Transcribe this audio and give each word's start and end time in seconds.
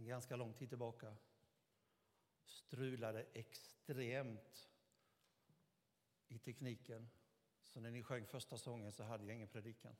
sedan 0.00 0.08
ganska 0.08 0.36
lång 0.36 0.52
tid 0.54 0.68
tillbaka 0.68 1.16
strulade 2.44 3.26
extremt 3.32 4.70
i 6.28 6.38
tekniken. 6.38 7.10
Så 7.62 7.80
när 7.80 7.90
ni 7.90 8.02
sjöng 8.02 8.26
första 8.26 8.58
sången 8.58 8.92
så 8.92 9.04
hade 9.04 9.24
jag 9.24 9.34
ingen 9.34 9.48
predikan 9.48 9.96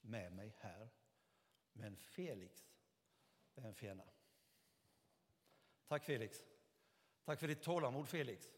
med 0.00 0.32
mig 0.32 0.56
här. 0.58 0.88
Men 1.72 1.96
Felix 1.96 2.72
är 3.54 3.62
en 3.62 3.74
fena. 3.74 4.04
Tack 5.86 6.04
Felix. 6.04 6.46
Tack 7.24 7.40
för 7.40 7.48
ditt 7.48 7.62
tålamod 7.62 8.08
Felix. 8.08 8.52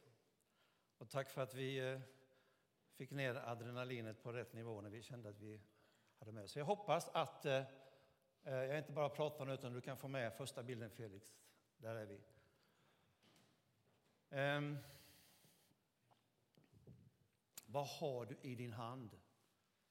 Och 0.99 1.11
tack 1.11 1.31
för 1.31 1.43
att 1.43 1.55
vi 1.55 1.79
eh, 1.79 2.01
fick 2.95 3.11
ner 3.11 3.35
adrenalinet 3.35 4.23
på 4.23 4.33
rätt 4.33 4.53
nivå 4.53 4.81
när 4.81 4.91
vi 4.91 5.03
kände 5.03 5.29
att 5.29 5.39
vi 5.39 5.61
hade 6.19 6.33
med. 6.33 6.45
oss. 6.45 6.57
jag 6.57 6.65
hoppas 6.65 7.09
att 7.09 7.45
eh, 7.45 7.65
Eh, 8.45 8.55
jag 8.55 8.69
är 8.69 8.79
inte 8.79 8.93
bara 8.93 9.09
pratar 9.09 9.45
nu 9.45 9.53
utan 9.53 9.73
du 9.73 9.81
kan 9.81 9.97
få 9.97 10.09
med 10.09 10.33
första 10.33 10.63
bilden 10.63 10.91
Felix. 10.91 11.37
Där 11.79 11.97
är 11.97 12.07
vi. 12.07 12.21
Um, 14.31 14.79
vad 17.67 17.87
har 17.87 18.27
du 18.27 18.37
i 18.43 18.55
din 18.55 18.73
hand? 18.73 19.11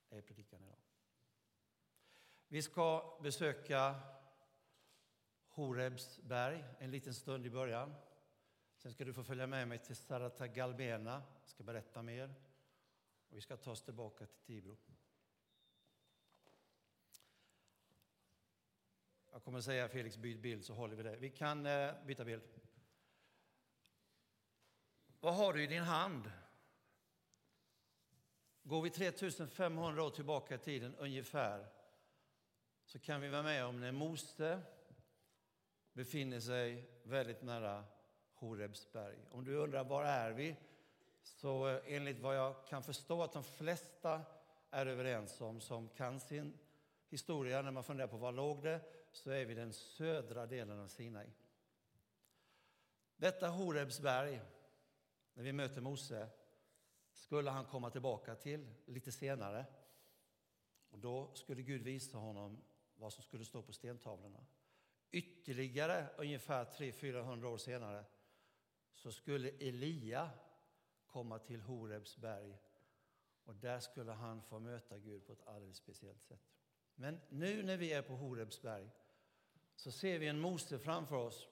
är 0.10 0.22
predikan 0.22 0.64
idag. 0.64 0.78
Vi 2.48 2.62
ska 2.62 3.18
besöka 3.24 3.96
Horebs 5.48 6.20
berg 6.24 6.64
en 6.80 6.92
liten 6.92 7.14
stund 7.14 7.46
i 7.46 7.50
början. 7.50 7.94
Sen 8.76 8.92
ska 8.92 9.06
du 9.06 9.14
få 9.14 9.24
följa 9.24 9.48
med 9.48 9.68
mig 9.68 9.80
till 9.80 9.96
Sarata 9.96 10.48
Galbena. 10.48 11.24
Jag 11.42 11.50
ska 11.50 11.64
berätta 11.64 12.02
mer. 12.02 12.34
Och 13.30 13.38
vi 13.38 13.42
ska 13.42 13.58
ta 13.58 13.72
oss 13.72 13.82
tillbaka 13.82 14.26
till 14.26 14.40
Tibro. 14.40 14.78
Kommer 19.48 19.60
att 19.60 19.66
säga 19.66 19.90
Felix, 19.90 20.18
byt 20.18 20.40
bild 20.40 20.66
så 20.66 20.74
håller 20.74 20.96
vi 20.96 21.04
det. 21.04 21.16
Vi 21.16 21.30
kan 21.30 21.66
eh, 21.66 21.94
byta 22.06 22.26
bild. 22.26 22.42
Vad 25.20 25.36
har 25.36 25.54
du 25.54 25.64
i 25.64 25.68
din 25.68 25.84
hand? 25.84 26.32
Går 28.64 28.82
vi 28.82 28.90
3500 28.90 30.04
år 30.04 30.10
tillbaka 30.10 30.56
i 30.56 30.58
tiden 30.58 30.96
ungefär 30.96 31.68
så 32.86 33.00
kan 33.00 33.22
vi 33.22 33.30
vara 33.30 33.44
med 33.44 33.66
om 33.66 33.80
när 33.80 33.92
Mose 33.92 34.62
befinner 35.94 36.40
sig 36.40 36.90
väldigt 37.04 37.42
nära 37.42 37.86
Horebs 38.34 38.92
berg. 38.92 39.18
Om 39.32 39.46
du 39.46 39.56
undrar 39.56 39.84
var 39.84 40.04
är 40.04 40.32
vi 40.32 40.56
så 41.24 41.68
eh, 41.68 41.82
enligt 41.86 42.20
vad 42.20 42.38
jag 42.38 42.68
kan 42.68 42.84
förstå 42.84 43.24
att 43.24 43.34
de 43.34 43.44
flesta 43.44 44.22
är 44.72 44.86
överens 44.86 45.42
om 45.42 45.62
som 45.62 45.90
kan 45.90 46.20
sin 46.20 46.54
historia 47.10 47.62
när 47.62 47.72
man 47.72 47.84
funderar 47.84 48.08
på 48.08 48.18
var 48.18 48.32
låg 48.32 48.64
det 48.64 48.82
så 49.12 49.30
är 49.30 49.46
vi 49.46 49.54
den 49.54 49.74
södra 49.74 50.46
delen 50.46 50.80
av 50.80 50.88
Sinai. 50.88 51.30
Detta 53.16 53.48
Horebs 53.48 54.00
berg, 54.00 54.42
när 55.34 55.44
vi 55.44 55.54
möter 55.54 55.82
Mose, 55.82 56.30
skulle 57.14 57.50
han 57.50 57.66
komma 57.66 57.90
tillbaka 57.90 58.36
till 58.36 58.74
lite 58.86 59.12
senare. 59.12 59.66
Och 60.90 61.00
då 61.00 61.34
skulle 61.34 61.62
Gud 61.62 61.82
visa 61.82 62.18
honom 62.18 62.62
vad 62.96 63.14
som 63.14 63.24
skulle 63.24 63.46
stå 63.46 63.62
på 63.62 63.74
stentavlorna. 63.74 64.46
Ytterligare 65.12 66.08
ungefär 66.18 66.66
300-400 66.66 67.46
år 67.46 67.58
senare 67.58 68.06
så 68.94 69.12
skulle 69.12 69.50
Elia 69.50 70.30
komma 71.06 71.40
till 71.40 71.62
Horebs 71.62 72.18
berg 72.18 72.58
och 73.44 73.56
där 73.56 73.80
skulle 73.80 74.12
han 74.12 74.42
få 74.42 74.60
möta 74.60 74.98
Gud 74.98 75.26
på 75.26 75.34
ett 75.34 75.48
alldeles 75.48 75.78
speciellt 75.78 76.24
sätt. 76.24 76.57
Men 77.00 77.20
nu 77.30 77.64
när 77.64 77.78
vi 77.78 77.94
är 77.94 78.02
på 78.02 78.14
Horebsberg 78.14 78.90
så 79.76 79.92
ser 79.92 80.20
vi 80.20 80.28
en 80.28 80.40
Mose 80.40 80.80
framför 80.80 81.16
oss. 81.16 81.48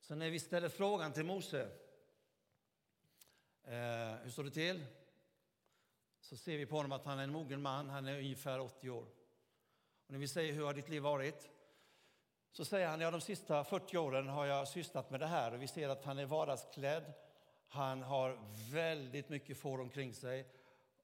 Så 0.00 0.14
när 0.14 0.30
vi 0.30 0.40
ställer 0.40 0.68
frågan 0.68 1.12
till 1.12 1.24
Mose, 1.24 1.62
eh, 3.64 4.14
hur 4.22 4.30
står 4.30 4.44
det 4.44 4.50
till? 4.50 4.84
Så 6.20 6.36
ser 6.36 6.58
vi 6.58 6.66
på 6.66 6.76
honom 6.76 6.92
att 6.92 7.04
han 7.04 7.18
är 7.18 7.24
en 7.24 7.32
mogen 7.32 7.62
man, 7.62 7.90
han 7.90 8.06
är 8.06 8.18
ungefär 8.18 8.60
80 8.60 8.90
år. 8.90 9.06
Och 10.06 10.12
när 10.12 10.18
vi 10.18 10.28
säger 10.28 10.52
hur 10.52 10.64
har 10.64 10.74
ditt 10.74 10.88
liv 10.88 11.02
varit? 11.02 11.50
Så 12.52 12.64
säger 12.64 12.88
han, 12.88 13.00
ja 13.00 13.10
de 13.10 13.20
sista 13.20 13.64
40 13.64 13.98
åren 13.98 14.28
har 14.28 14.46
jag 14.46 14.68
sysslat 14.68 15.10
med 15.10 15.20
det 15.20 15.26
här 15.26 15.52
och 15.52 15.62
vi 15.62 15.68
ser 15.68 15.88
att 15.88 16.04
han 16.04 16.18
är 16.18 16.26
vardagsklädd. 16.26 17.12
Han 17.68 18.02
har 18.02 18.38
väldigt 18.72 19.28
mycket 19.28 19.58
får 19.58 19.80
omkring 19.80 20.14
sig 20.14 20.46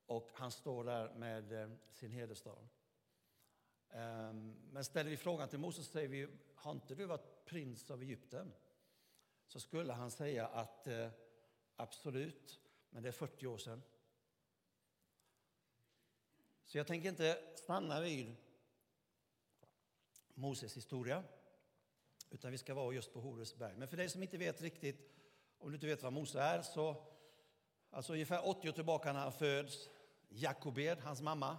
och 0.06 0.30
han 0.34 0.50
står 0.50 0.84
där 0.84 1.14
med 1.14 1.62
eh, 1.62 1.70
sin 1.92 2.10
hedersstav. 2.10 2.68
Ehm, 3.90 4.54
men 4.70 4.84
ställer 4.84 5.10
vi 5.10 5.16
frågan 5.16 5.48
till 5.48 5.58
Moses 5.58 5.86
säger 5.86 6.08
vi, 6.08 6.28
har 6.54 6.72
inte 6.72 6.94
du 6.94 7.04
varit 7.04 7.44
prins 7.44 7.90
av 7.90 8.02
Egypten? 8.02 8.52
Så 9.46 9.60
skulle 9.60 9.92
han 9.92 10.10
säga 10.10 10.46
att 10.46 10.86
eh, 10.86 11.08
absolut, 11.76 12.60
men 12.90 13.02
det 13.02 13.08
är 13.08 13.12
40 13.12 13.46
år 13.46 13.58
sedan. 13.58 13.82
Så 16.64 16.78
jag 16.78 16.86
tänker 16.86 17.08
inte 17.08 17.42
stanna 17.54 18.00
vid 18.00 18.36
Moses 20.34 20.76
historia, 20.76 21.24
utan 22.30 22.52
vi 22.52 22.58
ska 22.58 22.74
vara 22.74 22.94
just 22.94 23.12
på 23.12 23.20
Horesberg. 23.20 23.76
Men 23.76 23.88
för 23.88 23.96
dig 23.96 24.08
som 24.08 24.22
inte 24.22 24.38
vet 24.38 24.62
riktigt, 24.62 25.12
om 25.58 25.68
du 25.68 25.74
inte 25.74 25.86
vet 25.86 26.02
vad 26.02 26.12
Mose 26.12 26.40
är, 26.40 26.62
så 26.62 27.06
alltså 27.90 28.12
ungefär 28.12 28.48
80 28.48 28.68
år 28.68 28.72
tillbaka 28.72 29.12
när 29.12 29.20
han 29.20 29.32
föds, 29.32 29.88
Jakobed, 30.28 30.98
hans 30.98 31.22
mamma, 31.22 31.58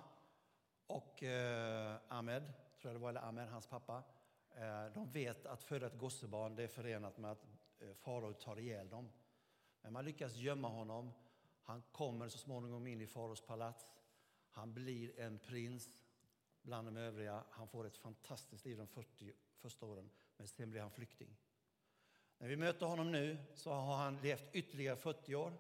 och 0.88 1.24
eh, 1.24 1.96
Ahmed, 2.08 2.44
tror 2.82 2.94
jag 2.94 2.96
det 2.96 3.04
var, 3.04 3.10
eller 3.10 3.22
Ahmed, 3.22 3.50
hans 3.50 3.68
pappa, 3.68 4.04
eh, 4.56 4.86
de 4.94 5.12
vet 5.12 5.46
att 5.46 5.64
föda 5.64 5.88
ett 5.88 5.98
gossebarn 5.98 6.56
det 6.56 6.64
är 6.64 6.68
förenat 6.68 7.18
med 7.18 7.32
att 7.32 7.46
eh, 7.80 7.94
farao 7.94 8.34
tar 8.34 8.60
ihjäl 8.60 8.90
dem. 8.90 9.10
Men 9.82 9.94
man 9.94 10.06
lyckas 10.06 10.36
gömma 10.36 10.68
honom. 10.68 11.14
Han 11.64 11.84
kommer 11.92 12.30
så 12.30 12.38
småningom 12.38 12.88
in 12.88 13.02
i 13.02 13.08
faraos 13.08 13.42
palats. 13.42 13.88
Han 14.50 14.74
blir 14.74 15.20
en 15.20 15.40
prins 15.40 16.02
bland 16.62 16.88
de 16.88 16.98
övriga. 16.98 17.44
Han 17.50 17.68
får 17.68 17.88
ett 17.88 17.98
fantastiskt 17.98 18.66
liv 18.66 18.78
de 18.78 18.88
40 18.88 19.34
första 19.56 19.86
åren, 19.86 20.10
men 20.38 20.48
sen 20.48 20.72
blir 20.72 20.82
han 20.82 20.92
flykting. 20.92 21.38
När 22.38 22.48
vi 22.48 22.56
möter 22.56 22.86
honom 22.86 23.12
nu 23.12 23.38
så 23.54 23.72
har 23.72 23.96
han 23.96 24.18
levt 24.22 24.56
ytterligare 24.56 24.96
40 24.96 25.36
år. 25.36 25.54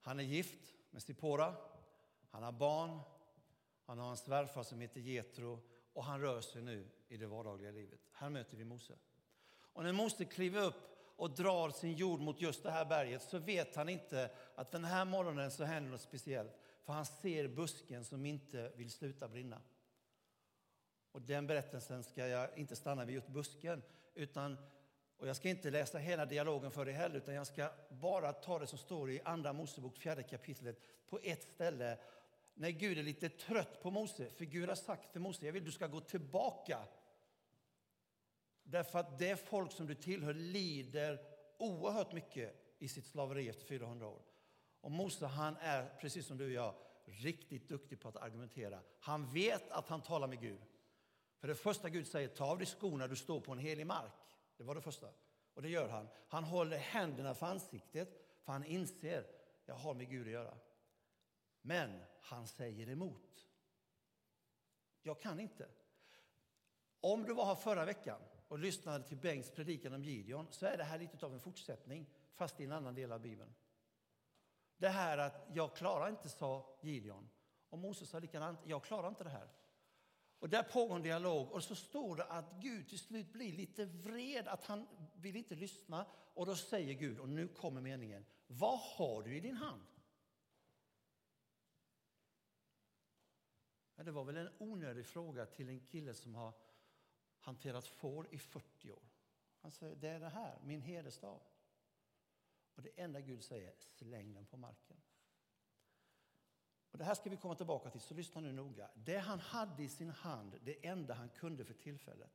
Han 0.00 0.20
är 0.20 0.24
gift 0.24 0.74
med 0.90 1.02
Sipora, 1.02 1.54
han 2.30 2.42
har 2.42 2.52
barn, 2.52 3.00
han 3.84 3.98
har 3.98 4.10
en 4.10 4.16
svärfar 4.16 4.62
som 4.62 4.80
heter 4.80 5.00
Getro 5.00 5.62
och 5.92 6.04
han 6.04 6.20
rör 6.20 6.40
sig 6.40 6.62
nu 6.62 6.88
i 7.08 7.16
det 7.16 7.26
vardagliga 7.26 7.70
livet. 7.70 8.00
Här 8.12 8.30
möter 8.30 8.56
vi 8.56 8.64
Mose. 8.64 8.94
Och 9.72 9.84
när 9.84 9.92
Mose 9.92 10.24
kliver 10.24 10.62
upp 10.62 10.74
och 11.16 11.30
drar 11.30 11.70
sin 11.70 11.94
jord 11.94 12.20
mot 12.20 12.40
just 12.40 12.62
det 12.62 12.70
här 12.70 12.84
berget 12.84 13.22
så 13.22 13.38
vet 13.38 13.76
han 13.76 13.88
inte 13.88 14.30
att 14.54 14.70
den 14.70 14.84
här 14.84 15.04
morgonen 15.04 15.50
så 15.50 15.64
händer 15.64 15.90
något 15.90 16.00
speciellt. 16.00 16.52
För 16.82 16.92
han 16.92 17.06
ser 17.06 17.48
busken 17.48 18.04
som 18.04 18.26
inte 18.26 18.72
vill 18.76 18.90
sluta 18.90 19.28
brinna. 19.28 19.60
Och 21.12 21.22
den 21.22 21.46
berättelsen 21.46 22.04
ska 22.04 22.26
jag 22.26 22.58
inte 22.58 22.76
stanna 22.76 23.04
vid 23.04 23.14
just 23.14 23.28
busken, 23.28 23.82
utan 24.14 24.56
och 25.16 25.28
jag 25.28 25.36
ska 25.36 25.48
inte 25.48 25.70
läsa 25.70 25.98
hela 25.98 26.26
dialogen 26.26 26.70
för 26.70 26.84
dig 26.84 26.94
heller, 26.94 27.16
utan 27.16 27.34
jag 27.34 27.46
ska 27.46 27.70
bara 27.88 28.32
ta 28.32 28.58
det 28.58 28.66
som 28.66 28.78
står 28.78 29.10
i 29.10 29.20
Andra 29.24 29.52
Mosebok, 29.52 29.96
fjärde 29.96 30.22
kapitlet, 30.22 30.80
på 31.08 31.18
ett 31.22 31.42
ställe. 31.42 31.98
När 32.54 32.70
Gud 32.70 32.98
är 32.98 33.02
lite 33.02 33.28
trött 33.28 33.82
på 33.82 33.90
Mose, 33.90 34.30
för 34.30 34.44
Gud 34.44 34.68
har 34.68 34.76
sagt 34.76 35.12
till 35.12 35.20
Mose, 35.20 35.46
jag 35.46 35.52
vill 35.52 35.62
att 35.62 35.66
du 35.66 35.72
ska 35.72 35.86
gå 35.86 36.00
tillbaka. 36.00 36.78
Därför 38.62 38.98
att 38.98 39.18
det 39.18 39.36
folk 39.36 39.72
som 39.72 39.86
du 39.86 39.94
tillhör 39.94 40.34
lider 40.34 41.20
oerhört 41.58 42.12
mycket 42.12 42.74
i 42.78 42.88
sitt 42.88 43.06
slaveri 43.06 43.48
efter 43.48 43.64
400 43.64 44.06
år. 44.06 44.22
Och 44.80 44.90
Mose, 44.90 45.26
han 45.26 45.56
är, 45.56 45.88
precis 46.00 46.26
som 46.26 46.38
du 46.38 46.44
och 46.44 46.50
jag, 46.50 46.74
riktigt 47.04 47.68
duktig 47.68 48.00
på 48.00 48.08
att 48.08 48.16
argumentera. 48.16 48.80
Han 49.00 49.32
vet 49.32 49.70
att 49.70 49.88
han 49.88 50.02
talar 50.02 50.26
med 50.26 50.40
Gud. 50.40 50.60
För 51.38 51.48
det 51.48 51.54
första 51.54 51.88
Gud 51.88 52.06
säger, 52.06 52.28
ta 52.28 52.46
av 52.46 52.58
dig 52.58 52.66
skorna, 52.66 53.08
du 53.08 53.16
står 53.16 53.40
på 53.40 53.52
en 53.52 53.58
helig 53.58 53.86
mark. 53.86 54.12
Det 54.56 54.64
var 54.64 54.74
det 54.74 54.80
första. 54.80 55.08
Och 55.54 55.62
det 55.62 55.68
gör 55.68 55.88
han. 55.88 56.08
Han 56.28 56.44
håller 56.44 56.78
händerna 56.78 57.34
för 57.34 57.46
ansiktet, 57.46 58.08
för 58.42 58.52
han 58.52 58.64
inser, 58.64 59.26
jag 59.66 59.74
har 59.74 59.94
med 59.94 60.10
Gud 60.10 60.26
att 60.26 60.32
göra. 60.32 60.54
Men 61.62 62.02
han 62.24 62.46
säger 62.46 62.88
emot. 62.88 63.46
Jag 65.02 65.20
kan 65.20 65.40
inte. 65.40 65.68
Om 67.00 67.24
du 67.24 67.34
var 67.34 67.44
här 67.44 67.54
förra 67.54 67.84
veckan 67.84 68.20
och 68.48 68.58
lyssnade 68.58 69.04
till 69.04 69.16
Bengts 69.16 69.50
predikan 69.50 69.92
om 69.92 70.04
Gideon 70.04 70.46
så 70.50 70.66
är 70.66 70.76
det 70.76 70.84
här 70.84 70.98
lite 70.98 71.26
av 71.26 71.34
en 71.34 71.40
fortsättning, 71.40 72.06
fast 72.34 72.60
i 72.60 72.64
en 72.64 72.72
annan 72.72 72.94
del 72.94 73.12
av 73.12 73.20
Bibeln. 73.20 73.54
Det 74.76 74.88
här 74.88 75.18
att 75.18 75.46
jag 75.52 75.76
klarar 75.76 76.08
inte, 76.08 76.28
sa 76.28 76.78
Gideon. 76.80 77.28
Och 77.68 77.78
Moses 77.78 78.08
sa 78.08 78.18
likadant, 78.18 78.58
jag 78.64 78.84
klarar 78.84 79.08
inte 79.08 79.24
det 79.24 79.30
här. 79.30 79.48
Och 80.38 80.48
där 80.48 80.62
pågår 80.62 80.96
en 80.96 81.02
dialog 81.02 81.52
och 81.52 81.64
så 81.64 81.74
står 81.74 82.16
det 82.16 82.24
att 82.24 82.52
Gud 82.60 82.88
till 82.88 82.98
slut 82.98 83.32
blir 83.32 83.52
lite 83.52 83.84
vred, 83.84 84.48
att 84.48 84.64
han 84.64 84.86
vill 85.14 85.36
inte 85.36 85.54
lyssna. 85.54 86.06
Och 86.34 86.46
då 86.46 86.56
säger 86.56 86.94
Gud, 86.94 87.18
och 87.18 87.28
nu 87.28 87.48
kommer 87.48 87.80
meningen, 87.80 88.26
vad 88.46 88.78
har 88.78 89.22
du 89.22 89.36
i 89.36 89.40
din 89.40 89.56
hand? 89.56 89.82
Ja, 93.96 94.02
det 94.02 94.10
var 94.10 94.24
väl 94.24 94.36
en 94.36 94.50
onödig 94.58 95.06
fråga 95.06 95.46
till 95.46 95.68
en 95.68 95.80
kille 95.80 96.14
som 96.14 96.34
har 96.34 96.52
hanterat 97.38 97.86
får 97.86 98.34
i 98.34 98.38
40 98.38 98.90
år. 98.90 99.02
Han 99.60 99.70
säger, 99.70 99.96
det 99.96 100.08
är 100.08 100.20
det 100.20 100.28
här, 100.28 100.58
min 100.64 100.80
hederstav. 100.80 101.42
Och 102.74 102.82
det 102.82 103.00
enda 103.00 103.20
Gud 103.20 103.44
säger, 103.44 103.74
släng 103.78 104.34
den 104.34 104.46
på 104.46 104.56
marken. 104.56 104.96
Och 106.90 106.98
det 106.98 107.04
här 107.04 107.14
ska 107.14 107.30
vi 107.30 107.36
komma 107.36 107.54
tillbaka 107.54 107.90
till, 107.90 108.00
så 108.00 108.14
lyssna 108.14 108.40
nu 108.40 108.52
noga. 108.52 108.90
Det 108.94 109.18
han 109.18 109.40
hade 109.40 109.82
i 109.82 109.88
sin 109.88 110.10
hand, 110.10 110.58
det 110.62 110.86
enda 110.86 111.14
han 111.14 111.28
kunde 111.28 111.64
för 111.64 111.74
tillfället. 111.74 112.30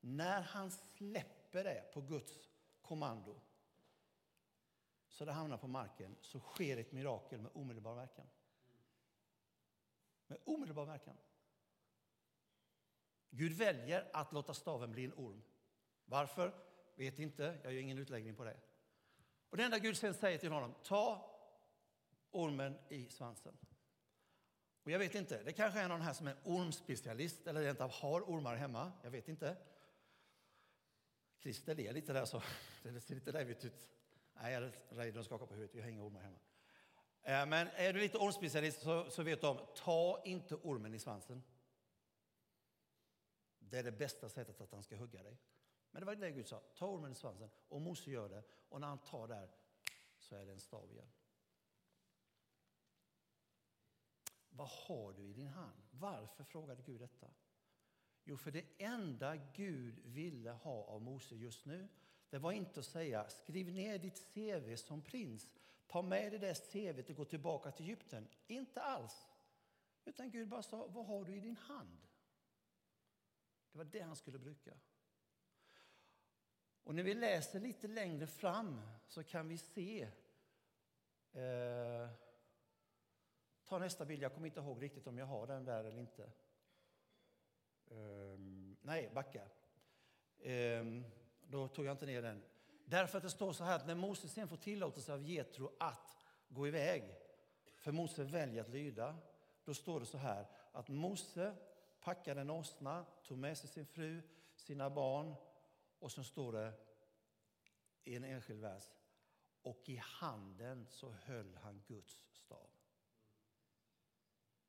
När 0.00 0.42
han 0.42 0.70
släpper 0.70 1.64
det 1.64 1.92
på 1.92 2.00
Guds 2.00 2.48
kommando 2.80 3.40
så 5.08 5.24
det 5.24 5.32
hamnar 5.32 5.56
på 5.56 5.68
marken 5.68 6.16
så 6.20 6.40
sker 6.40 6.76
ett 6.76 6.92
mirakel 6.92 7.40
med 7.40 7.50
omedelbar 7.54 7.94
verkan. 7.94 8.26
Med 10.26 10.38
omedelbar 10.44 10.84
verkan. 10.86 11.16
Gud 13.30 13.52
väljer 13.52 14.10
att 14.12 14.32
låta 14.32 14.54
staven 14.54 14.92
bli 14.92 15.04
en 15.04 15.12
orm. 15.12 15.42
Varför? 16.04 16.54
Vet 16.94 17.18
inte, 17.18 17.58
jag 17.62 17.72
gör 17.72 17.80
ingen 17.80 17.98
utläggning 17.98 18.34
på 18.34 18.44
det. 18.44 18.56
Och 19.50 19.56
det 19.56 19.62
enda 19.62 19.78
Gud 19.78 19.96
sen 19.96 20.14
säger 20.14 20.38
till 20.38 20.52
honom, 20.52 20.74
ta 20.82 21.32
ormen 22.30 22.78
i 22.88 23.08
svansen. 23.08 23.56
Och 24.82 24.90
jag 24.90 24.98
vet 24.98 25.14
inte, 25.14 25.42
det 25.42 25.52
kanske 25.52 25.80
är 25.80 25.88
någon 25.88 26.00
här 26.00 26.12
som 26.12 26.26
är 26.26 26.36
ormspecialist 26.44 27.46
eller 27.46 27.60
rent 27.60 27.80
av 27.80 27.90
har 27.90 28.20
ormar 28.20 28.56
hemma. 28.56 28.92
Jag 29.02 29.10
vet 29.10 29.28
inte. 29.28 29.56
Christer 31.38 31.74
ler 31.74 31.92
lite 31.92 32.12
där 32.12 32.24
så 32.24 32.42
det 32.82 33.00
ser 33.00 33.14
lite 33.14 33.32
lävigt 33.32 33.64
ut. 33.64 33.88
Nej, 34.34 34.72
Reidun 34.88 35.24
skakar 35.24 35.46
på 35.46 35.54
huvudet, 35.54 35.74
vi 35.74 35.80
har 35.80 35.88
inga 35.88 36.02
ormar 36.02 36.20
hemma. 36.20 36.38
Eh, 37.26 37.46
men 37.46 37.68
är 37.68 37.92
du 37.92 38.00
lite 38.00 38.18
ormspecialist 38.18 38.82
så, 38.82 39.10
så 39.10 39.22
vet 39.22 39.40
du 39.40 39.46
om, 39.46 39.58
ta 39.74 40.22
inte 40.24 40.54
ormen 40.54 40.94
i 40.94 40.98
svansen. 40.98 41.42
Det 43.58 43.78
är 43.78 43.82
det 43.82 43.92
bästa 43.92 44.28
sättet 44.28 44.60
att 44.60 44.72
han 44.72 44.82
ska 44.82 44.96
hugga 44.96 45.22
dig. 45.22 45.38
Men 45.90 46.00
det 46.00 46.06
var 46.06 46.14
det 46.14 46.30
Gud 46.30 46.46
sa, 46.46 46.62
ta 46.74 46.88
ormen 46.88 47.12
i 47.12 47.14
svansen. 47.14 47.50
Och 47.68 47.80
Mose 47.80 48.10
gör 48.10 48.28
det. 48.28 48.42
Och 48.68 48.80
när 48.80 48.88
han 48.88 48.98
tar 48.98 49.28
där 49.28 49.50
så 50.18 50.36
är 50.36 50.46
det 50.46 50.52
en 50.52 50.60
stav 50.60 50.92
igen. 50.92 51.08
Vad 54.48 54.68
har 54.68 55.12
du 55.12 55.22
i 55.22 55.32
din 55.32 55.48
hand? 55.48 55.82
Varför 55.90 56.44
frågade 56.44 56.82
Gud 56.82 57.00
detta? 57.00 57.30
Jo, 58.24 58.36
för 58.36 58.50
det 58.50 58.64
enda 58.78 59.36
Gud 59.36 59.98
ville 60.04 60.50
ha 60.50 60.84
av 60.84 61.02
Mose 61.02 61.34
just 61.34 61.64
nu, 61.64 61.88
det 62.30 62.38
var 62.38 62.52
inte 62.52 62.80
att 62.80 62.86
säga 62.86 63.28
skriv 63.28 63.72
ner 63.72 63.98
ditt 63.98 64.34
CV 64.34 64.76
som 64.76 65.02
prins, 65.02 65.50
ta 65.86 66.02
med 66.02 66.32
dig 66.32 66.38
det 66.38 66.72
CVt 66.72 67.10
och 67.10 67.16
gå 67.16 67.24
tillbaka 67.24 67.70
till 67.70 67.84
Egypten. 67.84 68.28
Inte 68.46 68.82
alls. 68.82 69.28
Utan 70.04 70.30
Gud 70.30 70.48
bara 70.48 70.62
sa, 70.62 70.86
vad 70.86 71.06
har 71.06 71.24
du 71.24 71.36
i 71.36 71.40
din 71.40 71.56
hand? 71.56 71.98
Det 73.72 73.78
var 73.78 73.84
det 73.84 74.00
han 74.00 74.16
skulle 74.16 74.38
bruka. 74.38 74.74
Och 76.82 76.94
när 76.94 77.02
vi 77.02 77.14
läser 77.14 77.60
lite 77.60 77.88
längre 77.88 78.26
fram 78.26 78.80
så 79.06 79.24
kan 79.24 79.48
vi 79.48 79.58
se 79.58 80.08
eh, 81.32 82.10
Ta 83.66 83.78
nästa 83.78 84.04
bild, 84.04 84.22
jag 84.22 84.34
kommer 84.34 84.46
inte 84.46 84.60
ihåg 84.60 84.82
riktigt 84.82 85.06
om 85.06 85.18
jag 85.18 85.26
har 85.26 85.46
den 85.46 85.64
där 85.64 85.84
eller 85.84 85.98
inte. 85.98 86.22
Eh, 87.86 88.38
nej, 88.80 89.10
backa. 89.14 89.42
Eh, 90.38 90.84
då 91.40 91.68
tog 91.68 91.84
jag 91.84 91.92
inte 91.92 92.06
ner 92.06 92.22
den. 92.22 92.42
Därför 92.88 93.18
att 93.18 93.24
det 93.24 93.30
står 93.30 93.52
så 93.52 93.64
här 93.64 93.76
att 93.76 93.86
när 93.86 93.94
Mose 93.94 94.28
sen 94.28 94.48
får 94.48 94.56
tillåtelse 94.56 95.12
av 95.12 95.22
Jetro 95.22 95.76
att 95.80 96.26
gå 96.48 96.68
iväg, 96.68 97.16
för 97.76 97.92
Mose 97.92 98.24
väljer 98.24 98.60
att 98.60 98.68
lyda, 98.68 99.18
då 99.64 99.74
står 99.74 100.00
det 100.00 100.06
så 100.06 100.18
här 100.18 100.46
att 100.72 100.88
Mose 100.88 101.56
packade 102.00 102.40
en 102.40 102.50
åsna, 102.50 103.06
tog 103.24 103.38
med 103.38 103.58
sig 103.58 103.68
sin 103.68 103.86
fru, 103.86 104.22
sina 104.54 104.90
barn 104.90 105.34
och 105.98 106.12
så 106.12 106.24
står 106.24 106.52
det 106.52 106.72
i 108.04 108.16
en 108.16 108.24
enskild 108.24 108.60
vers, 108.60 108.92
och 109.62 109.88
i 109.88 109.96
handen 109.96 110.86
så 110.90 111.10
höll 111.10 111.56
han 111.56 111.82
Guds 111.86 112.22
stav. 112.32 112.70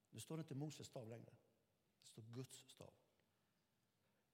Nu 0.09 0.19
står 0.19 0.37
det 0.37 0.41
inte 0.41 0.55
Moses 0.55 0.87
stav 0.87 1.07
längre. 1.07 1.35
Det 1.99 2.07
står 2.07 2.21
Guds 2.21 2.63
stav. 2.67 2.93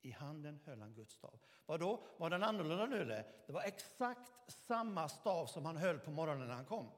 I 0.04 0.12
handen 0.12 0.60
höll 0.66 0.82
han 0.82 0.94
Guds 0.94 1.14
stav. 1.14 1.40
Vadå? 1.66 2.08
Var 2.18 2.30
den 2.30 2.44
annorlunda 2.44 2.86
nu? 2.86 3.06
Det 3.06 3.54
var 3.54 3.62
exakt 3.62 4.32
samma 4.48 5.10
stav 5.10 5.46
som 5.46 5.66
han 5.66 5.78
höll 5.78 6.00
på 6.00 6.12
morgonen 6.12 6.48
när 6.48 6.56
han 6.56 6.66
kom. 6.66 6.92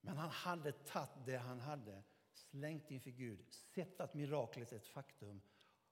Men 0.00 0.16
han 0.16 0.30
hade 0.30 0.72
tagit 0.72 1.26
det 1.26 1.36
han 1.36 1.60
hade, 1.60 2.02
slängt 2.32 2.90
inför 2.90 3.10
Gud, 3.10 3.52
sett 3.52 4.00
att 4.00 4.14
miraklet 4.14 4.72
är 4.72 4.76
ett 4.76 4.86
faktum 4.86 5.42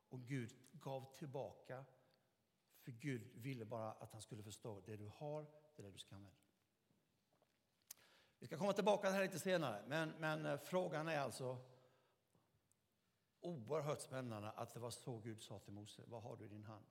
och 0.08 0.20
Gud 0.20 0.52
gav 0.72 1.16
tillbaka. 1.18 1.84
För 2.82 2.90
Gud 2.90 3.30
ville 3.34 3.64
bara 3.64 3.92
att 3.92 4.12
han 4.12 4.22
skulle 4.22 4.42
förstå 4.42 4.80
det 4.80 4.96
du 4.96 5.10
har, 5.16 5.42
det 5.76 5.82
är 5.82 5.86
det 5.86 5.90
du 5.92 5.98
ska 5.98 6.14
använda. 6.14 6.36
Vi 8.38 8.46
ska 8.46 8.58
komma 8.58 8.72
tillbaka 8.72 9.02
till 9.02 9.10
det 9.10 9.16
här 9.16 9.22
lite 9.22 9.38
senare, 9.38 9.84
men, 9.86 10.08
men 10.18 10.46
eh, 10.46 10.56
frågan 10.56 11.08
är 11.08 11.18
alltså 11.18 11.58
oerhört 13.40 14.00
spännande 14.00 14.50
att 14.50 14.74
det 14.74 14.80
var 14.80 14.90
så 14.90 15.18
Gud 15.18 15.42
sa 15.42 15.58
till 15.58 15.72
Mose. 15.72 16.02
Vad 16.06 16.22
har 16.22 16.36
du 16.36 16.44
i 16.44 16.48
din 16.48 16.64
hand? 16.64 16.84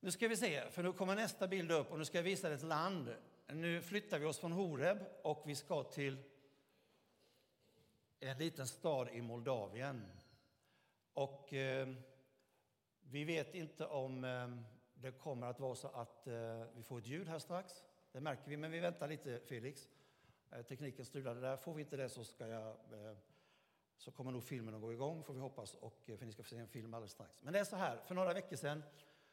Nu 0.00 0.10
ska 0.10 0.28
vi 0.28 0.36
se, 0.36 0.70
för 0.70 0.82
nu 0.82 0.92
kommer 0.92 1.14
nästa 1.14 1.48
bild 1.48 1.72
upp 1.72 1.90
och 1.90 1.98
nu 1.98 2.04
ska 2.04 2.18
jag 2.18 2.22
visa 2.22 2.48
dig 2.48 2.56
ett 2.56 2.62
land. 2.62 3.14
Nu 3.46 3.82
flyttar 3.82 4.18
vi 4.18 4.26
oss 4.26 4.38
från 4.38 4.52
Horeb 4.52 4.98
och 5.22 5.42
vi 5.46 5.54
ska 5.54 5.82
till 5.82 6.18
en 8.20 8.38
liten 8.38 8.66
stad 8.66 9.08
i 9.08 9.22
Moldavien. 9.22 10.06
Och 11.12 11.52
eh, 11.52 11.88
vi 13.00 13.24
vet 13.24 13.54
inte 13.54 13.86
om 13.86 14.24
eh, 14.24 14.48
det 14.94 15.12
kommer 15.12 15.46
att 15.46 15.60
vara 15.60 15.74
så 15.74 15.88
att 15.88 16.26
eh, 16.26 16.64
vi 16.74 16.82
får 16.82 16.98
ett 16.98 17.06
ljud 17.06 17.28
här 17.28 17.38
strax. 17.38 17.82
Det 18.12 18.20
märker 18.20 18.50
vi, 18.50 18.56
men 18.56 18.70
vi 18.70 18.80
väntar 18.80 19.08
lite 19.08 19.40
Felix. 19.40 19.88
Eh, 20.50 20.62
tekniken 20.62 21.04
strulade 21.04 21.40
där. 21.40 21.56
Får 21.56 21.74
vi 21.74 21.82
inte 21.82 21.96
det 21.96 22.08
så, 22.08 22.24
ska 22.24 22.46
jag, 22.46 22.68
eh, 22.68 23.16
så 24.02 24.10
kommer 24.10 24.32
nog 24.32 24.44
filmen 24.44 24.74
att 24.74 24.80
gå 24.80 24.92
igång, 24.92 25.24
får 25.24 25.34
vi 25.34 25.40
hoppas. 25.40 25.74
Och, 25.74 26.10
eh, 26.10 26.16
för 26.16 26.26
ni 26.26 26.32
ska 26.32 26.42
få 26.42 26.48
se 26.48 26.56
en 26.56 26.68
film 26.68 26.94
alldeles 26.94 27.12
strax. 27.12 27.42
Men 27.42 27.52
det 27.52 27.58
är 27.58 27.64
så 27.64 27.76
här, 27.76 27.96
för 27.96 28.14
några 28.14 28.34
veckor 28.34 28.56
sedan 28.56 28.82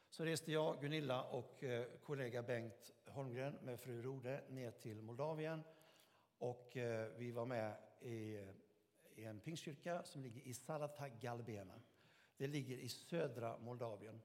så 0.09 0.25
reste 0.25 0.51
jag, 0.51 0.81
Gunilla 0.81 1.23
och 1.23 1.63
eh, 1.63 1.85
kollega 2.03 2.43
Bengt 2.43 2.91
Holmgren 3.05 3.53
med 3.61 3.79
fru 3.79 4.01
Rode 4.01 4.41
ner 4.49 4.71
till 4.71 5.01
Moldavien. 5.01 5.63
Och 6.37 6.77
eh, 6.77 7.07
vi 7.17 7.31
var 7.31 7.45
med 7.45 7.75
i, 8.01 8.47
i 9.15 9.25
en 9.25 9.39
pingstkyrka 9.39 10.03
som 10.03 10.23
ligger 10.23 10.41
i 10.41 10.53
Salata 10.53 11.09
Galbena. 11.09 11.81
Det 12.37 12.47
ligger 12.47 12.77
i 12.77 12.89
södra 12.89 13.57
Moldavien. 13.57 14.21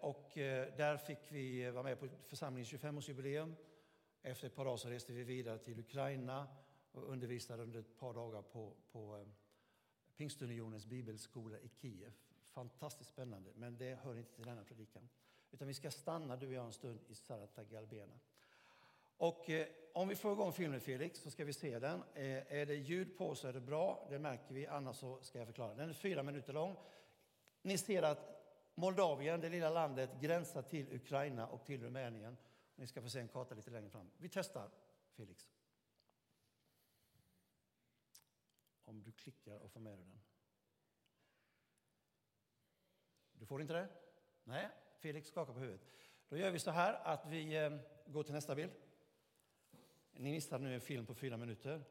Och 0.00 0.30
där 0.76 0.96
fick 0.96 1.32
vi 1.32 1.70
vara 1.70 1.82
med 1.82 2.00
på 2.00 2.08
församlingens 2.26 2.72
25-årsjubileum. 2.72 3.54
Efter 4.22 4.46
ett 4.46 4.54
par 4.54 4.64
dagar 4.64 4.76
så 4.76 4.88
reste 4.88 5.12
vi 5.12 5.24
vidare 5.24 5.58
till 5.58 5.80
Ukraina 5.80 6.48
och 6.96 7.12
undervisade 7.12 7.62
under 7.62 7.80
ett 7.80 7.98
par 7.98 8.14
dagar 8.14 8.42
på, 8.42 8.72
på 8.92 9.16
eh, 9.16 9.26
Pingstunionens 10.16 10.86
bibelskola 10.86 11.58
i 11.58 11.68
Kiev. 11.68 12.12
Fantastiskt 12.50 13.10
spännande, 13.10 13.50
men 13.54 13.78
det 13.78 13.94
hör 13.94 14.18
inte 14.18 14.32
till 14.32 14.44
denna 14.44 14.64
predikan. 14.64 15.08
Utan 15.50 15.68
vi 15.68 15.74
ska 15.74 15.90
stanna 15.90 16.36
du 16.36 16.46
och 16.46 16.52
jag 16.52 16.66
en 16.66 16.72
stund 16.72 17.00
i 17.08 17.14
Sarata 17.14 17.64
Galbena. 17.64 18.18
Och 19.16 19.50
eh, 19.50 19.66
om 19.92 20.08
vi 20.08 20.16
får 20.16 20.32
igång 20.32 20.52
filmen 20.52 20.80
Felix 20.80 21.20
så 21.20 21.30
ska 21.30 21.44
vi 21.44 21.52
se 21.52 21.78
den. 21.78 22.02
Eh, 22.14 22.52
är 22.52 22.66
det 22.66 22.74
ljud 22.74 23.18
på 23.18 23.34
så 23.34 23.48
är 23.48 23.52
det 23.52 23.60
bra, 23.60 24.06
det 24.10 24.18
märker 24.18 24.54
vi, 24.54 24.66
annars 24.66 24.96
så 24.96 25.22
ska 25.22 25.38
jag 25.38 25.46
förklara. 25.46 25.74
Den 25.74 25.88
är 25.88 25.92
fyra 25.92 26.22
minuter 26.22 26.52
lång. 26.52 26.76
Ni 27.62 27.78
ser 27.78 28.02
att 28.02 28.36
Moldavien, 28.74 29.40
det 29.40 29.48
lilla 29.48 29.70
landet, 29.70 30.10
gränsar 30.20 30.62
till 30.62 30.94
Ukraina 30.94 31.46
och 31.46 31.64
till 31.64 31.82
Rumänien. 31.82 32.36
Ni 32.74 32.86
ska 32.86 33.02
få 33.02 33.08
se 33.08 33.20
en 33.20 33.28
karta 33.28 33.54
lite 33.54 33.70
längre 33.70 33.90
fram. 33.90 34.10
Vi 34.18 34.28
testar, 34.28 34.70
Felix. 35.16 35.48
Om 38.86 39.02
du 39.02 39.12
klickar 39.12 39.58
och 39.58 39.72
får 39.72 39.80
med 39.80 39.98
dig 39.98 40.06
den. 40.06 40.20
Du 43.32 43.46
får 43.46 43.60
inte 43.60 43.74
det? 43.74 43.88
Nej, 44.44 44.68
Felix 44.98 45.28
skakar 45.28 45.52
på 45.52 45.58
huvudet. 45.58 45.86
Då 46.28 46.36
gör 46.36 46.50
vi 46.50 46.58
så 46.58 46.70
här 46.70 46.94
att 46.94 47.26
vi 47.26 47.56
eh, 47.56 47.78
går 48.06 48.22
till 48.22 48.34
nästa 48.34 48.54
bild. 48.54 48.72
Ni 50.12 50.32
missade 50.32 50.64
nu 50.64 50.74
en 50.74 50.80
film 50.80 51.06
på 51.06 51.14
fyra 51.14 51.36
minuter. 51.36 51.84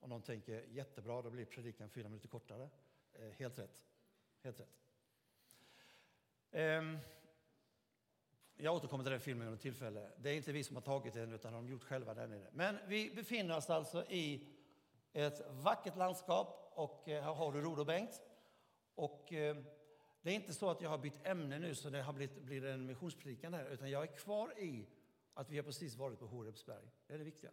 Om 0.00 0.10
någon 0.10 0.22
tänker 0.22 0.62
jättebra, 0.62 1.22
då 1.22 1.30
blir 1.30 1.44
predikan 1.44 1.90
fyra 1.90 2.08
minuter 2.08 2.28
kortare. 2.28 2.70
Eh, 3.12 3.30
helt 3.30 3.58
rätt. 3.58 3.84
Helt 4.42 4.60
rätt. 4.60 4.78
Ehm, 6.50 6.98
jag 8.56 8.74
återkommer 8.74 9.04
till 9.04 9.10
den 9.10 9.20
filmen 9.20 9.46
vid 9.46 9.52
något 9.52 9.60
tillfälle. 9.60 10.10
Det 10.16 10.30
är 10.30 10.34
inte 10.34 10.52
vi 10.52 10.64
som 10.64 10.76
har 10.76 10.82
tagit 10.82 11.14
den, 11.14 11.32
utan 11.32 11.52
de 11.52 11.64
har 11.64 11.70
gjort 11.70 11.82
själva 11.82 12.14
där 12.14 12.26
nere. 12.26 12.50
Men 12.52 12.78
vi 12.86 13.10
befinner 13.14 13.56
oss 13.56 13.70
alltså 13.70 14.04
i 14.04 14.46
ett 15.12 15.40
vackert 15.50 15.96
landskap 15.96 16.72
och 16.74 17.08
eh, 17.08 17.22
här 17.22 17.34
har 17.34 17.52
du 17.52 17.60
Rod 17.60 17.78
och 17.78 17.86
Bengt. 17.86 18.22
Och 18.94 19.32
eh, 19.32 19.56
det 20.22 20.30
är 20.30 20.34
inte 20.34 20.54
så 20.54 20.70
att 20.70 20.80
jag 20.80 20.90
har 20.90 20.98
bytt 20.98 21.26
ämne 21.26 21.58
nu 21.58 21.74
så 21.74 21.90
det 21.90 22.02
har 22.02 22.12
blivit, 22.12 22.42
blir 22.42 22.64
en 22.64 22.86
missionspredikan 22.86 23.54
här, 23.54 23.64
utan 23.64 23.90
jag 23.90 24.02
är 24.02 24.16
kvar 24.16 24.58
i 24.58 24.86
att 25.34 25.50
vi 25.50 25.56
har 25.56 25.64
precis 25.64 25.96
varit 25.96 26.18
på 26.18 26.26
Horebsberg. 26.26 26.84
Det 27.06 27.14
är 27.14 27.18
det 27.18 27.24
viktiga. 27.24 27.50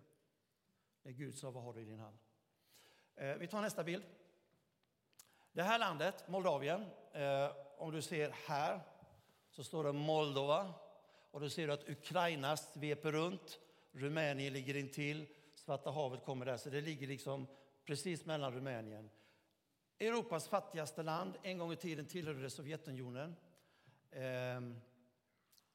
När 1.04 1.12
Gud 1.12 1.38
sa, 1.38 1.52
vad 1.52 1.64
har 1.64 1.74
du 1.74 1.82
i 1.82 1.86
din 1.86 2.00
hand? 2.00 2.18
Eh, 3.16 3.36
vi 3.36 3.48
tar 3.48 3.62
nästa 3.62 3.84
bild. 3.84 4.04
Det 5.52 5.64
här 5.64 5.80
landet, 5.80 6.28
Moldavien, 6.28 6.86
om 7.78 7.92
du 7.92 8.02
ser 8.02 8.30
här, 8.48 8.80
så 9.50 9.64
står 9.64 9.84
det 9.84 9.92
Moldova. 9.92 10.74
Och 11.32 11.42
då 11.42 11.50
ser 11.50 11.68
du 11.68 11.74
att 11.74 11.90
Ukraina 11.90 12.58
sveper 12.58 13.12
runt, 13.12 13.60
Rumänien 13.92 14.54
ligger 14.54 14.76
intill, 14.76 15.28
Svarta 15.66 15.92
havet 15.92 16.24
kommer 16.24 16.46
där, 16.46 16.58
så 16.58 16.70
det 16.70 16.82
ligger 16.82 17.08
liksom 17.08 17.48
precis 17.86 18.26
mellan 18.26 18.54
Rumänien. 18.54 19.10
Europas 20.00 20.48
fattigaste 20.48 21.04
land, 21.04 21.38
en 21.44 21.58
gång 21.58 21.72
i 21.72 21.76
tiden 21.76 22.06
tillhörde 22.06 22.42
det 22.42 22.50
Sovjetunionen. 22.50 23.36
Ehm, 24.12 24.80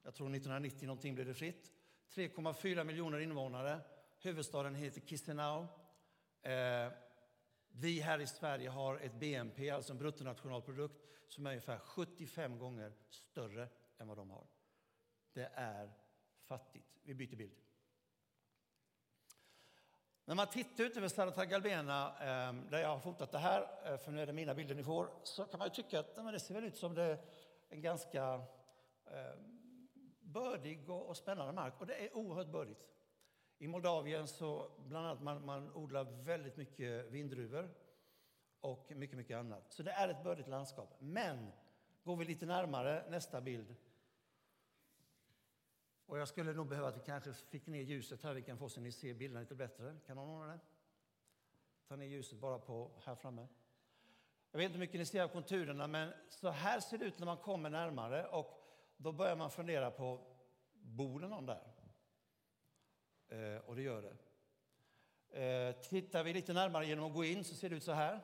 jag 0.03 0.15
tror 0.15 0.27
1990 0.27 0.87
någonting 0.87 1.15
blev 1.15 1.27
det 1.27 1.35
fritt. 1.35 1.73
3,4 2.15 2.85
miljoner 2.85 3.19
invånare. 3.19 3.81
Huvudstaden 4.19 4.75
heter 4.75 5.01
Chisinau. 5.01 5.67
Ehm, 6.43 6.93
vi 7.69 8.01
här 8.01 8.19
i 8.19 8.27
Sverige 8.27 8.69
har 8.69 8.97
ett 8.97 9.15
BNP, 9.15 9.71
alltså 9.71 9.93
en 9.93 9.99
bruttonationalprodukt, 9.99 11.01
som 11.29 11.47
är 11.47 11.51
ungefär 11.51 11.79
75 11.79 12.59
gånger 12.59 12.93
större 13.11 13.69
än 13.99 14.09
vad 14.09 14.17
de 14.17 14.31
har. 14.31 14.47
Det 15.33 15.51
är 15.55 15.93
fattigt. 16.43 16.99
Vi 17.03 17.15
byter 17.15 17.37
bild. 17.37 17.70
När 20.25 20.35
man 20.35 20.47
tittar 20.47 20.85
ut 20.85 20.97
över 20.97 21.09
Strada 21.09 21.45
Galbena, 21.45 22.19
ehm, 22.19 22.71
där 22.71 22.81
jag 22.81 22.89
har 22.89 22.99
fotat 22.99 23.33
det 23.33 23.39
här, 23.39 23.67
eh, 23.85 23.97
för 23.99 24.13
nu 24.13 24.21
är 24.21 24.27
det 24.27 24.33
mina 24.33 24.55
bilder 24.55 24.75
ni 24.75 24.85
får, 24.85 25.11
så 25.23 25.45
kan 25.45 25.59
man 25.59 25.71
tycka 25.71 26.01
att 26.01 26.15
det 26.15 26.41
ser 26.41 26.55
väl 26.55 26.65
ut 26.65 26.77
som 26.77 26.95
det 26.95 27.03
är 27.03 27.19
en 27.69 27.83
ganska 27.83 28.41
ehm, 29.07 29.61
bördig 30.21 30.91
och 30.91 31.17
spännande 31.17 31.53
mark. 31.53 31.75
Och 31.79 31.87
det 31.87 31.95
är 31.95 32.17
oerhört 32.17 32.49
bördigt. 32.49 32.89
I 33.59 33.69
Moldavien 33.69 34.29
så 34.29 34.71
bland 34.79 35.07
annat 35.07 35.23
man, 35.23 35.45
man 35.45 35.73
odlar 35.73 36.05
väldigt 36.05 36.57
mycket 36.57 37.07
vindruvor 37.07 37.75
och 38.61 38.93
mycket, 38.97 39.17
mycket 39.17 39.37
annat. 39.37 39.73
Så 39.73 39.83
det 39.83 39.91
är 39.91 40.09
ett 40.09 40.25
bördigt 40.25 40.49
landskap. 40.49 40.97
Men 40.99 41.53
går 42.05 42.17
vi 42.17 42.25
lite 42.25 42.47
närmare, 42.47 43.05
nästa 43.11 43.41
bild, 43.41 43.77
och 46.11 46.19
jag 46.19 46.29
skulle 46.29 46.53
nog 46.53 46.69
behöva 46.69 46.89
att 46.89 46.97
vi 46.97 47.01
kanske 47.01 47.33
fick 47.33 47.67
ner 47.67 47.83
ljuset 47.83 48.23
här, 48.23 48.35
vi 48.35 48.43
kan 48.43 48.59
få 48.59 48.69
så 48.69 48.81
ni 48.81 48.93
ser 48.93 49.15
bilderna 49.15 49.41
lite 49.41 49.55
bättre. 49.55 49.97
Kan 50.07 50.17
någon 50.17 50.29
ordna 50.29 50.53
det? 50.53 50.61
Ta 51.89 51.97
ner 51.97 52.07
ljuset 52.07 52.39
bara 52.39 52.59
på 52.59 52.91
här 53.05 53.15
framme. 53.15 53.47
Jag 54.51 54.59
vet 54.59 54.65
inte 54.65 54.73
hur 54.73 54.81
mycket 54.81 55.01
ni 55.01 55.07
ser 55.07 55.23
av 55.23 55.29
konturerna, 55.29 55.87
men 55.87 56.13
så 56.29 56.51
här 56.51 56.81
ser 56.81 56.99
det 56.99 57.05
ut 57.05 57.19
när 57.19 57.27
man 57.27 57.37
kommer 57.37 57.71
närmare 57.71 58.27
och 58.27 58.63
då 58.97 59.13
börjar 59.13 59.37
man 59.37 59.51
fundera 59.51 59.91
på, 59.91 60.21
bor 60.73 61.21
det 61.21 61.29
någon 61.29 61.47
där? 61.47 61.73
Eh, 63.29 63.57
och 63.57 63.77
det 63.77 63.83
gör 63.83 64.03
det. 64.03 64.17
Eh, 65.43 65.73
tittar 65.81 66.25
vi 66.25 66.33
lite 66.33 66.53
närmare 66.53 66.87
genom 66.87 67.05
att 67.05 67.15
gå 67.15 67.25
in 67.25 67.45
så 67.45 67.55
ser 67.55 67.71
det 67.71 67.77
ut 67.77 67.85
så 67.85 67.93
här. 67.93 68.15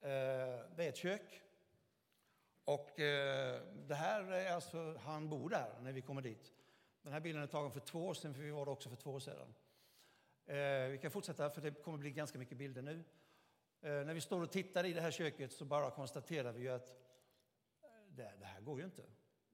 Eh, 0.00 0.70
det 0.76 0.84
är 0.84 0.88
ett 0.88 0.96
kök. 0.96 1.42
Och 2.66 3.00
eh, 3.00 3.62
det 3.86 3.94
här 3.94 4.32
är 4.32 4.52
alltså, 4.52 4.96
han 5.00 5.28
bor 5.28 5.50
där 5.50 5.80
när 5.80 5.92
vi 5.92 6.02
kommer 6.02 6.22
dit. 6.22 6.52
Den 7.02 7.12
här 7.12 7.20
bilden 7.20 7.42
är 7.42 7.46
tagen 7.46 7.70
för 7.70 7.80
två 7.80 8.06
år 8.06 8.14
sedan, 8.14 8.34
för 8.34 8.42
vi 8.42 8.50
var 8.50 8.66
där 8.66 8.72
också 8.72 8.88
för 8.88 8.96
två 8.96 9.10
år 9.10 9.20
sedan. 9.20 9.54
Eh, 10.46 10.90
vi 10.90 10.98
kan 11.02 11.10
fortsätta, 11.10 11.50
för 11.50 11.60
det 11.60 11.70
kommer 11.70 11.98
bli 11.98 12.10
ganska 12.10 12.38
mycket 12.38 12.58
bilder 12.58 12.82
nu. 12.82 13.04
Eh, 13.80 13.90
när 13.90 14.14
vi 14.14 14.20
står 14.20 14.42
och 14.42 14.50
tittar 14.50 14.84
i 14.84 14.92
det 14.92 15.00
här 15.00 15.10
köket 15.10 15.52
så 15.52 15.64
bara 15.64 15.90
konstaterar 15.90 16.52
vi 16.52 16.68
att 16.68 16.90
eh, 17.82 17.88
det, 18.08 18.32
det, 18.38 18.46
här 18.46 18.60
går 18.60 18.78
ju 18.78 18.84
inte. 18.84 19.02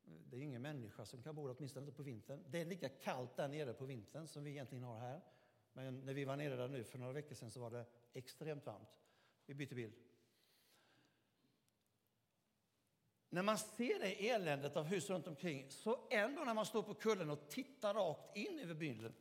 Det 0.04 0.36
är 0.36 0.40
ingen 0.40 0.62
människa 0.62 1.04
som 1.04 1.22
kan 1.22 1.34
bo 1.34 1.46
där, 1.46 1.54
åtminstone 1.58 1.86
inte 1.86 1.96
på 1.96 2.02
vintern. 2.02 2.44
Det 2.48 2.60
är 2.60 2.64
lika 2.64 2.88
kallt 2.88 3.36
där 3.36 3.48
nere 3.48 3.72
på 3.72 3.84
vintern 3.84 4.28
som 4.28 4.44
vi 4.44 4.50
egentligen 4.50 4.84
har 4.84 4.98
här. 4.98 5.20
Men 5.72 6.00
när 6.00 6.14
vi 6.14 6.24
var 6.24 6.36
nere 6.36 6.56
där 6.56 6.68
nu 6.68 6.84
för 6.84 6.98
några 6.98 7.12
veckor 7.12 7.34
sedan 7.34 7.50
så 7.50 7.60
var 7.60 7.70
det 7.70 7.84
extremt 8.12 8.66
varmt. 8.66 9.00
Vi 9.46 9.54
byter 9.54 9.74
bild. 9.74 9.94
När 13.32 13.42
man 13.42 13.58
ser 13.58 13.98
det 13.98 14.28
eländet 14.28 14.76
av 14.76 14.84
hus 14.84 15.10
runt 15.10 15.26
omkring, 15.26 15.70
så 15.70 15.98
ändå 16.10 16.44
när 16.44 16.54
man 16.54 16.66
står 16.66 16.82
på 16.82 16.94
kullen 16.94 17.30
och 17.30 17.48
tittar 17.48 17.94
rakt 17.94 18.36
in 18.36 18.58
över 18.58 18.74
byn, 18.74 19.14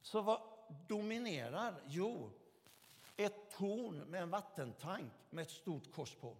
så 0.00 0.22
vad 0.22 0.40
dominerar? 0.88 1.82
Jo, 1.86 2.30
ett 3.16 3.50
torn 3.50 3.98
med 3.98 4.22
en 4.22 4.30
vattentank 4.30 5.12
med 5.30 5.42
ett 5.42 5.50
stort 5.50 5.92
kors 5.92 6.14
på. 6.14 6.36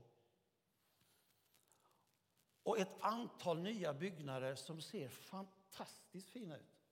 Och 2.62 2.78
ett 2.78 3.00
antal 3.00 3.58
nya 3.58 3.94
byggnader 3.94 4.54
som 4.54 4.82
ser 4.82 5.08
fantastiskt 5.08 6.28
fina 6.28 6.56
ut. 6.56 6.82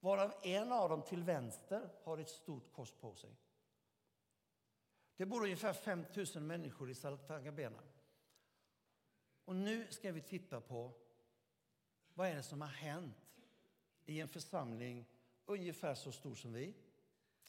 Varav 0.00 0.34
en 0.42 0.72
av 0.72 0.88
dem 0.88 1.02
till 1.02 1.22
vänster 1.22 1.90
har 2.04 2.18
ett 2.18 2.28
stort 2.28 2.72
kors 2.72 2.92
på 2.92 3.14
sig. 3.14 3.30
Det 5.16 5.26
bor 5.26 5.42
ungefär 5.42 5.72
5 5.72 6.04
000 6.34 6.42
människor 6.42 6.90
i 6.90 6.94
Saltangabena. 6.94 7.82
Och 9.48 9.56
nu 9.56 9.86
ska 9.90 10.12
vi 10.12 10.20
titta 10.20 10.60
på 10.60 10.92
vad 12.14 12.28
är 12.28 12.34
det 12.34 12.42
som 12.42 12.60
har 12.60 12.68
hänt 12.68 13.40
i 14.06 14.20
en 14.20 14.28
församling 14.28 15.06
ungefär 15.46 15.94
så 15.94 16.12
stor 16.12 16.34
som 16.34 16.52
vi, 16.52 16.74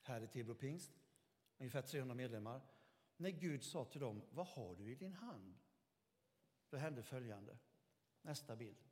här 0.01 0.21
i 0.21 0.27
Tibro 0.27 0.55
pingst, 0.55 0.91
ungefär 1.57 1.81
300 1.81 2.15
medlemmar, 2.15 2.61
när 3.17 3.29
Gud 3.29 3.63
sa 3.63 3.85
till 3.85 4.01
dem, 4.01 4.21
vad 4.31 4.47
har 4.47 4.75
du 4.75 4.91
i 4.91 4.95
din 4.95 5.13
hand? 5.13 5.59
Då 6.69 6.77
hände 6.77 7.03
följande. 7.03 7.57
Nästa 8.21 8.55
bild. 8.55 8.83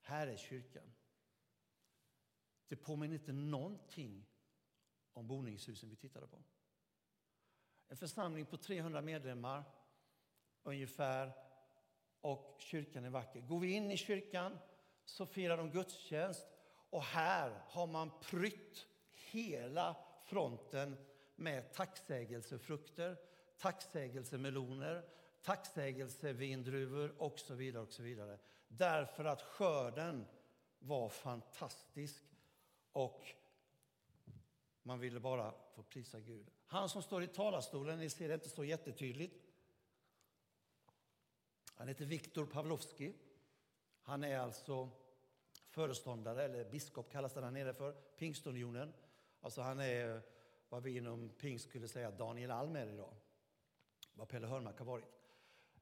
Här 0.00 0.26
är 0.26 0.36
kyrkan. 0.36 0.92
Det 2.68 2.76
påminner 2.76 3.14
inte 3.14 3.32
någonting 3.32 4.26
om 5.12 5.26
boningshusen 5.26 5.90
vi 5.90 5.96
tittade 5.96 6.26
på. 6.26 6.42
En 7.88 7.96
församling 7.96 8.46
på 8.46 8.56
300 8.56 9.02
medlemmar, 9.02 9.64
ungefär 10.62 11.43
och 12.24 12.56
kyrkan 12.58 13.04
är 13.04 13.10
vacker. 13.10 13.40
Går 13.40 13.60
vi 13.60 13.72
in 13.72 13.90
i 13.90 13.96
kyrkan 13.96 14.58
så 15.04 15.26
firar 15.26 15.56
de 15.56 15.70
gudstjänst 15.70 16.46
och 16.90 17.02
här 17.02 17.60
har 17.66 17.86
man 17.86 18.10
prytt 18.20 18.86
hela 19.10 19.96
fronten 20.24 20.96
med 21.36 21.72
tacksägelsefrukter, 21.72 23.16
tacksägelsemeloner, 23.58 25.04
tacksägelsevindruvor 25.42 27.14
och 27.18 27.38
så 27.38 27.54
vidare. 27.54 27.82
och 27.82 27.92
så 27.92 28.02
vidare. 28.02 28.38
Därför 28.68 29.24
att 29.24 29.42
skörden 29.42 30.26
var 30.78 31.08
fantastisk 31.08 32.24
och 32.92 33.26
man 34.82 35.00
ville 35.00 35.20
bara 35.20 35.54
få 35.74 35.82
prisa 35.82 36.20
Gud. 36.20 36.50
Han 36.66 36.88
som 36.88 37.02
står 37.02 37.22
i 37.22 37.26
talarstolen, 37.26 37.98
ni 37.98 38.10
ser 38.10 38.28
det 38.28 38.34
inte 38.34 38.48
så 38.48 38.64
jättetydligt, 38.64 39.43
han 41.74 41.88
heter 41.88 42.04
Viktor 42.04 42.46
Pavlovski. 42.46 43.14
Han 44.02 44.24
är 44.24 44.38
alltså 44.38 44.90
föreståndare, 45.68 46.44
eller 46.44 46.70
biskop 46.70 47.12
kallas 47.12 47.32
det 47.32 47.40
där 47.40 47.50
nere 47.50 47.74
för, 47.74 47.92
Pingstunionen. 47.92 48.92
Alltså 49.40 49.62
han 49.62 49.80
är 49.80 50.22
vad 50.68 50.82
vi 50.82 50.96
inom 50.96 51.28
pingst 51.28 51.68
skulle 51.68 51.88
säga 51.88 52.10
Daniel 52.10 52.50
Alm 52.50 52.76
är 52.76 52.86
idag. 52.86 53.14
Vad 54.14 54.28
Pelle 54.28 54.46
Hörnmark 54.46 54.78
har 54.78 54.86
varit. 54.86 55.04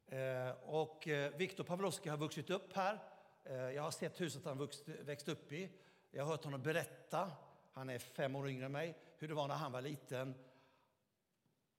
Eh, 0.07 0.51
och 0.63 1.09
eh, 1.09 1.37
Viktor 1.37 1.65
Pavlovski 1.65 2.09
har 2.09 2.17
vuxit 2.17 2.51
upp 2.51 2.73
här. 2.73 2.99
Eh, 3.45 3.55
jag 3.55 3.83
har 3.83 3.91
sett 3.91 4.21
huset 4.21 4.45
han 4.45 4.59
vuxt, 4.59 4.89
växt 4.89 5.29
upp 5.29 5.53
i. 5.53 5.71
Jag 6.11 6.25
har 6.25 6.31
hört 6.31 6.45
honom 6.45 6.63
berätta, 6.63 7.33
han 7.73 7.91
är 7.91 7.99
fem 7.99 8.37
år 8.37 8.49
yngre 8.49 8.67
än 8.67 8.73
mig, 8.73 8.99
hur 9.19 9.29
det 9.29 9.35
var 9.35 9.49
när 9.49 9.55
han 9.55 9.73
var 9.73 9.81
liten. 9.81 10.35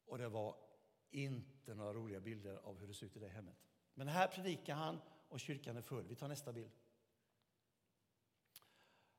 Och 0.06 0.18
det 0.18 0.30
var 0.30 0.56
inte 1.12 1.76
några 1.76 1.94
roliga 1.94 2.20
bilder 2.20 2.56
av 2.64 2.80
hur 2.80 2.88
det 2.88 2.94
såg 2.94 3.06
ut 3.06 3.18
i 3.18 3.20
det 3.20 3.30
hemmet. 3.30 3.58
Men 3.94 4.08
här 4.08 4.28
predikar 4.28 4.76
han 4.76 5.02
och 5.30 5.40
kyrkan 5.40 5.78
är 5.78 5.82
full. 5.82 6.08
Vi 6.08 6.16
tar 6.16 6.28
nästa 6.28 6.54
bild. 6.54 6.72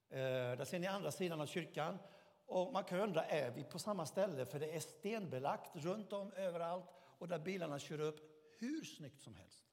Eh, 0.09 0.19
där 0.57 0.65
ser 0.65 0.79
ni 0.79 0.87
andra 0.87 1.11
sidan 1.11 1.41
av 1.41 1.47
kyrkan. 1.47 1.99
Och 2.47 2.73
man 2.73 2.85
kan 2.85 3.01
undra, 3.01 3.25
är 3.25 3.51
vi 3.51 3.65
på 3.65 3.79
samma 3.79 4.07
ställe? 4.07 4.47
För 4.47 4.59
det 4.59 4.77
är 4.77 4.81
stenbelagt 4.81 5.77
runt 5.77 6.13
om 6.13 6.33
överallt 6.33 6.91
och 7.19 7.29
där 7.29 7.39
bilarna 7.39 7.79
kör 7.79 8.01
upp 8.01 8.21
hur 8.59 8.85
snyggt 8.85 9.23
som 9.23 9.35
helst. 9.35 9.65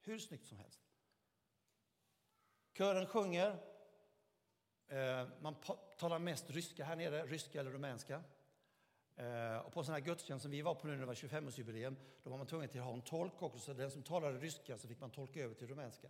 Hur 0.00 0.18
snyggt 0.18 0.46
som 0.46 0.58
helst. 0.58 0.80
Kören 2.72 3.06
sjunger. 3.06 3.56
Eh, 4.86 5.28
man 5.40 5.54
talar 5.98 6.18
mest 6.18 6.50
ryska 6.50 6.84
här 6.84 6.96
nere, 6.96 7.26
ryska 7.26 7.60
eller 7.60 7.70
rumänska. 7.70 8.22
Eh, 9.20 9.58
och 9.58 9.72
på 9.72 9.84
sådana 9.84 9.98
här 9.98 10.06
gudstjänst 10.06 10.42
som 10.42 10.50
vi 10.50 10.62
var 10.62 10.74
på 10.74 10.86
nu 10.86 10.92
när 10.92 11.00
det 11.00 11.06
var 11.06 11.14
25-årsjubileum, 11.14 11.96
då 12.22 12.30
var 12.30 12.38
man 12.38 12.46
tvungen 12.46 12.68
att 12.68 12.76
ha 12.76 12.92
en 12.92 13.02
tolk 13.02 13.42
också. 13.42 13.58
Så 13.58 13.72
den 13.72 13.90
som 13.90 14.02
talade 14.02 14.38
ryska 14.38 14.78
så 14.78 14.88
fick 14.88 15.00
man 15.00 15.10
tolka 15.10 15.40
över 15.40 15.54
till 15.54 15.68
rumänska. 15.68 16.08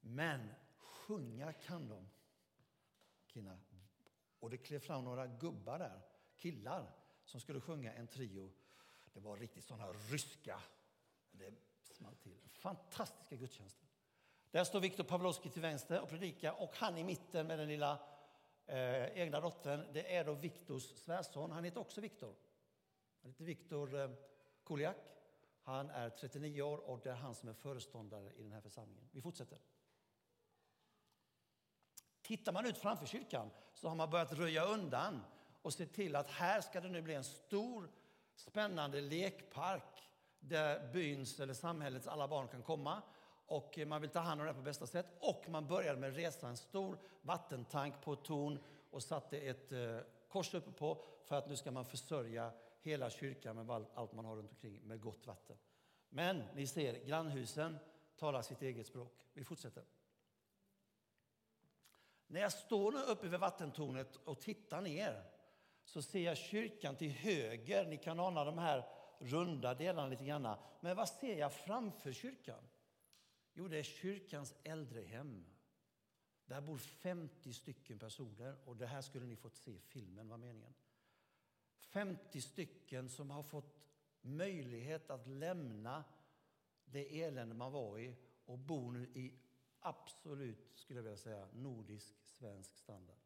Men 0.00 0.48
sjunga 0.76 1.52
kan 1.52 1.88
de, 1.88 2.08
Kina. 3.26 3.58
Och 4.38 4.50
det 4.50 4.56
klev 4.56 4.78
fram 4.78 5.04
några 5.04 5.26
gubbar 5.26 5.78
där, 5.78 6.00
killar, 6.36 6.92
som 7.24 7.40
skulle 7.40 7.60
sjunga 7.60 7.92
en 7.92 8.06
trio. 8.06 8.52
Det 9.12 9.20
var 9.20 9.36
riktigt 9.36 9.64
sådana 9.64 9.92
ryska, 9.92 10.60
det 11.30 11.54
small 11.82 12.14
till. 12.14 12.40
Fantastiska 12.48 13.36
gudstjänster. 13.36 13.88
Där 14.50 14.64
står 14.64 14.80
Viktor 14.80 15.04
Pavlovski 15.04 15.50
till 15.50 15.62
vänster 15.62 16.00
och 16.00 16.08
predikar 16.08 16.62
och 16.62 16.76
han 16.76 16.98
i 16.98 17.04
mitten 17.04 17.46
med 17.46 17.58
den 17.58 17.68
lilla 17.68 17.98
eh, 18.66 19.18
egna 19.18 19.40
dottern, 19.40 19.92
det 19.92 20.16
är 20.16 20.24
då 20.24 20.32
Viktors 20.32 20.82
svärson. 20.82 21.50
Han 21.50 21.64
heter 21.64 21.80
också 21.80 22.00
Viktor. 22.00 22.34
Han 23.22 23.30
heter 23.30 23.44
Viktor 23.44 24.00
eh, 24.00 24.10
Kuliak. 24.64 24.96
Han 25.62 25.90
är 25.90 26.10
39 26.10 26.62
år 26.62 26.78
och 26.78 27.00
det 27.02 27.10
är 27.10 27.14
han 27.14 27.34
som 27.34 27.48
är 27.48 27.52
föreståndare 27.52 28.32
i 28.32 28.42
den 28.42 28.52
här 28.52 28.60
församlingen. 28.60 29.08
Vi 29.12 29.20
fortsätter. 29.20 29.58
Tittar 32.22 32.52
man 32.52 32.66
ut 32.66 32.78
framför 32.78 33.06
kyrkan 33.06 33.50
så 33.74 33.88
har 33.88 33.94
man 33.94 34.10
börjat 34.10 34.32
röja 34.32 34.64
undan 34.64 35.24
och 35.62 35.72
se 35.72 35.86
till 35.86 36.16
att 36.16 36.30
här 36.30 36.60
ska 36.60 36.80
det 36.80 36.88
nu 36.88 37.02
bli 37.02 37.14
en 37.14 37.24
stor 37.24 37.90
spännande 38.34 39.00
lekpark 39.00 40.10
där 40.40 40.92
byns 40.92 41.40
eller 41.40 41.54
samhällets 41.54 42.06
alla 42.06 42.28
barn 42.28 42.48
kan 42.48 42.62
komma 42.62 43.02
och 43.46 43.78
man 43.86 44.00
vill 44.00 44.10
ta 44.10 44.20
hand 44.20 44.40
om 44.40 44.46
det 44.46 44.54
på 44.54 44.62
bästa 44.62 44.86
sätt. 44.86 45.06
Och 45.20 45.44
man 45.48 45.66
började 45.66 46.00
med 46.00 46.10
att 46.10 46.16
resa 46.16 46.48
en 46.48 46.56
stor 46.56 46.98
vattentank 47.22 48.00
på 48.02 48.12
ett 48.12 48.24
torn 48.24 48.58
och 48.90 49.02
satte 49.02 49.38
ett 49.38 49.72
eh, 49.72 49.98
kors 50.28 50.54
uppe 50.54 50.72
på 50.72 51.04
för 51.24 51.36
att 51.36 51.48
nu 51.48 51.56
ska 51.56 51.70
man 51.70 51.84
försörja 51.84 52.52
hela 52.80 53.10
kyrkan 53.10 53.66
med 53.66 53.86
allt 53.94 54.12
man 54.12 54.24
har 54.24 54.36
runt 54.36 54.50
omkring 54.50 54.80
med 54.82 55.00
gott 55.00 55.26
vatten. 55.26 55.56
Men 56.08 56.42
ni 56.54 56.66
ser, 56.66 57.04
grannhusen 57.04 57.78
talar 58.16 58.42
sitt 58.42 58.62
eget 58.62 58.86
språk. 58.86 59.12
Vi 59.32 59.44
fortsätter. 59.44 59.84
När 62.26 62.40
jag 62.40 62.52
står 62.52 62.92
nu 62.92 62.98
uppe 62.98 63.28
vid 63.28 63.40
vattentornet 63.40 64.16
och 64.16 64.40
tittar 64.40 64.80
ner 64.80 65.24
så 65.84 66.02
ser 66.02 66.20
jag 66.20 66.36
kyrkan 66.36 66.96
till 66.96 67.10
höger. 67.10 67.86
Ni 67.86 67.96
kan 67.96 68.20
ana 68.20 68.44
de 68.44 68.58
här 68.58 68.88
runda 69.18 69.74
delarna 69.74 70.08
lite 70.08 70.24
grann. 70.24 70.56
Men 70.80 70.96
vad 70.96 71.08
ser 71.08 71.38
jag 71.38 71.52
framför 71.52 72.12
kyrkan? 72.12 72.68
Jo, 73.54 73.68
det 73.68 73.78
är 73.78 73.82
kyrkans 73.82 74.54
äldrehem. 74.62 75.44
Där 76.46 76.60
bor 76.60 76.78
50 76.78 77.52
stycken 77.52 77.98
personer 77.98 78.56
och 78.64 78.76
det 78.76 78.86
här 78.86 79.02
skulle 79.02 79.26
ni 79.26 79.36
fått 79.36 79.56
se 79.56 79.78
filmen 79.78 80.28
var 80.28 80.36
meningen. 80.36 80.74
50 81.78 82.40
stycken 82.40 83.08
som 83.08 83.30
har 83.30 83.42
fått 83.42 83.80
möjlighet 84.20 85.10
att 85.10 85.26
lämna 85.26 86.04
det 86.84 87.22
elände 87.22 87.54
man 87.54 87.72
var 87.72 87.98
i 87.98 88.16
och 88.44 88.58
bor 88.58 88.92
nu 88.92 89.06
i 89.14 89.34
absolut, 89.80 90.72
skulle 90.74 90.98
jag 90.98 91.04
vilja 91.04 91.16
säga, 91.16 91.48
nordisk 91.52 92.14
svensk 92.22 92.76
standard. 92.76 93.16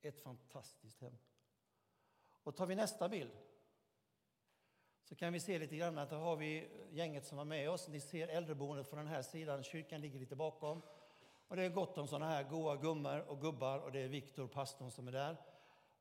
Ett 0.00 0.20
fantastiskt 0.20 1.00
hem. 1.00 1.16
Och 2.42 2.56
tar 2.56 2.66
vi 2.66 2.74
nästa 2.74 3.08
bild 3.08 3.30
så 5.12 5.16
kan 5.16 5.32
vi 5.32 5.40
se 5.40 5.58
lite 5.58 5.76
grann 5.76 5.98
att 5.98 6.10
här 6.10 6.18
har 6.18 6.36
vi 6.36 6.68
gänget 6.90 7.26
som 7.26 7.38
var 7.38 7.44
med 7.44 7.70
oss. 7.70 7.88
Ni 7.88 8.00
ser 8.00 8.28
äldreboendet 8.28 8.88
från 8.88 8.98
den 8.98 9.08
här 9.08 9.22
sidan, 9.22 9.62
kyrkan 9.62 10.00
ligger 10.00 10.18
lite 10.18 10.36
bakom. 10.36 10.82
Och 11.48 11.56
det 11.56 11.62
är 11.62 11.68
gott 11.68 11.98
om 11.98 12.06
sådana 12.06 12.28
här 12.28 12.42
goa 12.42 12.76
gummor 12.76 13.20
och 13.20 13.40
gubbar 13.40 13.78
och 13.78 13.92
det 13.92 13.98
är 13.98 14.08
Viktor, 14.08 14.48
pastorn, 14.48 14.90
som 14.90 15.08
är 15.08 15.12
där. 15.12 15.30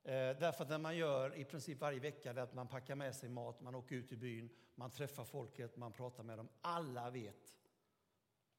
Eh, 0.03 0.37
därför 0.39 0.63
att 0.63 0.69
när 0.69 0.77
man 0.77 0.97
gör 0.97 1.35
i 1.35 1.45
princip 1.45 1.79
varje 1.79 1.99
vecka 1.99 2.33
det 2.33 2.43
att 2.43 2.53
man 2.53 2.67
packar 2.67 2.95
med 2.95 3.15
sig 3.15 3.29
mat, 3.29 3.61
man 3.61 3.75
åker 3.75 3.95
ut 3.95 4.11
i 4.11 4.17
byn, 4.17 4.49
man 4.75 4.91
träffar 4.91 5.23
folket, 5.23 5.77
man 5.77 5.91
pratar 5.91 6.23
med 6.23 6.37
dem. 6.37 6.49
Alla 6.61 7.09
vet 7.09 7.55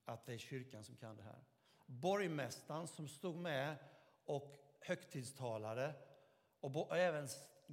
att 0.05 0.27
det 0.27 0.35
är 0.35 0.39
kyrkan 0.39 0.85
som 0.85 0.97
kan 0.97 1.17
det 1.17 1.23
här. 1.23 1.45
Borgmästaren 1.87 2.87
som 2.87 3.09
stod 3.09 3.37
med 3.37 3.77
och 4.25 4.59
högtidstalade 4.81 5.95
och 6.61 6.97
även 6.97 7.29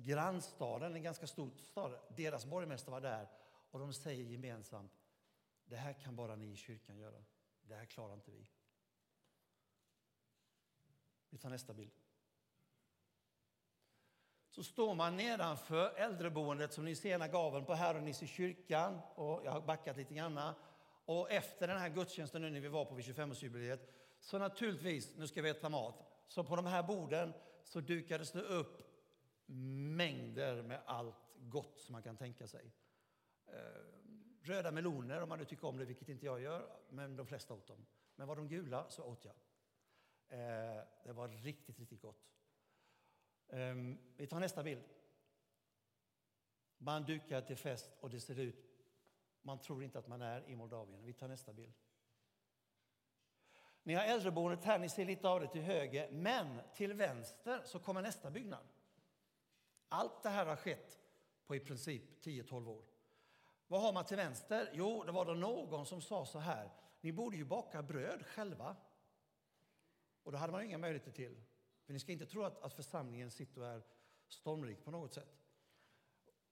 grannstaden, 0.06 0.96
en 0.96 1.04
ganska 1.04 1.28
stor 1.28 1.50
stad, 1.58 2.00
deras 2.16 2.46
borgmästare 2.46 2.92
var 2.92 3.02
där 3.02 3.28
och 3.72 3.80
de 3.80 3.94
säger 3.94 4.24
gemensamt 4.24 4.92
det 5.70 5.76
här 5.76 5.94
kan 5.94 6.16
bara 6.16 6.36
ni 6.36 6.52
i 6.52 6.56
kyrkan 6.56 6.98
göra. 6.98 7.24
Det 7.62 7.76
här 7.76 7.86
klarar 7.86 8.14
inte 8.14 8.32
vi. 8.32 8.50
Vi 11.30 11.38
tar 11.38 11.50
nästa 11.50 11.74
bild. 11.74 11.92
Så 14.50 14.64
står 14.64 14.96
man 14.96 15.18
nedanför 15.18 15.94
äldreboendet 15.98 16.74
som 16.74 16.86
ni 16.86 16.96
ser 16.96 17.10
ena 17.10 17.28
gaveln 17.28 17.66
på 17.66 17.74
här 17.74 17.96
och 17.96 18.04
ni 18.04 18.14
ser 18.14 18.28
kyrkan 18.28 19.02
och 19.16 19.46
jag 19.46 19.52
har 19.52 19.62
backat 19.62 19.98
lite 19.98 20.14
grann. 20.14 20.54
Och 21.06 21.32
efter 21.32 21.68
den 21.68 21.78
här 21.78 21.90
gudstjänsten 21.90 22.42
nu 22.42 22.50
när 22.50 22.60
vi 22.60 22.68
var 22.68 22.86
på 22.86 22.96
vid 22.96 23.06
25-årsjubileet 23.06 23.88
så 24.20 24.38
naturligtvis, 24.38 25.18
nu 25.18 25.28
ska 25.28 25.42
vi 25.42 25.50
äta 25.50 25.70
mat, 25.70 26.04
så 26.28 26.44
på 26.44 26.56
de 26.56 26.66
här 26.66 26.84
borden 26.84 27.34
så 27.64 27.82
dukades 27.82 28.32
det 28.32 28.42
upp 28.42 28.89
mängder 29.96 30.64
med 30.64 30.82
allt 30.86 31.36
gott 31.40 31.80
som 31.80 31.94
man 31.94 32.04
kan 32.04 32.18
tänka 32.18 32.48
sig. 32.48 32.72
Eh, 33.46 33.54
röda 34.42 34.72
meloner 34.72 35.22
om 35.22 35.30
man 35.30 35.40
nu 35.40 35.46
tycker 35.46 35.68
om 35.68 35.78
det, 35.78 35.86
vilket 35.86 36.10
inte 36.10 36.26
jag 36.26 36.42
gör, 36.42 36.80
men 36.90 37.16
de 37.16 37.28
flesta 37.28 37.54
åt 37.54 37.68
dem. 37.68 37.86
Men 38.16 38.28
var 38.28 38.36
de 38.36 38.48
gula 38.48 38.90
så 38.90 39.04
åt 39.04 39.26
jag. 39.26 39.36
Eh, 40.40 40.84
det 41.04 41.14
var 41.14 41.28
riktigt, 41.28 41.80
riktigt 41.80 42.02
gott. 42.02 42.30
Ehm, 43.48 43.98
vi 44.18 44.28
tar 44.28 44.40
nästa 44.40 44.64
bild. 44.64 44.84
Man 46.78 47.04
dukar 47.04 47.42
till 47.42 47.58
fest 47.58 47.98
och 48.00 48.10
det 48.10 48.20
ser 48.20 48.40
ut, 48.40 48.66
man 49.42 49.60
tror 49.60 49.84
inte 49.84 50.00
att 50.00 50.08
man 50.08 50.22
är 50.22 50.50
i 50.50 50.56
Moldavien. 50.56 51.06
Vi 51.06 51.14
tar 51.14 51.28
nästa 51.28 51.54
bild. 51.54 51.74
Ni 53.84 53.94
har 53.94 54.04
äldreboendet 54.04 54.66
här, 54.66 54.80
ni 54.80 54.90
ser 54.90 55.06
lite 55.06 55.30
av 55.30 55.40
det 55.40 55.48
till 55.48 55.62
höger, 55.62 56.12
men 56.12 56.62
till 56.74 56.94
vänster 56.94 57.62
så 57.66 57.80
kommer 57.80 58.02
nästa 58.02 58.32
byggnad. 58.32 58.68
Allt 59.90 60.24
det 60.24 60.30
här 60.30 60.46
har 60.46 60.56
skett 60.56 61.00
på 61.46 61.56
i 61.56 61.60
princip 61.60 62.26
10-12 62.26 62.68
år. 62.68 62.84
Vad 63.68 63.82
har 63.82 63.94
man 63.94 64.06
till 64.06 64.18
vänster? 64.18 64.70
Jo, 64.74 65.04
det 65.04 65.12
var 65.12 65.26
då 65.26 65.34
någon 65.34 65.86
som 65.86 66.02
sa 66.02 66.26
så 66.26 66.40
här, 66.40 66.72
ni 67.02 67.12
borde 67.12 67.38
ju 67.38 67.46
baka 67.46 67.84
bröd 67.84 68.26
själva. 68.26 68.76
Och 70.24 70.32
det 70.32 70.38
hade 70.38 70.52
man 70.52 70.64
inga 70.64 70.78
möjligheter 70.78 71.12
till. 71.12 71.42
För 71.86 71.94
ni 71.94 72.00
ska 72.00 72.12
inte 72.12 72.26
tro 72.26 72.44
att, 72.44 72.62
att 72.62 72.74
församlingen 72.74 73.32
sitter 73.32 73.62
och 73.62 73.68
är 73.68 73.82
stormrik 74.28 74.84
på 74.84 74.92
något 74.92 75.14
sätt. 75.14 75.40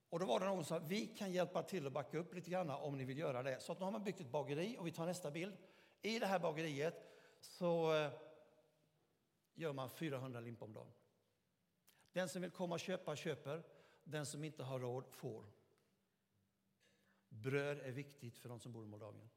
Och 0.09 0.19
då 0.19 0.25
var 0.25 0.39
det 0.39 0.45
någon 0.45 0.65
som 0.65 0.79
sa, 0.79 0.85
vi 0.87 1.07
kan 1.07 1.31
hjälpa 1.31 1.63
till 1.63 1.87
att 1.87 1.93
backa 1.93 2.17
upp 2.17 2.33
lite 2.33 2.49
grann 2.49 2.69
om 2.69 2.97
ni 2.97 3.05
vill 3.05 3.17
göra 3.17 3.43
det. 3.43 3.59
Så 3.59 3.71
att 3.71 3.79
nu 3.79 3.85
har 3.85 3.91
man 3.91 4.03
byggt 4.03 4.19
ett 4.19 4.31
bageri 4.31 4.77
och 4.79 4.87
vi 4.87 4.91
tar 4.91 5.05
nästa 5.05 5.31
bild. 5.31 5.57
I 6.01 6.19
det 6.19 6.25
här 6.25 6.39
bageriet 6.39 7.07
så 7.41 7.93
eh, 7.95 8.11
gör 9.53 9.73
man 9.73 9.89
400 9.89 10.39
limpor 10.39 10.65
om 10.65 10.73
dagen. 10.73 10.91
Den 12.17 12.29
som 12.29 12.41
vill 12.41 12.51
komma 12.51 12.75
och 12.75 12.79
köpa, 12.79 13.15
köper. 13.15 13.63
Den 14.03 14.25
som 14.25 14.43
inte 14.43 14.63
har 14.63 14.79
råd, 14.79 15.07
får. 15.09 15.45
Bröd 17.29 17.79
är 17.79 17.91
viktigt 17.91 18.37
för 18.37 18.49
de 18.49 18.59
som 18.59 18.71
bor 18.71 18.83
i 18.83 18.87
Moldavien. 18.87 19.29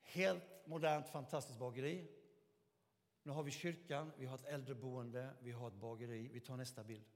Helt 0.00 0.66
modernt, 0.66 1.08
fantastiskt 1.08 1.58
bageri. 1.58 2.08
Nu 3.22 3.32
har 3.32 3.42
vi 3.42 3.50
kyrkan, 3.50 4.12
vi 4.16 4.26
har 4.26 4.34
ett 4.34 4.44
äldreboende, 4.44 5.30
vi 5.40 5.52
har 5.52 5.68
ett 5.68 5.74
bageri. 5.74 6.28
Vi 6.32 6.40
tar 6.40 6.56
nästa 6.56 6.84
bild. 6.84 7.06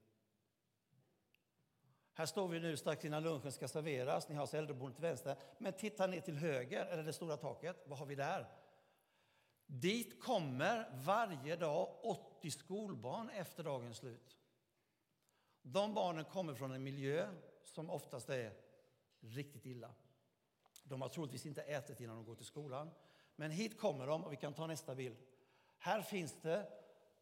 Här 2.13 2.25
står 2.25 2.47
vi 2.47 2.59
nu 2.59 2.77
strax 2.77 3.05
innan 3.05 3.23
lunchen 3.23 3.51
ska 3.51 3.67
serveras. 3.67 4.29
Ni 4.29 4.35
har 4.35 4.41
alltså 4.41 4.57
äldreboendet 4.57 4.95
till 4.95 5.05
vänster. 5.05 5.35
Men 5.57 5.73
titta 5.73 6.07
ner 6.07 6.21
till 6.21 6.37
höger, 6.37 6.85
eller 6.85 7.03
det 7.03 7.13
stora 7.13 7.37
taket. 7.37 7.83
Vad 7.85 7.99
har 7.99 8.05
vi 8.05 8.15
där? 8.15 8.47
Dit 9.71 10.23
kommer 10.23 10.89
varje 10.93 11.55
dag 11.55 11.89
80 12.03 12.51
skolbarn 12.51 13.29
efter 13.29 13.63
dagens 13.63 13.97
slut. 13.97 14.37
De 15.61 15.93
barnen 15.93 16.25
kommer 16.25 16.53
från 16.53 16.71
en 16.71 16.83
miljö 16.83 17.27
som 17.63 17.89
oftast 17.89 18.29
är 18.29 18.53
riktigt 19.19 19.65
illa. 19.65 19.93
De 20.83 21.01
har 21.01 21.09
troligtvis 21.09 21.45
inte 21.45 21.61
ätit 21.61 21.99
innan 21.99 22.15
de 22.15 22.25
går 22.25 22.35
till 22.35 22.45
skolan. 22.45 22.89
Men 23.35 23.51
hit 23.51 23.79
kommer 23.79 24.07
de 24.07 24.23
och 24.23 24.31
vi 24.31 24.37
kan 24.37 24.53
ta 24.53 24.67
nästa 24.67 24.95
bild. 24.95 25.17
Här 25.77 26.01
finns 26.01 26.41
det 26.41 26.67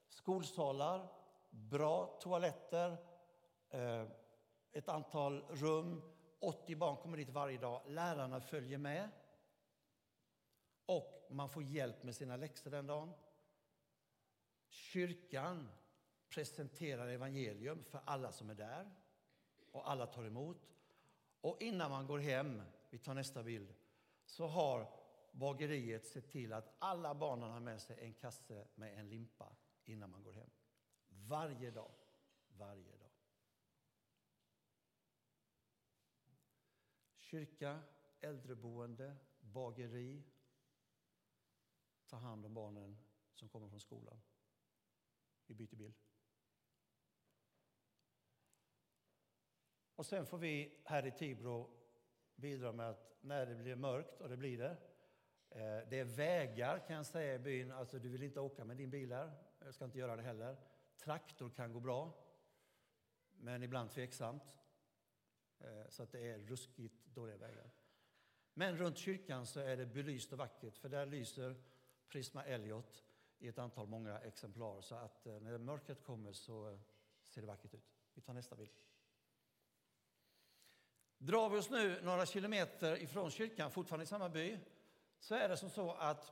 skolsalar, 0.10 1.08
bra 1.50 2.18
toaletter, 2.22 2.98
eh, 3.70 4.06
ett 4.72 4.90
antal 4.90 5.42
rum. 5.50 6.02
80 6.40 6.76
barn 6.76 6.98
kommer 6.98 7.18
dit 7.18 7.30
varje 7.30 7.58
dag. 7.58 7.82
Lärarna 7.88 8.42
följer 8.42 8.78
med. 8.78 9.10
Och 10.86 11.17
man 11.30 11.50
får 11.50 11.64
hjälp 11.64 12.04
med 12.04 12.16
sina 12.16 12.38
läxor 12.38 12.72
den 12.72 12.88
dagen. 12.88 13.14
Kyrkan 14.68 15.70
presenterar 16.30 17.08
evangelium 17.08 17.84
för 17.84 18.02
alla 18.06 18.32
som 18.32 18.50
är 18.50 18.56
där 18.56 18.92
och 19.72 19.92
alla 19.92 20.06
tar 20.06 20.24
emot. 20.24 20.70
Och 21.42 21.62
innan 21.62 21.92
man 21.92 22.08
går 22.08 22.20
hem, 22.20 22.62
vi 22.90 22.98
tar 22.98 23.14
nästa 23.14 23.44
bild, 23.44 23.74
så 24.26 24.48
har 24.48 24.90
bageriet 25.32 26.06
sett 26.06 26.30
till 26.30 26.54
att 26.54 26.76
alla 26.80 27.16
barnen 27.16 27.52
har 27.52 27.60
med 27.60 27.82
sig 27.82 28.00
en 28.00 28.14
kasse 28.14 28.68
med 28.76 29.00
en 29.00 29.10
limpa 29.10 29.56
innan 29.86 30.10
man 30.10 30.24
går 30.24 30.34
hem. 30.34 30.50
Varje 31.10 31.72
dag. 31.72 31.92
Varje 32.48 32.98
dag. 32.98 33.12
Kyrka, 37.18 37.80
äldreboende, 38.20 39.16
bageri, 39.40 40.24
ta 42.08 42.18
hand 42.18 42.46
om 42.46 42.54
barnen 42.54 42.98
som 43.34 43.50
kommer 43.50 43.70
från 43.70 43.80
skolan. 43.80 44.22
Vi 45.46 45.56
byter 45.56 45.76
bild. 45.76 45.96
Och 49.96 50.06
sen 50.06 50.26
får 50.26 50.38
vi 50.38 50.82
här 50.86 51.06
i 51.06 51.12
Tibro 51.12 51.70
bidra 52.36 52.72
med 52.72 52.90
att 52.90 53.18
när 53.22 53.46
det 53.46 53.56
blir 53.56 53.76
mörkt, 53.76 54.22
och 54.22 54.30
det 54.30 54.38
blir 54.38 54.58
det, 54.58 54.78
eh, 55.50 55.90
det 55.90 56.00
är 56.00 56.04
vägar 56.04 56.88
kan 56.88 56.96
jag 56.96 57.06
säga 57.06 57.36
i 57.36 57.40
byn, 57.40 57.72
alltså 57.72 58.00
du 58.00 58.10
vill 58.10 58.24
inte 58.24 58.40
åka 58.40 58.66
med 58.66 58.78
din 58.78 58.90
bil 58.90 59.12
här, 59.12 59.32
jag 59.60 59.74
ska 59.74 59.86
inte 59.86 60.00
göra 60.00 60.16
det 60.16 60.22
heller. 60.22 60.58
Traktor 60.98 61.50
kan 61.50 61.74
gå 61.74 61.80
bra, 61.80 62.14
men 63.32 63.64
ibland 63.64 63.92
tveksamt. 63.92 64.58
Eh, 65.60 65.88
så 65.90 66.04
att 66.04 66.12
det 66.12 66.20
är 66.20 66.38
ruskigt 66.38 67.06
dåliga 67.06 67.38
vägar. 67.38 67.72
Men 68.54 68.78
runt 68.78 68.98
kyrkan 68.98 69.46
så 69.46 69.60
är 69.60 69.78
det 69.78 69.86
belyst 69.86 70.34
och 70.34 70.38
vackert, 70.38 70.78
för 70.78 70.90
där 70.90 71.06
lyser 71.06 71.56
Prisma 72.10 72.44
Elliot 72.44 73.04
i 73.40 73.48
ett 73.48 73.60
antal 73.60 73.88
många 73.88 74.20
exemplar. 74.20 74.82
Så 74.82 74.96
att 74.96 75.26
eh, 75.26 75.40
när 75.40 75.58
mörkret 75.58 76.04
kommer 76.04 76.34
så 76.34 76.70
eh, 76.70 76.80
ser 77.26 77.42
det 77.42 77.48
vackert 77.48 77.74
ut. 77.74 77.98
Vi 78.14 78.22
tar 78.22 78.34
nästa 78.34 78.56
bild. 78.56 78.72
Drar 81.18 81.50
vi 81.50 81.58
oss 81.58 81.70
nu 81.70 82.02
några 82.02 82.26
kilometer 82.26 83.04
ifrån 83.04 83.32
kyrkan, 83.32 83.72
fortfarande 83.72 84.04
i 84.04 84.08
samma 84.08 84.30
by, 84.30 84.60
så 85.20 85.36
är 85.36 85.50
det 85.50 85.58
som 85.58 85.70
så 85.70 85.92
att 85.92 86.32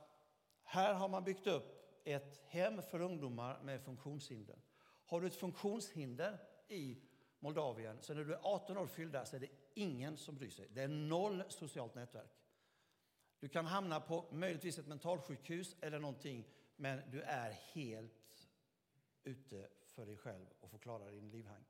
här 0.62 0.94
har 0.94 1.08
man 1.08 1.24
byggt 1.24 1.46
upp 1.46 2.00
ett 2.04 2.40
hem 2.44 2.82
för 2.82 3.00
ungdomar 3.00 3.62
med 3.62 3.82
funktionshinder. 3.82 4.58
Har 5.06 5.20
du 5.20 5.26
ett 5.26 5.36
funktionshinder 5.36 6.38
i 6.68 7.02
Moldavien, 7.38 7.98
så 8.00 8.14
när 8.14 8.24
du 8.24 8.34
är 8.34 8.40
18 8.42 8.78
år 8.78 8.86
fyllda 8.86 9.24
så 9.24 9.36
är 9.36 9.40
det 9.40 9.50
ingen 9.74 10.16
som 10.16 10.34
bryr 10.34 10.50
sig. 10.50 10.68
Det 10.70 10.82
är 10.82 10.88
noll 10.88 11.44
socialt 11.48 11.94
nätverk. 11.94 12.30
Du 13.40 13.48
kan 13.48 13.66
hamna 13.66 14.00
på 14.00 14.24
möjligtvis 14.32 14.78
ett 14.78 14.86
mentalsjukhus 14.86 15.76
eller 15.80 15.98
någonting, 15.98 16.48
men 16.76 17.10
du 17.10 17.22
är 17.22 17.50
helt 17.50 18.48
ute 19.24 19.68
för 19.86 20.06
dig 20.06 20.16
själv 20.16 20.46
och 20.60 20.70
får 20.70 20.78
klara 20.78 21.10
din 21.10 21.30
livhank. 21.30 21.66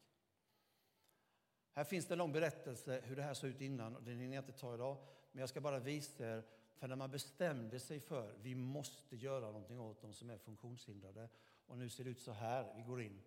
Här 1.73 1.85
finns 1.85 2.07
det 2.07 2.15
en 2.15 2.19
lång 2.19 2.33
berättelse 2.33 3.01
hur 3.05 3.17
det 3.17 3.23
här 3.23 3.35
såg 3.35 3.51
ut 3.51 3.61
innan 3.61 3.97
och 3.97 4.03
den 4.03 4.19
hinner 4.19 4.37
jag 4.37 4.43
inte 4.43 4.59
ta 4.59 4.75
idag. 4.75 4.97
Men 5.33 5.41
jag 5.41 5.49
ska 5.49 5.61
bara 5.61 5.79
visa 5.79 6.27
er, 6.27 6.43
för 6.75 6.89
när 6.89 6.97
man 6.97 7.11
bestämde 7.11 7.81
sig 7.81 8.01
för 8.01 8.35
vi 8.43 8.55
måste 8.55 9.17
göra 9.17 9.47
någonting 9.47 9.81
åt 9.81 10.01
de 10.01 10.15
som 10.15 10.31
är 10.31 10.39
funktionshindrade 10.39 11.29
och 11.67 11.79
nu 11.79 11.89
ser 11.89 12.05
det 12.05 12.11
ut 12.11 12.21
så 12.21 12.33
här, 12.33 12.75
vi 12.77 12.83
går 12.83 13.03
in. 13.03 13.23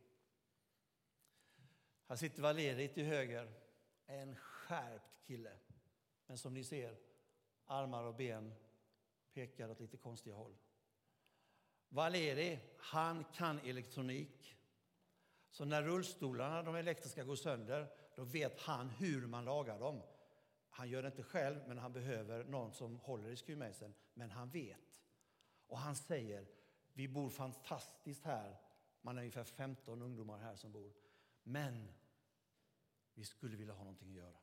Här 2.07 2.15
sitter 2.15 2.41
Valeri 2.41 2.87
till 2.87 3.05
höger, 3.05 3.51
en 4.05 4.35
skärpt 4.35 5.23
kille. 5.25 5.51
Men 6.27 6.37
som 6.37 6.53
ni 6.53 6.63
ser, 6.63 6.95
armar 7.69 8.03
och 8.03 8.15
ben 8.15 8.53
pekar 9.33 9.69
åt 9.69 9.79
lite 9.79 9.97
konstiga 9.97 10.35
håll. 10.35 10.57
Valeri, 11.89 12.59
han 12.77 13.23
kan 13.23 13.59
elektronik. 13.59 14.55
Så 15.49 15.65
när 15.65 15.83
rullstolarna, 15.83 16.63
de 16.63 16.75
elektriska, 16.75 17.23
går 17.23 17.35
sönder, 17.35 17.91
då 18.15 18.23
vet 18.23 18.59
han 18.59 18.89
hur 18.89 19.27
man 19.27 19.45
lagar 19.45 19.79
dem. 19.79 20.01
Han 20.69 20.89
gör 20.89 21.01
det 21.01 21.07
inte 21.07 21.23
själv, 21.23 21.67
men 21.67 21.77
han 21.77 21.93
behöver 21.93 22.43
någon 22.43 22.73
som 22.73 22.95
håller 22.95 23.29
i 23.29 23.35
skruvmejseln. 23.35 23.93
Men 24.13 24.31
han 24.31 24.49
vet. 24.49 24.99
Och 25.67 25.77
han 25.77 25.95
säger, 25.95 26.47
vi 26.93 27.07
bor 27.07 27.29
fantastiskt 27.29 28.25
här. 28.25 28.57
Man 29.01 29.17
är 29.17 29.21
ungefär 29.21 29.43
15 29.43 30.01
ungdomar 30.01 30.37
här 30.37 30.55
som 30.55 30.71
bor. 30.71 30.93
Men 31.43 31.93
vi 33.13 33.25
skulle 33.25 33.57
vilja 33.57 33.73
ha 33.73 33.83
någonting 33.83 34.09
att 34.09 34.15
göra. 34.15 34.37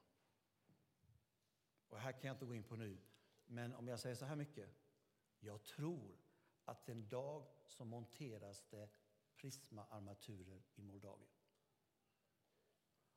Och 1.89 1.99
här 1.99 2.12
kan 2.12 2.29
jag 2.29 2.35
inte 2.35 2.45
gå 2.45 2.55
in 2.55 2.62
på 2.62 2.77
nu, 2.77 2.99
men 3.47 3.75
om 3.75 3.89
jag 3.89 4.01
säger 4.01 4.17
så 4.17 4.25
här 4.25 4.37
mycket. 4.37 4.71
Jag 5.41 5.65
tror 5.65 6.19
att 6.65 6.89
en 6.89 7.09
dag 7.09 7.47
så 7.67 7.85
monteras 7.85 8.65
det 8.71 8.89
prismaarmaturer 9.37 10.63
i 10.75 10.83
Moldavien. 10.83 11.31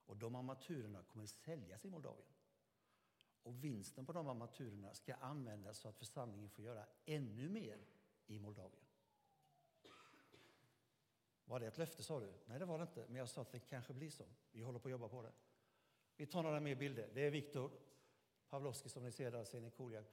Och 0.05 0.17
de 0.17 0.35
armaturerna 0.35 1.03
kommer 1.03 1.25
säljas 1.25 1.85
i 1.85 1.89
Moldavien. 1.89 2.33
Och 3.43 3.63
vinsten 3.63 4.05
på 4.05 4.13
de 4.13 4.27
armaturerna 4.27 4.93
ska 4.93 5.13
användas 5.15 5.77
så 5.77 5.87
att 5.87 5.97
församlingen 5.97 6.49
får 6.49 6.63
göra 6.63 6.85
ännu 7.05 7.49
mer 7.49 7.85
i 8.27 8.39
Moldavien. 8.39 8.85
Var 11.45 11.59
det 11.59 11.67
ett 11.67 11.77
löfte 11.77 12.03
sa 12.03 12.19
du? 12.19 12.33
Nej, 12.45 12.59
det 12.59 12.65
var 12.65 12.77
det 12.77 12.81
inte. 12.81 13.05
Men 13.07 13.15
jag 13.15 13.29
sa 13.29 13.41
att 13.41 13.51
det 13.51 13.59
kanske 13.59 13.93
blir 13.93 14.09
så. 14.09 14.25
Vi 14.51 14.61
håller 14.61 14.79
på 14.79 14.87
att 14.87 14.91
jobba 14.91 15.07
på 15.07 15.21
det. 15.21 15.31
Vi 16.15 16.25
tar 16.25 16.43
några 16.43 16.59
mer 16.59 16.75
bilder. 16.75 17.09
Det 17.13 17.21
är 17.21 17.31
Viktor 17.31 17.71
Pavlovskij 18.49 18.91
som 18.91 19.03
ni 19.03 19.11
ser 19.11 19.31
där, 19.31 19.43
ser 19.43 19.61
ni 19.61 19.71
Koliak. 19.71 20.05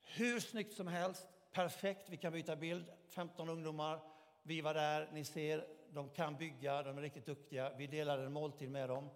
Hur 0.00 0.40
snyggt 0.40 0.72
som 0.72 0.86
helst, 0.86 1.28
perfekt. 1.52 2.08
Vi 2.08 2.16
kan 2.16 2.32
byta 2.32 2.56
bild. 2.56 2.90
15 3.08 3.48
ungdomar. 3.48 4.00
Vi 4.42 4.60
var 4.60 4.74
där, 4.74 5.10
ni 5.12 5.24
ser, 5.24 5.68
de 5.90 6.10
kan 6.10 6.36
bygga, 6.36 6.82
de 6.82 6.98
är 6.98 7.02
riktigt 7.02 7.26
duktiga. 7.26 7.74
Vi 7.76 7.86
delade 7.86 8.24
en 8.24 8.32
måltid 8.32 8.70
med 8.70 8.88
dem. 8.88 9.10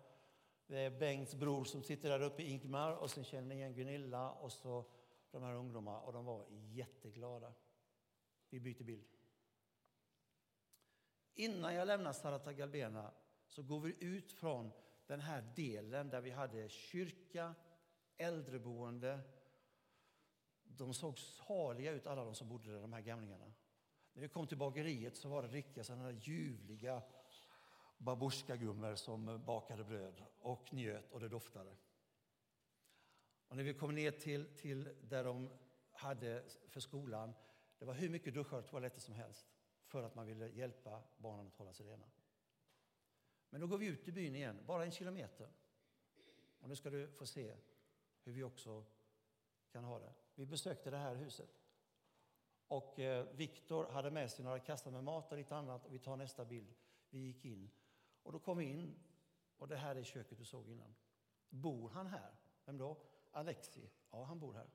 Det 0.66 0.78
är 0.78 0.90
Bengts 0.90 1.34
bror 1.34 1.64
som 1.64 1.82
sitter 1.82 2.10
där 2.10 2.22
uppe, 2.22 2.42
Ingmar, 2.42 2.92
och 2.92 3.10
sen 3.10 3.24
känner 3.24 3.48
ni 3.48 3.54
igen 3.54 3.74
Gunilla 3.74 4.30
och 4.30 4.52
så 4.52 4.84
de 5.30 5.42
här 5.42 5.54
ungdomarna. 5.54 6.00
Och 6.00 6.12
de 6.12 6.24
var 6.24 6.46
jätteglada. 6.50 7.52
Vi 8.50 8.60
byter 8.60 8.84
bild. 8.84 9.04
Innan 11.34 11.74
jag 11.74 11.86
lämnar 11.86 12.12
Sarata 12.12 12.52
Galbena 12.52 13.12
så 13.46 13.62
går 13.62 13.80
vi 13.80 13.96
ut 14.00 14.32
från 14.32 14.70
den 15.06 15.20
här 15.20 15.42
delen 15.56 16.10
där 16.10 16.20
vi 16.20 16.30
hade 16.30 16.68
kyrka, 16.68 17.54
äldreboende. 18.16 19.20
De 20.62 20.94
såg 20.94 21.18
saliga 21.18 21.92
ut, 21.92 22.06
alla 22.06 22.24
de 22.24 22.34
som 22.34 22.48
bodde 22.48 22.72
där, 22.72 22.80
de 22.80 22.92
här 22.92 23.00
gamlingarna. 23.00 23.52
När 24.12 24.22
vi 24.22 24.28
kom 24.28 24.46
till 24.46 24.58
bageriet 24.58 25.16
så 25.16 25.28
var 25.28 25.42
det 25.42 25.48
riktiga 25.48 25.84
sådana 25.84 26.04
där 26.04 26.12
ljuvliga 26.12 27.02
babusjkagummor 27.98 28.94
som 28.94 29.44
bakade 29.44 29.84
bröd 29.84 30.22
och 30.40 30.72
njöt 30.72 31.10
och 31.10 31.20
det 31.20 31.28
doftade. 31.28 31.76
Och 33.48 33.56
när 33.56 33.64
vi 33.64 33.74
kom 33.74 33.94
ner 33.94 34.10
till, 34.10 34.56
till 34.56 34.88
där 35.02 35.24
de 35.24 35.50
hade 35.92 36.44
för 36.68 36.80
skolan, 36.80 37.34
det 37.78 37.84
var 37.84 37.94
hur 37.94 38.08
mycket 38.08 38.34
duschar 38.34 38.58
och 38.58 38.66
toaletter 38.66 39.00
som 39.00 39.14
helst 39.14 39.46
för 39.84 40.02
att 40.02 40.14
man 40.14 40.26
ville 40.26 40.48
hjälpa 40.48 41.02
barnen 41.16 41.46
att 41.46 41.56
hålla 41.56 41.72
sig 41.72 41.86
rena. 41.86 42.06
Men 43.50 43.60
då 43.60 43.66
går 43.66 43.78
vi 43.78 43.86
ut 43.86 44.08
i 44.08 44.12
byn 44.12 44.36
igen, 44.36 44.58
bara 44.66 44.84
en 44.84 44.90
kilometer. 44.90 45.48
Och 46.60 46.68
nu 46.68 46.76
ska 46.76 46.90
du 46.90 47.08
få 47.08 47.26
se 47.26 47.56
hur 48.24 48.32
vi 48.32 48.42
också 48.42 48.84
kan 49.72 49.84
ha 49.84 49.98
det. 49.98 50.12
Vi 50.34 50.46
besökte 50.46 50.90
det 50.90 50.96
här 50.96 51.14
huset. 51.14 51.62
Och 52.66 52.98
eh, 52.98 53.26
Viktor 53.32 53.84
hade 53.90 54.10
med 54.10 54.30
sig 54.30 54.44
några 54.44 54.58
kassar 54.58 54.90
med 54.90 55.04
mat 55.04 55.32
och 55.32 55.38
lite 55.38 55.56
annat. 55.56 55.84
Och 55.84 55.94
vi 55.94 55.98
tar 55.98 56.16
nästa 56.16 56.44
bild. 56.44 56.74
Vi 57.10 57.18
gick 57.18 57.44
in. 57.44 57.70
Och 58.22 58.32
då 58.32 58.38
kom 58.38 58.58
vi 58.58 58.64
in. 58.64 58.94
Och 59.56 59.68
det 59.68 59.76
här 59.76 59.96
är 59.96 60.02
köket 60.02 60.38
du 60.38 60.44
såg 60.44 60.68
innan. 60.68 60.94
Bor 61.48 61.88
han 61.88 62.06
här? 62.06 62.34
Vem 62.64 62.78
då? 62.78 62.96
Alexi. 63.30 63.90
Ja, 64.10 64.24
han 64.24 64.40
bor 64.40 64.52
här. 64.52 64.70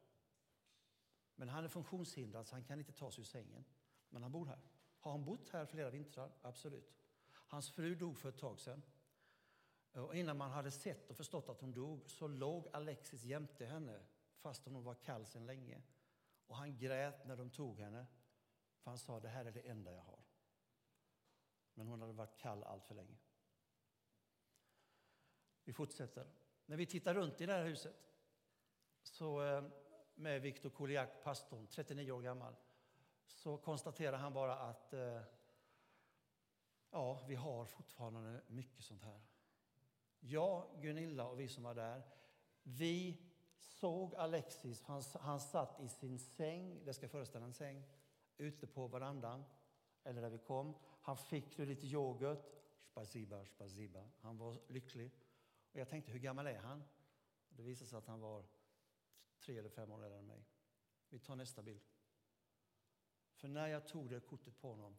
Men 1.35 1.49
han 1.49 1.63
är 1.63 1.67
funktionshindrad 1.67 2.47
så 2.47 2.55
han 2.55 2.63
kan 2.63 2.79
inte 2.79 2.91
ta 2.91 3.11
sig 3.11 3.21
ur 3.21 3.25
sängen. 3.25 3.65
Men 4.09 4.23
han 4.23 4.31
bor 4.31 4.45
här. 4.45 4.59
Har 4.99 5.11
han 5.11 5.25
bott 5.25 5.49
här 5.49 5.65
flera 5.65 5.89
vintrar? 5.89 6.31
Absolut. 6.41 6.93
Hans 7.29 7.71
fru 7.71 7.95
dog 7.95 8.17
för 8.17 8.29
ett 8.29 8.37
tag 8.37 8.59
sedan. 8.59 8.81
Och 9.91 10.15
innan 10.15 10.37
man 10.37 10.51
hade 10.51 10.71
sett 10.71 11.09
och 11.09 11.17
förstått 11.17 11.49
att 11.49 11.61
hon 11.61 11.73
dog 11.73 12.09
så 12.09 12.27
låg 12.27 12.67
Alexis 12.73 13.23
jämte 13.23 13.65
henne 13.65 13.99
fast 14.37 14.65
hon 14.65 14.83
var 14.83 14.95
kall 14.95 15.25
sedan 15.25 15.45
länge. 15.45 15.81
Och 16.47 16.55
han 16.55 16.77
grät 16.77 17.25
när 17.25 17.35
de 17.35 17.49
tog 17.49 17.79
henne, 17.79 18.05
för 18.79 18.91
han 18.91 18.97
sa 18.97 19.19
det 19.19 19.29
här 19.29 19.45
är 19.45 19.51
det 19.51 19.61
enda 19.61 19.93
jag 19.93 20.01
har. 20.01 20.19
Men 21.73 21.87
hon 21.87 22.01
hade 22.01 22.13
varit 22.13 22.37
kall 22.37 22.63
allt 22.63 22.85
för 22.85 22.95
länge. 22.95 23.17
Vi 25.63 25.73
fortsätter. 25.73 26.27
När 26.65 26.77
vi 26.77 26.85
tittar 26.85 27.13
runt 27.13 27.41
i 27.41 27.45
det 27.45 27.53
här 27.53 27.65
huset 27.65 27.95
så 29.03 29.41
eh, 29.41 29.63
med 30.15 30.41
Viktor 30.41 30.69
Kuliak, 30.69 31.23
pastorn, 31.23 31.67
39 31.67 32.11
år 32.11 32.21
gammal, 32.21 32.55
så 33.25 33.57
konstaterar 33.57 34.17
han 34.17 34.33
bara 34.33 34.55
att 34.59 34.93
eh, 34.93 35.21
ja, 36.91 37.25
vi 37.27 37.35
har 37.35 37.65
fortfarande 37.65 38.41
mycket 38.47 38.83
sånt 38.83 39.03
här. 39.03 39.21
Jag, 40.29 40.67
Gunilla 40.81 41.27
och 41.27 41.39
vi 41.39 41.47
som 41.47 41.63
var 41.63 41.75
där, 41.75 42.03
vi 42.63 43.17
såg 43.57 44.15
Alexis, 44.15 44.81
han, 44.81 45.03
han 45.19 45.39
satt 45.39 45.79
i 45.79 45.89
sin 45.89 46.19
säng, 46.19 46.85
det 46.85 46.93
ska 46.93 47.09
föreställa 47.09 47.45
en 47.45 47.53
säng, 47.53 47.83
ute 48.37 48.67
på 48.67 48.87
verandan, 48.87 49.45
eller 50.03 50.21
där 50.21 50.29
vi 50.29 50.37
kom. 50.37 50.75
Han 51.01 51.17
fick 51.17 51.57
lite 51.57 51.87
yoghurt, 51.87 52.45
spaziba, 52.79 53.45
spaziba. 53.45 54.09
Han 54.21 54.37
var 54.37 54.59
lycklig. 54.67 55.11
Och 55.71 55.79
jag 55.79 55.89
tänkte, 55.89 56.11
hur 56.11 56.19
gammal 56.19 56.47
är 56.47 56.59
han? 56.59 56.83
Det 57.49 57.63
visade 57.63 57.89
sig 57.89 57.97
att 57.97 58.07
han 58.07 58.19
var 58.19 58.45
tre 59.39 59.57
eller 59.57 59.69
fem 59.69 59.91
år 59.91 60.03
äldre 60.03 60.19
än 60.19 60.27
mig. 60.27 60.45
Vi 61.09 61.19
tar 61.19 61.35
nästa 61.35 61.61
bild. 61.61 61.81
För 63.33 63.47
när 63.47 63.67
jag 63.67 63.87
tog 63.87 64.09
det 64.09 64.19
kortet 64.19 64.57
på 64.59 64.69
honom 64.69 64.97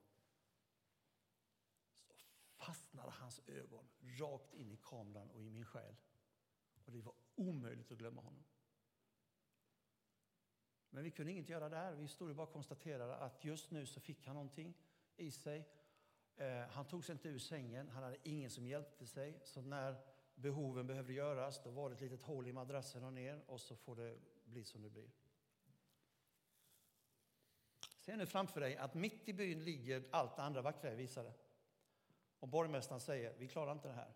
fastnade 2.59 3.11
hans 3.11 3.41
ögon 3.47 3.89
rakt 4.01 4.55
in 4.55 4.73
i 4.73 4.77
kameran 4.77 5.31
och 5.31 5.43
i 5.43 5.51
min 5.51 5.65
själ. 5.65 5.97
Och 6.85 6.93
det 6.93 7.01
var 7.01 7.15
omöjligt 7.35 7.93
att 7.93 7.99
glömma 7.99 8.21
honom. 8.21 8.45
Men 10.91 11.05
vi 11.05 11.11
kunde 11.11 11.33
inget 11.33 11.49
göra 11.49 11.69
där. 11.69 11.95
Vi 11.95 12.09
stod 12.09 12.31
och 12.31 12.37
bara 12.37 12.47
konstaterade 12.47 13.17
att 13.17 13.45
just 13.45 13.71
nu 13.71 13.87
så 13.87 14.01
fick 14.01 14.27
han 14.27 14.35
någonting 14.35 14.75
i 15.17 15.31
sig. 15.31 15.69
Eh, 16.37 16.61
han 16.61 16.85
tog 16.85 17.05
sig 17.05 17.13
inte 17.13 17.29
ur 17.29 17.39
sängen, 17.39 17.89
han 17.89 18.03
hade 18.03 18.17
ingen 18.23 18.51
som 18.51 18.67
hjälpte 18.67 19.07
sig. 19.07 19.41
Så 19.45 19.61
när 19.61 19.97
behoven 20.35 20.87
behövde 20.87 21.13
göras, 21.13 21.63
då 21.63 21.71
var 21.71 21.91
det 21.91 21.95
ett 21.95 22.01
litet 22.01 22.23
hål 22.23 22.47
i 22.47 22.53
madrassen 22.53 23.05
och 23.05 23.13
ner 23.13 23.43
och 23.47 23.61
så 23.61 23.77
får 23.77 23.97
det 23.97 24.19
bli 24.45 24.65
som 24.65 24.83
det 24.83 24.91
blir. 24.91 25.11
Se 27.99 28.17
nu 28.17 28.27
framför 28.27 28.61
dig 28.61 28.77
att 28.77 28.95
mitt 28.95 29.29
i 29.29 29.33
byn 29.33 29.65
ligger 29.65 30.05
allt 30.11 30.37
det 30.37 30.43
andra 30.43 30.63
vackra 30.63 30.91
jag 30.91 30.97
visade. 30.97 31.33
Och 32.41 32.49
borgmästaren 32.49 33.01
säger, 33.01 33.35
vi 33.39 33.49
klarar 33.49 33.73
inte 33.73 33.89
det 33.89 33.95
här. 33.95 34.15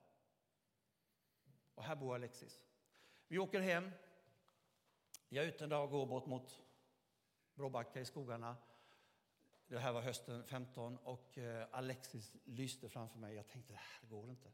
och 1.75 1.83
här 1.83 1.97
bor 1.97 2.15
Alexis. 2.15 2.65
Vi 3.29 3.39
åker 3.39 3.61
hem. 3.61 3.91
Jag 5.29 5.45
är 5.45 5.49
ute 5.49 5.65
en 5.65 5.71
dag 5.71 5.85
och 5.85 5.91
går 5.91 6.07
bort 6.07 6.27
mot 6.27 6.63
Bråbacka 7.55 8.01
i 8.01 8.05
skogarna. 8.05 8.57
Det 9.67 9.79
här 9.79 9.93
var 9.93 10.01
hösten 10.01 10.45
15 10.45 10.99
och 10.99 11.39
eh, 11.39 11.67
Alexis 11.71 12.37
lyste 12.45 12.89
framför 12.89 13.19
mig. 13.19 13.35
Jag 13.35 13.49
tänkte, 13.49 13.73
det 13.73 13.79
här 13.79 14.09
går 14.09 14.31
inte. 14.31 14.51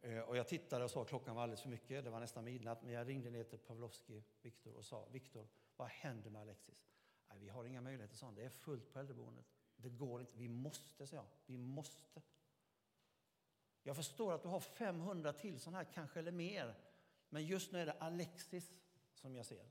Eh, 0.00 0.18
och 0.18 0.36
jag 0.36 0.48
tittade 0.48 0.84
och 0.84 0.90
sa 0.90 1.02
att 1.02 1.08
klockan 1.08 1.34
var 1.34 1.42
alldeles 1.42 1.62
för 1.62 1.68
mycket. 1.68 2.04
Det 2.04 2.10
var 2.10 2.20
nästan 2.20 2.44
midnatt. 2.44 2.82
Men 2.82 2.92
jag 2.92 3.08
ringde 3.08 3.30
ner 3.30 3.44
till 3.44 3.58
Pavlovski, 3.58 4.24
Viktor, 4.42 4.74
och 4.74 4.84
sa, 4.84 5.08
Viktor, 5.10 5.48
vad 5.76 5.88
händer 5.88 6.30
med 6.30 6.42
Alexis? 6.42 6.86
Nej, 7.28 7.38
vi 7.38 7.48
har 7.48 7.64
inga 7.64 7.80
möjligheter, 7.80 8.16
sa 8.16 8.30
Det 8.30 8.44
är 8.44 8.50
fullt 8.50 8.92
på 8.92 8.98
äldreboendet. 8.98 9.46
Det 9.76 9.88
går 9.88 10.20
inte. 10.20 10.36
Vi 10.36 10.48
måste, 10.48 11.06
sa 11.06 11.16
jag. 11.16 11.26
Vi 11.46 11.56
måste. 11.56 12.22
Jag 13.86 13.96
förstår 13.96 14.32
att 14.32 14.42
du 14.42 14.48
har 14.48 14.60
500 14.60 15.32
till 15.32 15.60
sådana 15.60 15.78
här, 15.78 15.84
kanske 15.94 16.18
eller 16.18 16.32
mer. 16.32 16.74
Men 17.28 17.46
just 17.46 17.72
nu 17.72 17.80
är 17.80 17.86
det 17.86 17.92
Alexis 17.92 18.72
som 19.14 19.36
jag 19.36 19.46
ser. 19.46 19.64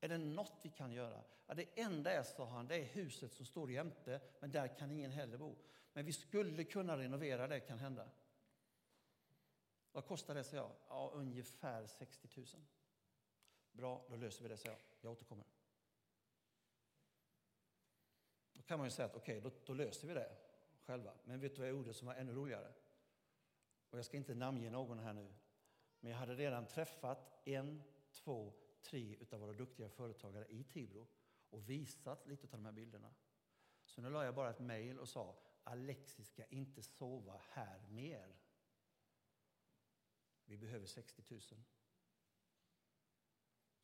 Är 0.00 0.08
det 0.08 0.18
något 0.18 0.60
vi 0.62 0.68
kan 0.68 0.92
göra? 0.92 1.22
Ja, 1.46 1.54
det 1.54 1.80
enda 1.80 2.12
är, 2.12 2.22
sa 2.22 2.48
han, 2.48 2.66
det 2.66 2.76
är 2.76 2.84
huset 2.84 3.32
som 3.32 3.46
står 3.46 3.70
jämte, 3.70 4.20
men 4.40 4.50
där 4.50 4.68
kan 4.68 4.90
ingen 4.90 5.10
heller 5.10 5.38
bo. 5.38 5.56
Men 5.92 6.04
vi 6.04 6.12
skulle 6.12 6.64
kunna 6.64 6.98
renovera 6.98 7.48
det, 7.48 7.60
kan 7.60 7.78
hända. 7.78 8.08
Vad 9.92 10.06
kostar 10.06 10.34
det, 10.34 10.44
sa 10.44 10.56
jag. 10.56 10.70
Ja, 10.88 11.10
ungefär 11.14 11.86
60 11.86 12.28
000. 12.36 12.46
Bra, 13.72 14.04
då 14.08 14.16
löser 14.16 14.42
vi 14.42 14.48
det, 14.48 14.56
sa 14.56 14.68
jag. 14.68 14.78
Jag 15.00 15.12
återkommer. 15.12 15.44
Då 18.52 18.62
kan 18.62 18.78
man 18.78 18.86
ju 18.86 18.90
säga 18.90 19.06
att 19.06 19.16
okej, 19.16 19.38
okay, 19.38 19.50
då, 19.50 19.56
då, 19.66 19.74
löser 19.74 20.08
vi 20.08 20.14
det 20.14 20.36
själva. 20.80 21.12
Men 21.24 21.40
vet 21.40 21.54
du 21.54 21.58
vad 21.58 21.68
jag 21.68 21.76
gjorde 21.76 21.94
som 21.94 22.06
var 22.06 22.14
ännu 22.14 22.32
roligare? 22.32 22.72
Och 23.92 23.98
jag 23.98 24.04
ska 24.04 24.16
inte 24.16 24.34
namnge 24.34 24.70
någon 24.70 24.98
här 24.98 25.12
nu. 25.12 25.34
Men 26.00 26.10
jag 26.10 26.18
hade 26.18 26.34
redan 26.34 26.66
träffat 26.66 27.48
en, 27.48 27.82
två, 28.10 28.52
tre 28.82 29.18
av 29.32 29.40
våra 29.40 29.52
duktiga 29.52 29.88
företagare 29.88 30.46
i 30.48 30.64
Tibro 30.64 31.08
och 31.50 31.70
visat 31.70 32.26
lite 32.26 32.46
av 32.46 32.50
de 32.50 32.64
här 32.64 32.72
bilderna. 32.72 33.14
Så 33.84 34.00
nu 34.00 34.10
la 34.10 34.24
jag 34.24 34.34
bara 34.34 34.50
ett 34.50 34.58
mejl 34.58 34.98
och 34.98 35.08
sa 35.08 35.38
Alexis 35.64 36.28
ska 36.28 36.44
inte 36.44 36.82
sova 36.82 37.40
här 37.48 37.80
mer. 37.88 38.36
Vi 40.44 40.56
behöver 40.56 40.86
60 40.86 41.22
000. 41.28 41.40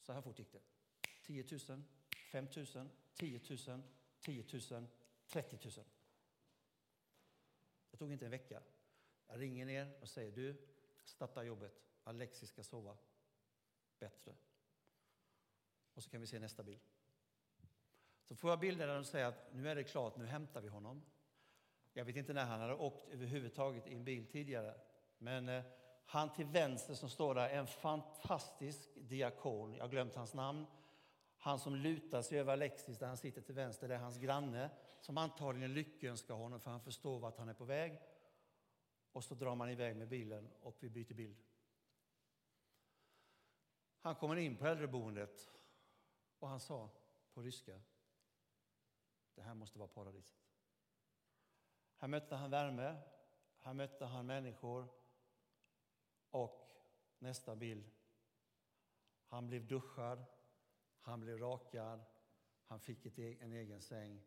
Så 0.01 0.12
här 0.12 0.21
fort 0.21 0.38
gick 0.38 0.53
det. 0.53 0.62
10 1.23 1.44
000, 1.68 1.83
5 2.33 2.49
000, 2.75 2.88
10 3.14 3.40
000, 3.68 3.83
10 4.21 4.44
000, 4.71 4.87
30 5.27 5.59
000. 5.77 5.87
Det 7.90 7.97
tog 7.97 8.12
inte 8.12 8.25
en 8.25 8.31
vecka. 8.31 8.62
Jag 9.29 9.41
ringer 9.41 9.67
ner 9.67 9.99
och 10.01 10.09
säger 10.09 10.33
du, 10.33 10.57
starta 11.05 11.45
jobbet. 11.45 11.73
Alexis 12.05 12.49
ska 12.49 12.62
sova 12.62 12.97
bättre. 13.99 14.35
Och 15.95 16.03
så 16.03 16.11
kan 16.11 16.21
vi 16.21 16.27
se 16.27 16.38
nästa 16.38 16.62
bild. 16.62 16.81
Så 18.23 18.35
får 18.35 18.51
jag 18.51 18.61
bilder 18.61 18.87
där 18.87 18.95
de 18.95 19.05
säger 19.05 19.27
att 19.27 19.55
nu 19.55 19.69
är 19.69 19.75
det 19.75 19.85
klart, 19.85 20.17
nu 20.17 20.27
hämtar 20.27 20.61
vi 20.61 20.69
honom. 20.69 21.03
Jag 21.93 22.05
vet 22.05 22.17
inte 22.17 22.33
när 22.33 22.45
han 22.45 22.61
hade 22.61 22.75
åkt 22.75 23.09
överhuvudtaget 23.09 23.87
i 23.87 23.95
en 23.95 24.05
bil 24.05 24.27
tidigare. 24.27 24.75
Men 25.19 25.49
eh, 25.49 25.64
han 26.05 26.33
till 26.33 26.47
vänster 26.47 26.95
som 26.95 27.11
står 27.11 27.35
där 27.35 27.49
en 27.49 27.67
fantastisk 27.67 28.88
diakon. 28.95 29.75
Jag 29.75 29.85
har 29.85 29.88
glömt 29.88 30.14
hans 30.14 30.35
namn. 30.35 30.67
Han 31.38 31.59
som 31.59 31.77
lutar 31.77 32.23
sig 32.23 32.38
över 32.38 32.53
Alexis 32.53 32.99
där 32.99 33.07
han 33.07 33.17
sitter 33.17 33.41
till 33.41 33.55
vänster, 33.55 33.88
det 33.88 33.95
är 33.95 33.99
hans 33.99 34.19
granne 34.19 34.71
som 35.01 35.19
antagligen 35.19 35.75
lyckönskar 35.75 36.35
honom 36.35 36.61
för 36.61 36.71
han 36.71 36.81
förstår 36.81 37.19
vart 37.19 37.38
han 37.38 37.49
är 37.49 37.55
på 37.55 37.64
väg. 37.64 38.01
Och 39.12 39.25
så 39.25 39.35
drar 39.35 39.55
man 39.55 39.71
iväg 39.71 39.97
med 39.97 40.09
bilen 40.09 40.53
och 40.61 40.77
vi 40.81 40.90
byter 40.90 41.14
bild. 41.14 41.37
Han 44.01 44.14
kommer 44.14 44.37
in 44.37 44.57
på 44.57 44.66
äldreboendet 44.66 45.51
och 46.38 46.49
han 46.49 46.61
sa 46.61 46.90
på 47.33 47.42
ryska, 47.42 47.81
det 49.35 49.42
här 49.42 49.55
måste 49.55 49.79
vara 49.79 49.88
paradiset. 49.88 50.49
Här 51.97 52.09
mötte 52.09 52.35
han 52.35 52.51
värme, 52.51 53.01
här 53.59 53.75
mötte 53.75 54.05
han 54.05 54.27
människor 54.27 54.88
och 56.31 56.71
nästa 57.18 57.57
bild, 57.57 57.90
han 59.25 59.47
blev 59.47 59.66
duschad, 59.66 60.25
han 61.01 61.21
blev 61.21 61.38
rakad, 61.38 62.05
han 62.64 62.81
fick 62.81 63.07
ett, 63.07 63.18
e-, 63.18 63.37
en 63.40 63.53
egen 63.53 63.83
säng 63.83 64.23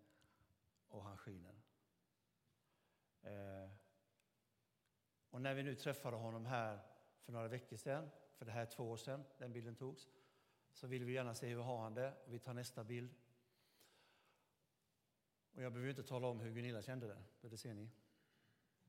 och 0.88 1.04
han 1.04 1.18
skiner. 1.18 1.62
Eh, 3.22 3.70
och 5.32 5.42
när 5.42 5.54
vi 5.54 5.64
nu 5.64 5.76
träffade 5.76 6.18
honom 6.18 6.46
här 6.46 6.80
för 7.22 7.32
några 7.32 7.48
veckor 7.48 7.78
sedan, 7.78 8.10
för 8.38 8.46
det 8.46 8.52
här 8.52 8.62
är 8.62 8.66
två 8.66 8.92
år 8.92 8.98
sedan 8.98 9.24
den 9.38 9.54
bilden 9.54 9.76
togs, 9.76 10.10
så 10.74 10.88
vill 10.88 11.06
vi 11.06 11.14
gärna 11.14 11.36
se 11.36 11.48
hur 11.48 11.62
har 11.62 11.78
han 11.78 11.94
det. 11.94 12.14
Och 12.26 12.34
vi 12.34 12.40
tar 12.40 12.54
nästa 12.54 12.84
bild. 12.84 13.16
Och 15.52 15.64
jag 15.64 15.74
behöver 15.74 15.90
inte 15.90 16.04
tala 16.04 16.28
om 16.28 16.40
hur 16.40 16.52
Gunilla 16.52 16.82
kände 16.82 17.08
det, 17.08 17.24
för 17.40 17.50
det 17.50 17.58
ser 17.58 17.74
ni. 17.74 17.90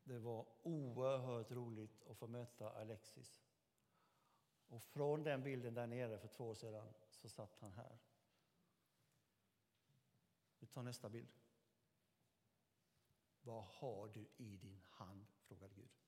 Det 0.05 0.18
var 0.18 0.46
oerhört 0.62 1.50
roligt 1.50 2.02
att 2.11 2.16
få 2.16 2.26
möta 2.26 2.70
Alexis. 2.70 3.42
Och 4.68 4.83
från 4.83 5.22
den 5.22 5.42
bilden 5.42 5.74
där 5.74 5.87
nere 5.87 6.18
för 6.18 6.28
två 6.28 6.48
år 6.48 6.55
sedan 6.55 6.92
så 7.11 7.28
satt 7.28 7.57
han 7.61 7.72
här. 7.72 7.98
Vi 10.59 10.66
tar 10.66 10.83
nästa 10.83 11.09
bild. 11.09 11.28
Vad 13.40 13.64
har 13.64 14.09
du 14.09 14.28
i 14.37 14.57
din 14.57 14.81
hand? 14.88 15.26
frågade 15.42 15.74
Gud. 15.74 16.01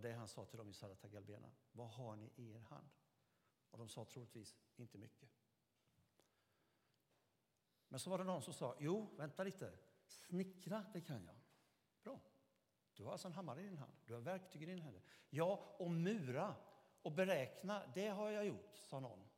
Det 0.00 0.08
var 0.08 0.12
det 0.12 0.18
han 0.18 0.28
sa 0.28 0.44
till 0.44 0.58
dem 0.58 0.70
i 0.70 0.72
Saratagalbena. 0.72 1.50
Vad 1.72 1.88
har 1.90 2.16
ni 2.16 2.32
i 2.36 2.52
er 2.52 2.58
hand? 2.58 2.88
Och 3.70 3.78
de 3.78 3.88
sa 3.88 4.04
troligtvis 4.04 4.56
inte 4.76 4.98
mycket. 4.98 5.28
Men 7.88 8.00
så 8.00 8.10
var 8.10 8.18
det 8.18 8.24
någon 8.24 8.42
som 8.42 8.54
sa, 8.54 8.76
jo, 8.78 9.14
vänta 9.16 9.44
lite, 9.44 9.78
snickra, 10.06 10.84
det 10.92 11.00
kan 11.00 11.24
jag. 11.24 11.36
Bra. 12.02 12.20
Du 12.94 13.04
har 13.04 13.12
alltså 13.12 13.28
en 13.28 13.34
hammare 13.34 13.60
i 13.60 13.64
din 13.64 13.78
hand, 13.78 13.92
du 14.06 14.14
har 14.14 14.20
verktyg 14.20 14.62
i 14.62 14.66
din 14.66 14.82
hand. 14.82 15.00
Ja, 15.30 15.76
och 15.78 15.90
mura 15.90 16.54
och 17.02 17.12
beräkna, 17.12 17.86
det 17.94 18.08
har 18.08 18.30
jag 18.30 18.46
gjort, 18.46 18.76
sa 18.76 19.00
någon. 19.00 19.28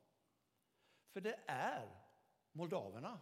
För 1.09 1.21
det 1.21 1.45
är 1.47 2.05
moldaverna 2.53 3.21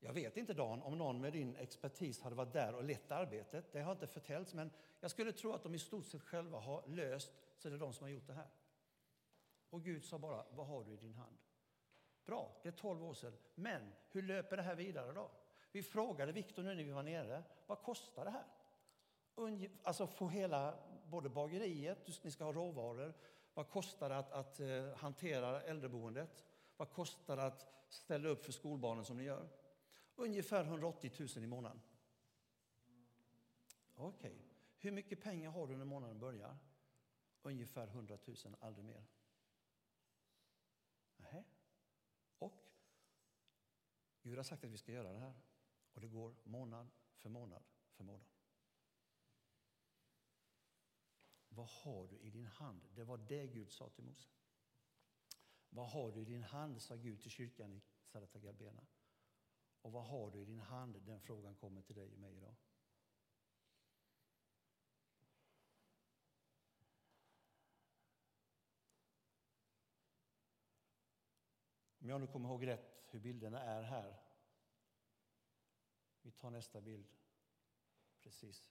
jag 0.00 0.12
vet 0.12 0.36
inte 0.36 0.54
Dan, 0.54 0.82
om 0.82 0.98
någon 0.98 1.20
med 1.20 1.32
din 1.32 1.56
expertis 1.56 2.20
hade 2.20 2.36
varit 2.36 2.52
där 2.52 2.74
och 2.74 2.84
lett 2.84 3.10
arbetet. 3.10 3.72
Det 3.72 3.80
har 3.80 3.92
inte 3.92 4.06
förtällts, 4.06 4.54
men 4.54 4.70
jag 5.00 5.10
skulle 5.10 5.32
tro 5.32 5.52
att 5.52 5.62
de 5.62 5.74
i 5.74 5.78
stort 5.78 6.06
sett 6.06 6.22
själva 6.22 6.58
har 6.58 6.86
löst, 6.86 7.30
så 7.56 7.68
det 7.68 7.74
är 7.74 7.78
de 7.78 7.92
som 7.92 8.04
har 8.04 8.10
gjort 8.10 8.26
det 8.26 8.32
här. 8.32 8.48
Och 9.70 9.84
Gud 9.84 10.04
sa 10.04 10.18
bara, 10.18 10.44
vad 10.50 10.66
har 10.66 10.84
du 10.84 10.92
i 10.92 10.96
din 10.96 11.14
hand? 11.14 11.36
Bra, 12.24 12.60
det 12.62 12.68
är 12.68 12.72
12 12.72 13.04
år 13.04 13.14
sedan. 13.14 13.32
Men 13.54 13.92
hur 14.10 14.22
löper 14.22 14.56
det 14.56 14.62
här 14.62 14.74
vidare 14.74 15.12
då? 15.12 15.30
Vi 15.72 15.82
frågade 15.82 16.32
Viktor 16.32 16.62
nu 16.62 16.74
när 16.74 16.84
vi 16.84 16.90
var 16.90 17.02
nere, 17.02 17.42
vad 17.66 17.82
kostar 17.82 18.24
det 18.24 18.30
här? 18.30 18.44
Alltså 19.82 20.06
få 20.06 20.28
hela, 20.28 20.78
både 21.04 21.28
bageriet, 21.28 22.24
ni 22.24 22.30
ska 22.30 22.44
ha 22.44 22.52
råvaror, 22.52 23.14
vad 23.54 23.68
kostar 23.68 24.08
det 24.08 24.18
att, 24.18 24.32
att 24.32 24.60
eh, 24.60 24.94
hantera 24.96 25.62
äldreboendet? 25.62 26.44
Vad 26.76 26.90
kostar 26.90 27.36
det 27.36 27.46
att 27.46 27.66
ställa 27.88 28.28
upp 28.28 28.44
för 28.44 28.52
skolbarnen 28.52 29.04
som 29.04 29.16
ni 29.16 29.24
gör? 29.24 29.48
Ungefär 30.18 30.64
180 30.64 31.12
000 31.36 31.44
i 31.44 31.46
månaden. 31.46 31.80
Okej. 33.94 34.32
Okay. 34.32 34.44
Hur 34.78 34.90
mycket 34.90 35.22
pengar 35.22 35.50
har 35.50 35.66
du 35.66 35.76
när 35.76 35.84
månaden 35.84 36.18
börjar? 36.18 36.58
Ungefär 37.42 37.86
100 37.86 38.18
000, 38.24 38.36
aldrig 38.60 38.84
mer. 38.84 39.06
Nej. 41.16 41.44
Och 42.38 42.64
Gud 44.22 44.36
har 44.36 44.44
sagt 44.44 44.64
att 44.64 44.70
vi 44.70 44.78
ska 44.78 44.92
göra 44.92 45.12
det 45.12 45.18
här. 45.18 45.34
Och 45.92 46.00
det 46.00 46.08
går 46.08 46.34
månad 46.44 46.90
för 47.14 47.28
månad 47.28 47.62
för 47.90 48.04
månad. 48.04 48.28
Vad 51.48 51.68
har 51.68 52.06
du 52.06 52.18
i 52.18 52.30
din 52.30 52.46
hand? 52.46 52.82
Det 52.94 53.04
var 53.04 53.18
det 53.18 53.46
Gud 53.46 53.72
sa 53.72 53.88
till 53.88 54.04
Mose. 54.04 54.28
Vad 55.70 55.90
har 55.90 56.12
du 56.12 56.20
i 56.20 56.24
din 56.24 56.42
hand, 56.42 56.82
sa 56.82 56.96
Gud 56.96 57.20
till 57.20 57.30
kyrkan 57.30 57.72
i 57.72 57.82
Saratagalbena. 58.04 58.86
Och 59.88 59.94
vad 59.94 60.04
har 60.04 60.30
du 60.30 60.40
i 60.40 60.44
din 60.44 60.60
hand? 60.60 61.02
Den 61.06 61.20
frågan 61.20 61.54
kommer 61.54 61.82
till 61.82 61.94
dig 61.94 62.12
och 62.12 62.18
mig 62.18 62.36
idag. 62.36 62.54
Om 71.98 72.08
jag 72.08 72.20
nu 72.20 72.26
kommer 72.26 72.48
ihåg 72.48 72.66
rätt 72.66 73.04
hur 73.10 73.20
bilderna 73.20 73.62
är 73.62 73.82
här. 73.82 74.16
Vi 76.22 76.30
tar 76.30 76.50
nästa 76.50 76.80
bild. 76.80 77.08
Precis. 78.22 78.70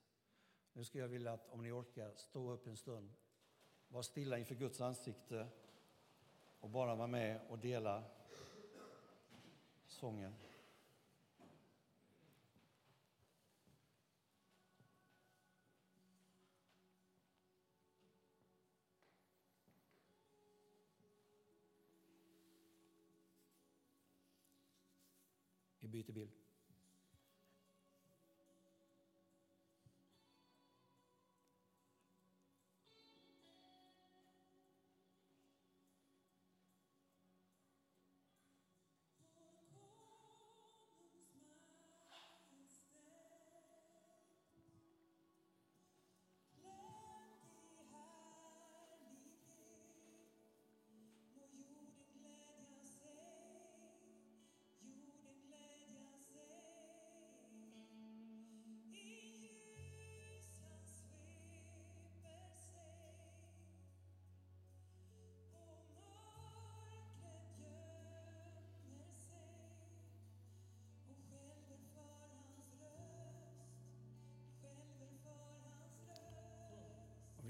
Nu 0.74 0.84
skulle 0.84 1.04
jag 1.04 1.10
vilja 1.10 1.34
att 1.34 1.50
om 1.50 1.64
ni 1.64 1.72
orkar 1.72 2.16
stå 2.16 2.52
upp 2.52 2.68
en 2.68 2.78
stund, 2.78 3.14
var 3.88 4.02
stilla 4.02 4.38
inför 4.38 4.56
Guds 4.56 4.82
ansikte 4.82 5.48
och 6.60 6.70
bara 6.70 6.96
vara 6.96 7.08
med 7.08 7.42
och 7.50 7.60
dela 7.60 8.04
sången. 9.88 10.47
Byter 25.92 26.14
bild. 26.14 26.47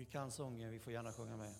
Vi 0.07 0.11
kan 0.11 0.31
sången, 0.31 0.71
vi 0.71 0.79
får 0.79 0.93
gärna 0.93 1.13
sjunga 1.13 1.37
med. 1.37 1.55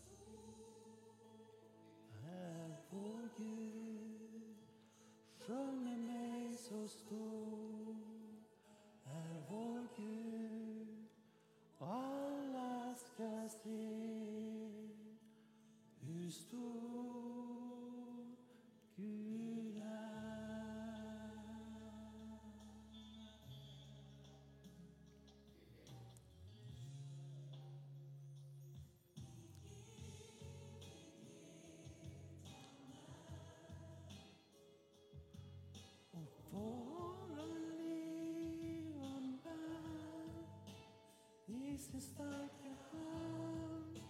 Isso 41.78 41.96
está 41.96 42.24
acabando, 42.24 44.02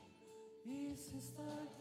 isso 0.65 1.17
está 1.17 1.43
acabando. 1.43 1.76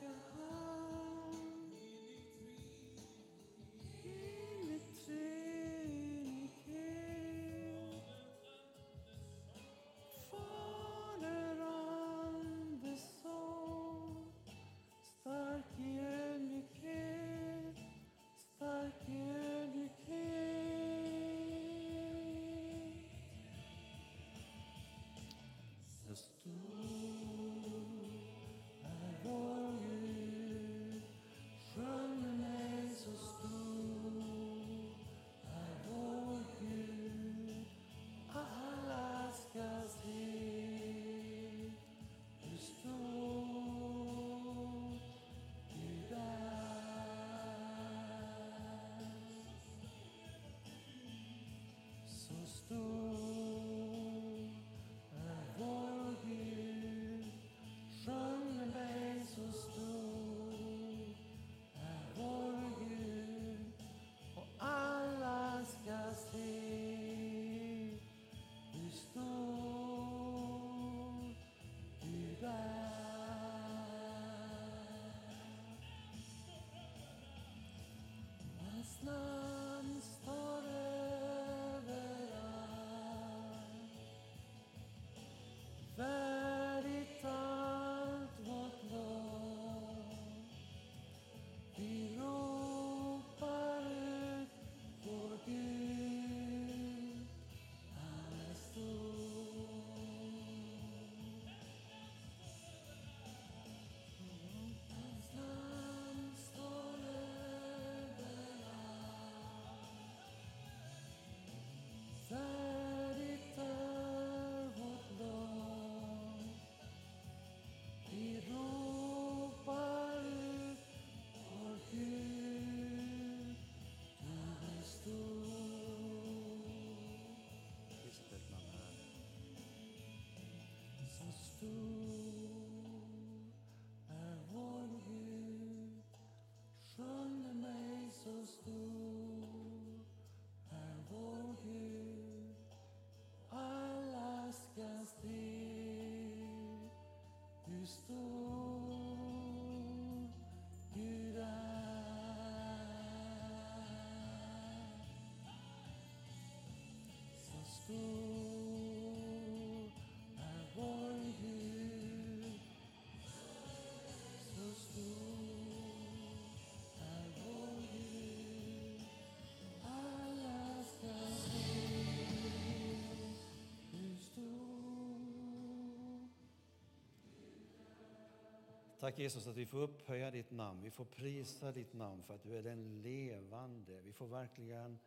Tack 178.98 179.18
Jesus 179.18 179.46
att 179.46 179.56
vi 179.56 179.66
får 179.66 179.78
upphöja 179.78 180.30
ditt 180.30 180.50
namn, 180.50 180.82
vi 180.82 180.90
får 180.90 181.04
prisa 181.04 181.72
ditt 181.72 181.92
namn 181.92 182.22
för 182.22 182.34
att 182.34 182.42
du 182.42 182.58
är 182.58 182.62
den 182.62 183.02
levande. 183.02 184.00
Vi 184.00 184.12
får 184.12 184.26
verkligen, 184.26 184.98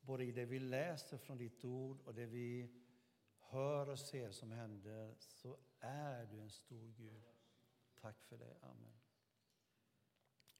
både 0.00 0.24
i 0.24 0.32
det 0.32 0.44
vi 0.44 0.58
läser 0.58 1.18
från 1.18 1.38
ditt 1.38 1.64
ord 1.64 2.00
och 2.04 2.14
det 2.14 2.26
vi 2.26 2.68
hör 3.38 3.88
och 3.88 3.98
ser 3.98 4.30
som 4.30 4.52
händer, 4.52 5.14
så 5.18 5.56
är 5.80 6.26
du 6.26 6.40
en 6.40 6.50
stor 6.50 6.92
Gud. 6.96 7.22
Tack 8.00 8.22
för 8.22 8.38
det. 8.38 8.56
Amen. 8.62 8.92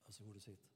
Varsågod 0.05 0.37
och 0.37 0.43
sitt. 0.43 0.73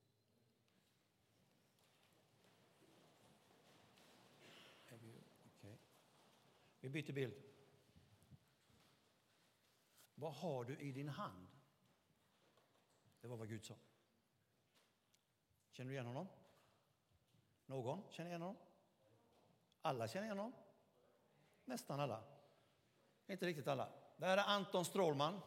Vi 6.80 6.88
byter 6.88 7.12
bild. 7.12 7.34
Vad 10.18 10.34
har 10.34 10.64
du 10.64 10.78
i 10.78 10.92
din 10.92 11.08
hand? 11.08 11.48
Det 13.20 13.28
var 13.28 13.36
vad 13.36 13.48
Gud 13.48 13.64
sa. 13.64 13.74
Känner 15.70 15.88
du 15.88 15.94
igen 15.94 16.06
honom? 16.06 16.28
Någon 17.66 18.02
känner 18.10 18.30
igen 18.30 18.42
honom? 18.42 18.56
Alla 19.82 20.08
känner 20.08 20.26
igen 20.26 20.38
honom? 20.38 20.52
Nästan 21.64 22.00
alla. 22.00 22.24
Inte 23.26 23.46
riktigt 23.46 23.68
alla. 23.68 23.88
Det 24.16 24.26
här 24.26 24.38
är 24.38 24.42
Anton 24.42 24.84
Strålman. 24.84 25.40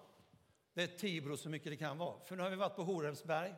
Det 0.74 0.84
är 0.84 0.98
Tibro 0.98 1.38
så 1.38 1.50
mycket 1.50 1.72
det 1.72 1.78
kan 1.78 1.98
vara. 1.98 2.20
För 2.20 2.36
nu 2.36 2.44
har 2.44 2.50
vi 2.50 2.56
varit 2.56 2.76
på 2.76 2.84
Horemsberg. 2.84 3.56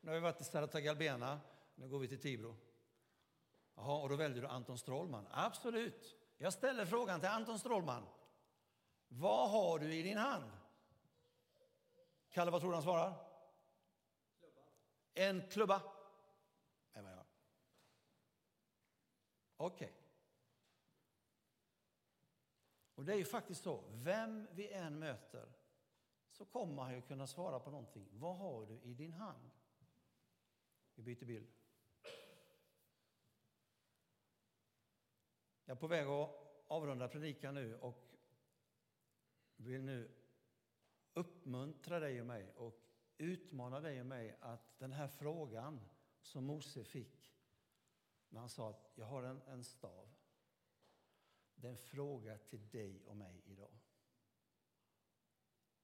Nu 0.00 0.10
har 0.10 0.14
vi 0.14 0.20
varit 0.20 0.40
i 0.40 0.44
Saratagalbena. 0.44 1.40
Nu 1.74 1.88
går 1.88 1.98
vi 1.98 2.08
till 2.08 2.20
Tibro. 2.20 2.56
Jaha, 3.74 4.02
och 4.02 4.08
då 4.08 4.16
väljer 4.16 4.42
du 4.42 4.48
Anton 4.48 4.78
Strålman? 4.78 5.28
Absolut. 5.30 6.16
Jag 6.38 6.52
ställer 6.52 6.86
frågan 6.86 7.20
till 7.20 7.28
Anton 7.28 7.58
Strålman. 7.58 8.06
Vad 9.14 9.50
har 9.50 9.78
du 9.78 9.94
i 9.94 10.02
din 10.02 10.18
hand? 10.18 10.50
Kalle, 12.30 12.50
vad 12.50 12.60
tror 12.60 12.70
du 12.70 12.76
han 12.76 12.82
svarar? 12.82 13.14
Klubba. 14.38 14.62
En 15.14 15.48
klubba. 15.48 15.82
Är 16.92 17.02
vad 17.02 17.12
jag 17.12 17.24
Okej. 19.56 19.86
Okay. 19.86 19.98
Och 22.94 23.04
det 23.04 23.12
är 23.12 23.16
ju 23.16 23.24
faktiskt 23.24 23.62
så, 23.62 23.84
vem 23.90 24.48
vi 24.52 24.72
än 24.72 24.98
möter 24.98 25.52
så 26.30 26.44
kommer 26.44 26.82
han 26.82 26.94
ju 26.94 27.02
kunna 27.02 27.26
svara 27.26 27.60
på 27.60 27.70
någonting. 27.70 28.08
Vad 28.12 28.36
har 28.36 28.66
du 28.66 28.80
i 28.80 28.94
din 28.94 29.12
hand? 29.12 29.50
Vi 30.94 31.02
byter 31.02 31.24
bild. 31.24 31.52
Jag 35.64 35.76
är 35.76 35.80
på 35.80 35.86
väg 35.86 36.06
att 36.06 36.30
avrunda 36.66 37.08
predikan 37.08 37.54
nu 37.54 37.78
och 37.78 38.11
vill 39.62 39.82
nu 39.82 40.10
uppmuntra 41.14 42.00
dig 42.00 42.20
och 42.20 42.26
mig 42.26 42.52
och 42.52 42.82
utmana 43.18 43.80
dig 43.80 44.00
och 44.00 44.06
mig 44.06 44.36
att 44.40 44.78
den 44.78 44.92
här 44.92 45.08
frågan 45.08 45.80
som 46.20 46.44
Mose 46.44 46.84
fick 46.84 47.34
när 48.28 48.40
han 48.40 48.48
sa 48.48 48.70
att 48.70 48.92
jag 48.94 49.06
har 49.06 49.22
en, 49.22 49.42
en 49.42 49.64
stav. 49.64 50.08
Det 51.54 51.66
är 51.66 51.70
en 51.70 51.78
fråga 51.78 52.38
till 52.38 52.68
dig 52.70 53.02
och 53.06 53.16
mig 53.16 53.42
idag. 53.44 53.78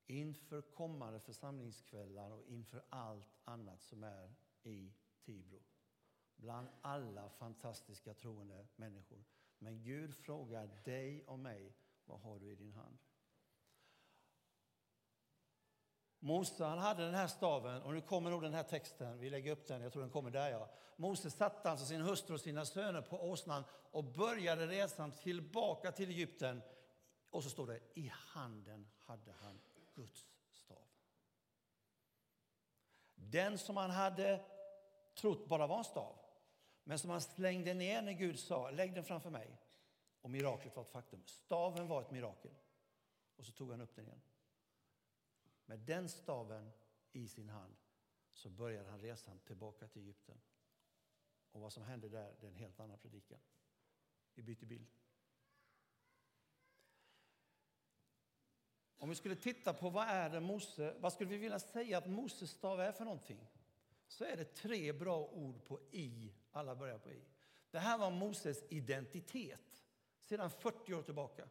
Inför 0.07 0.63
kommande 0.63 1.21
församlingskvällar 1.21 2.31
och 2.31 2.45
inför 2.45 2.85
allt 2.89 3.39
annat 3.45 3.83
som 3.83 4.05
är 4.05 4.35
i 4.63 4.93
Tibro. 5.21 5.63
Bland 6.37 6.69
alla 6.81 7.31
fantastiska 7.31 8.15
troende 8.15 8.67
människor. 8.77 9.25
Men 9.59 9.83
Gud 9.83 10.15
frågar 10.15 10.83
dig 10.85 11.25
och 11.25 11.39
mig, 11.39 11.77
vad 12.05 12.21
har 12.21 12.39
du 12.39 12.53
i 12.53 12.55
din 12.55 12.73
hand? 12.73 12.99
Mose 16.29 16.65
han 16.65 16.79
hade 16.79 17.05
den 17.05 17.15
här 17.15 17.27
staven, 17.27 17.83
och 17.83 17.95
nu 17.95 18.01
kommer 18.01 18.31
nog 18.31 18.43
den 18.43 18.55
här 18.55 18.63
texten, 18.63 19.19
vi 19.19 19.31
lägger 19.31 19.53
upp 19.53 19.67
den, 19.67 19.83
jag 19.83 19.93
tror 19.93 20.03
den 20.03 20.11
kommer 20.11 20.31
där 20.31 20.51
ja. 20.51 20.69
Mose 20.97 21.31
satte 21.31 21.71
alltså 21.71 21.87
sin 21.87 22.01
hustru 22.01 22.35
och 22.35 22.41
sina 22.41 22.65
söner 22.65 23.03
på 23.03 23.31
åsnan 23.31 23.65
och 23.91 24.05
började 24.05 24.67
resan 24.67 25.13
tillbaka 25.13 25.93
till 25.93 26.09
Egypten. 26.09 26.63
Och 27.31 27.45
så 27.45 27.51
står 27.51 27.67
det, 27.67 27.81
i 27.95 28.13
handen 28.15 28.89
hade 28.99 29.33
han 29.33 29.61
Guds 29.95 30.27
stav. 30.53 30.87
Den 33.15 33.59
som 33.59 33.77
han 33.77 33.91
hade 33.91 34.45
trott 35.15 35.49
bara 35.49 35.67
var 35.67 35.79
en 35.79 35.85
stav, 35.85 36.19
men 36.85 36.99
som 36.99 37.11
han 37.11 37.21
slängde 37.21 37.75
ner 37.75 38.03
när 38.03 38.13
Gud 38.13 38.39
sa, 38.39 38.71
lägg 38.71 38.95
den 38.95 39.05
framför 39.05 39.31
mig. 39.31 39.57
Och 40.21 40.31
miraklet 40.31 40.77
var 40.77 40.83
ett 40.83 40.91
faktum. 40.91 41.23
Staven 41.27 41.89
var 41.89 42.01
ett 42.01 42.11
mirakel. 42.11 42.55
Och 43.37 43.45
så 43.45 43.53
tog 43.53 43.71
han 43.71 43.81
upp 43.81 43.97
den 43.97 44.05
igen. 44.05 44.21
Med 45.69 45.79
den 45.79 46.09
staven 46.09 46.71
i 47.13 47.29
sin 47.29 47.49
hand 47.49 47.77
så 48.33 48.51
började 48.51 48.91
han 48.91 49.01
resan 49.01 49.39
tillbaka 49.39 49.89
till 49.89 50.03
Egypten. 50.03 50.41
Och 51.53 51.61
vad 51.61 51.73
som 51.73 51.83
hände 51.83 52.09
där, 52.09 52.37
det 52.41 52.47
är 52.47 52.51
en 52.51 52.57
helt 52.57 52.81
annan 52.81 52.99
predikan. 52.99 53.39
Vi 54.35 54.43
byter 54.43 54.67
bild. 54.67 54.87
Om 58.99 59.09
vi 59.09 59.15
skulle 59.15 59.37
titta 59.37 59.75
på 59.75 59.91
vad 59.91 60.09
är 60.09 60.31
det 60.31 60.41
Mose, 60.41 60.95
vad 60.99 61.13
skulle 61.13 61.31
vi 61.31 61.37
vilja 61.37 61.59
säga 61.59 61.99
att 61.99 62.11
Moses 62.11 62.51
stav 62.51 62.81
är 62.81 62.93
för 62.93 63.05
någonting? 63.05 63.47
Så 64.07 64.25
är 64.25 64.37
det 64.37 64.55
tre 64.55 64.93
bra 64.93 65.19
ord 65.19 65.65
på 65.65 65.81
i, 65.91 66.35
alla 66.51 66.77
börjar 66.77 66.99
på 66.99 67.13
i. 67.13 67.25
Det 67.71 67.79
här 67.79 67.99
var 67.99 68.11
Moses 68.11 68.65
identitet 68.69 69.85
sedan 70.21 70.51
40 70.51 70.95
år 70.95 71.03
tillbaka. 71.03 71.49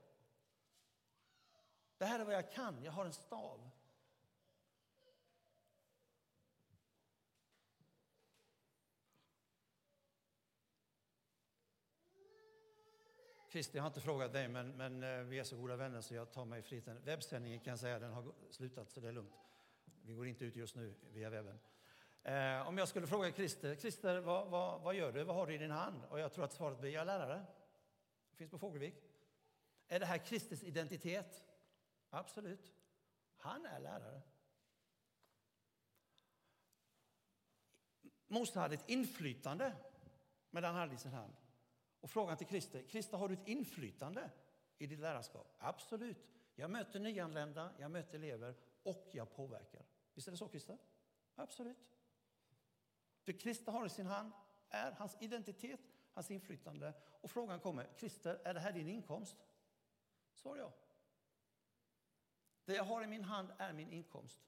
Det 1.97 2.05
här 2.05 2.19
är 2.19 2.25
vad 2.25 2.35
jag 2.35 2.51
kan, 2.51 2.83
jag 2.83 2.91
har 2.91 3.05
en 3.05 3.13
stav. 3.13 3.69
Christer, 13.57 13.77
jag 13.77 13.83
har 13.83 13.87
inte 13.87 14.01
frågat 14.01 14.33
dig, 14.33 14.47
men, 14.47 14.77
men 14.77 15.03
eh, 15.03 15.19
vi 15.19 15.39
är 15.39 15.43
så 15.43 15.57
goda 15.57 15.75
vänner 15.75 16.01
så 16.01 16.15
jag 16.15 16.31
tar 16.31 16.45
mig 16.45 16.61
friheten. 16.61 17.01
Webbsändningen 17.03 17.59
kan 17.59 17.71
jag 17.71 17.79
säga, 17.79 17.99
den 17.99 18.13
har 18.13 18.33
slutat 18.49 18.89
så 18.89 18.99
det 18.99 19.07
är 19.07 19.11
lugnt. 19.11 19.33
Vi 20.01 20.13
går 20.13 20.27
inte 20.27 20.45
ut 20.45 20.55
just 20.55 20.75
nu 20.75 20.93
via 21.13 21.29
webben. 21.29 21.59
Eh, 22.23 22.67
om 22.67 22.77
jag 22.77 22.87
skulle 22.87 23.07
fråga 23.07 23.31
Christer, 23.31 23.75
Christer 23.75 24.19
vad, 24.19 24.47
vad, 24.47 24.81
vad, 24.81 24.95
gör 24.95 25.11
du? 25.11 25.23
Vad 25.23 25.35
har 25.35 25.47
du 25.47 25.53
i 25.53 25.57
din 25.57 25.71
hand? 25.71 26.03
Och 26.09 26.19
jag 26.19 26.33
tror 26.33 26.45
att 26.45 26.53
svaret 26.53 26.79
blir, 26.79 26.91
jag 26.91 27.01
är 27.01 27.05
lärare. 27.05 27.45
Finns 28.33 28.51
på 28.51 28.57
Fågelvik. 28.57 28.95
Är 29.87 29.99
det 29.99 30.05
här 30.05 30.17
Kristers 30.17 30.63
identitet? 30.63 31.43
Absolut. 32.09 32.73
Han 33.37 33.65
är 33.65 33.79
lärare. 33.79 34.21
Mose 38.27 38.59
hade 38.59 38.75
ett 38.75 38.89
inflytande 38.89 39.75
med 40.49 40.63
den 40.63 40.71
han 40.71 40.79
hade 40.81 40.95
i 40.95 40.97
sin 40.97 41.13
hand. 41.13 41.33
Och 41.99 42.09
frågan 42.09 42.37
till 42.37 42.47
Christer, 42.47 42.83
Christer 42.87 43.17
har 43.17 43.27
du 43.27 43.33
ett 43.33 43.47
inflytande 43.47 44.29
i 44.77 44.87
ditt 44.87 44.99
lärarskap? 44.99 45.55
Absolut. 45.57 46.27
Jag 46.55 46.69
möter 46.69 46.99
nyanlända, 46.99 47.73
jag 47.79 47.91
möter 47.91 48.15
elever 48.15 48.55
och 48.83 49.09
jag 49.11 49.33
påverkar. 49.33 49.85
Visst 50.13 50.27
är 50.27 50.31
det 50.31 50.37
så 50.37 50.49
Christer? 50.49 50.77
Absolut. 51.35 51.77
Det 53.23 53.41
Christer 53.41 53.71
har 53.71 53.85
i 53.85 53.89
sin 53.89 54.05
hand 54.05 54.31
är 54.69 54.91
hans 54.91 55.17
identitet, 55.19 55.79
hans 56.13 56.31
inflytande. 56.31 56.93
Och 57.21 57.31
frågan 57.31 57.59
kommer, 57.59 57.87
Christer, 57.97 58.41
är 58.43 58.53
det 58.53 58.59
här 58.59 58.71
din 58.71 58.89
inkomst? 58.89 59.37
Svar 60.33 60.57
ja. 60.57 60.73
Det 62.65 62.75
jag 62.75 62.83
har 62.83 63.03
i 63.03 63.07
min 63.07 63.23
hand 63.23 63.51
är 63.57 63.73
min 63.73 63.91
inkomst. 63.91 64.39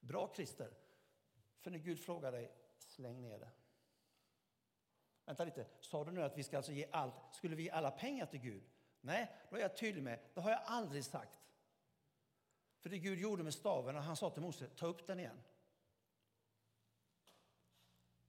Bra 0.00 0.32
Christer, 0.34 0.74
för 1.60 1.70
när 1.70 1.78
Gud 1.78 2.00
frågar 2.00 2.32
dig, 2.32 2.52
släng 2.78 3.22
ner 3.22 3.38
det. 3.38 3.50
Vänta 5.24 5.44
lite, 5.44 5.66
sa 5.80 6.04
du 6.04 6.10
nu 6.10 6.22
att 6.22 6.38
vi 6.38 6.42
ska 6.42 6.56
alltså 6.56 6.72
ge 6.72 6.88
allt? 6.92 7.14
Skulle 7.32 7.56
vi 7.56 7.62
ge 7.62 7.70
alla 7.70 7.90
pengar 7.90 8.26
till 8.26 8.40
Gud? 8.40 8.62
Nej, 9.00 9.36
då 9.50 9.56
är 9.56 9.60
jag 9.60 9.76
tydlig 9.76 10.02
med, 10.02 10.20
det 10.34 10.40
har 10.40 10.50
jag 10.50 10.62
aldrig 10.64 11.04
sagt. 11.04 11.38
För 12.78 12.90
det 12.90 12.98
Gud 12.98 13.18
gjorde 13.18 13.42
med 13.42 13.54
staven, 13.54 13.96
och 13.96 14.02
han 14.02 14.16
sa 14.16 14.30
till 14.30 14.42
Mose, 14.42 14.68
ta 14.68 14.86
upp 14.86 15.06
den 15.06 15.20
igen. 15.20 15.42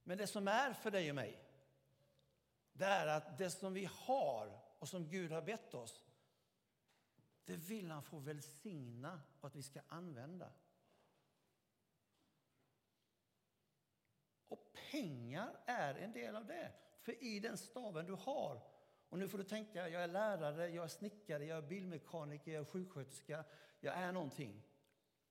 Men 0.02 0.18
det 0.18 0.26
som 0.26 0.48
är 0.48 0.72
för 0.72 0.90
dig 0.90 1.10
och 1.10 1.14
mig, 1.14 1.38
det 2.72 2.84
är 2.84 3.06
att 3.06 3.38
det 3.38 3.50
som 3.50 3.72
vi 3.72 3.88
har 3.92 4.60
och 4.78 4.88
som 4.88 5.08
Gud 5.08 5.32
har 5.32 5.42
bett 5.42 5.74
oss, 5.74 6.04
det 7.44 7.56
vill 7.56 7.90
han 7.90 8.02
få 8.02 8.18
välsigna 8.18 9.20
och 9.40 9.46
att 9.46 9.56
vi 9.56 9.62
ska 9.62 9.80
använda. 9.88 10.52
Och 14.48 14.61
pengar 14.90 15.56
är 15.66 15.94
en 15.94 16.12
del 16.12 16.36
av 16.36 16.46
det. 16.46 16.72
För 17.00 17.24
i 17.24 17.40
den 17.40 17.58
staven 17.58 18.06
du 18.06 18.12
har, 18.12 18.60
och 19.08 19.18
nu 19.18 19.28
får 19.28 19.38
du 19.38 19.44
tänka, 19.44 19.88
jag 19.88 20.02
är 20.02 20.08
lärare, 20.08 20.68
jag 20.68 20.84
är 20.84 20.88
snickare, 20.88 21.44
jag 21.44 21.58
är 21.58 21.62
bilmekaniker, 21.68 22.52
jag 22.52 22.60
är 22.60 22.64
sjuksköterska, 22.64 23.44
jag 23.80 23.94
är 23.94 24.12
någonting. 24.12 24.62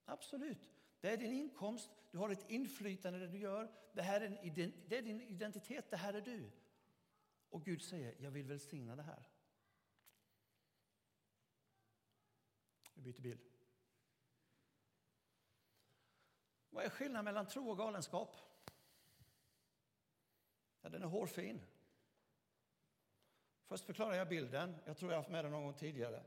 Absolut, 0.06 0.70
det 1.00 1.10
är 1.10 1.18
din 1.18 1.34
inkomst, 1.34 1.90
du 2.12 2.18
har 2.18 2.30
ett 2.30 2.50
inflytande 2.50 3.20
i 3.20 3.22
det 3.22 3.28
du 3.28 3.38
gör. 3.38 3.72
Det, 3.94 4.02
här 4.02 4.22
är, 4.22 4.26
en, 4.26 4.74
det 4.88 4.98
är 4.98 5.02
din 5.02 5.22
identitet, 5.22 5.90
det 5.90 5.98
här 5.98 6.14
är 6.14 6.22
du. 6.22 6.52
Och 7.50 7.66
Gud 7.66 7.82
säger, 7.82 8.16
jag 8.20 8.32
vill 8.32 8.48
välsigna 8.48 8.96
det 8.96 9.04
här. 9.04 9.28
Vi 12.94 13.02
byter 13.02 13.22
bild. 13.22 13.42
Vad 16.70 16.86
är 16.86 16.90
skillnaden 16.90 17.26
mellan 17.26 17.48
tro 17.48 17.70
och 17.70 17.78
galenskap? 17.78 18.51
Ja, 20.82 20.90
den 20.90 21.04
är 21.04 21.08
hårfin. 21.08 21.62
Först 23.68 23.86
förklarar 23.86 24.14
jag 24.14 24.28
bilden. 24.28 24.76
Jag 24.86 24.98
tror 24.98 25.12
jag 25.12 25.18
har 25.18 25.24
haft 25.24 25.32
med 25.32 25.46
den 25.46 25.52
någon 25.52 25.64
gång 25.64 25.74
tidigare. 25.74 26.24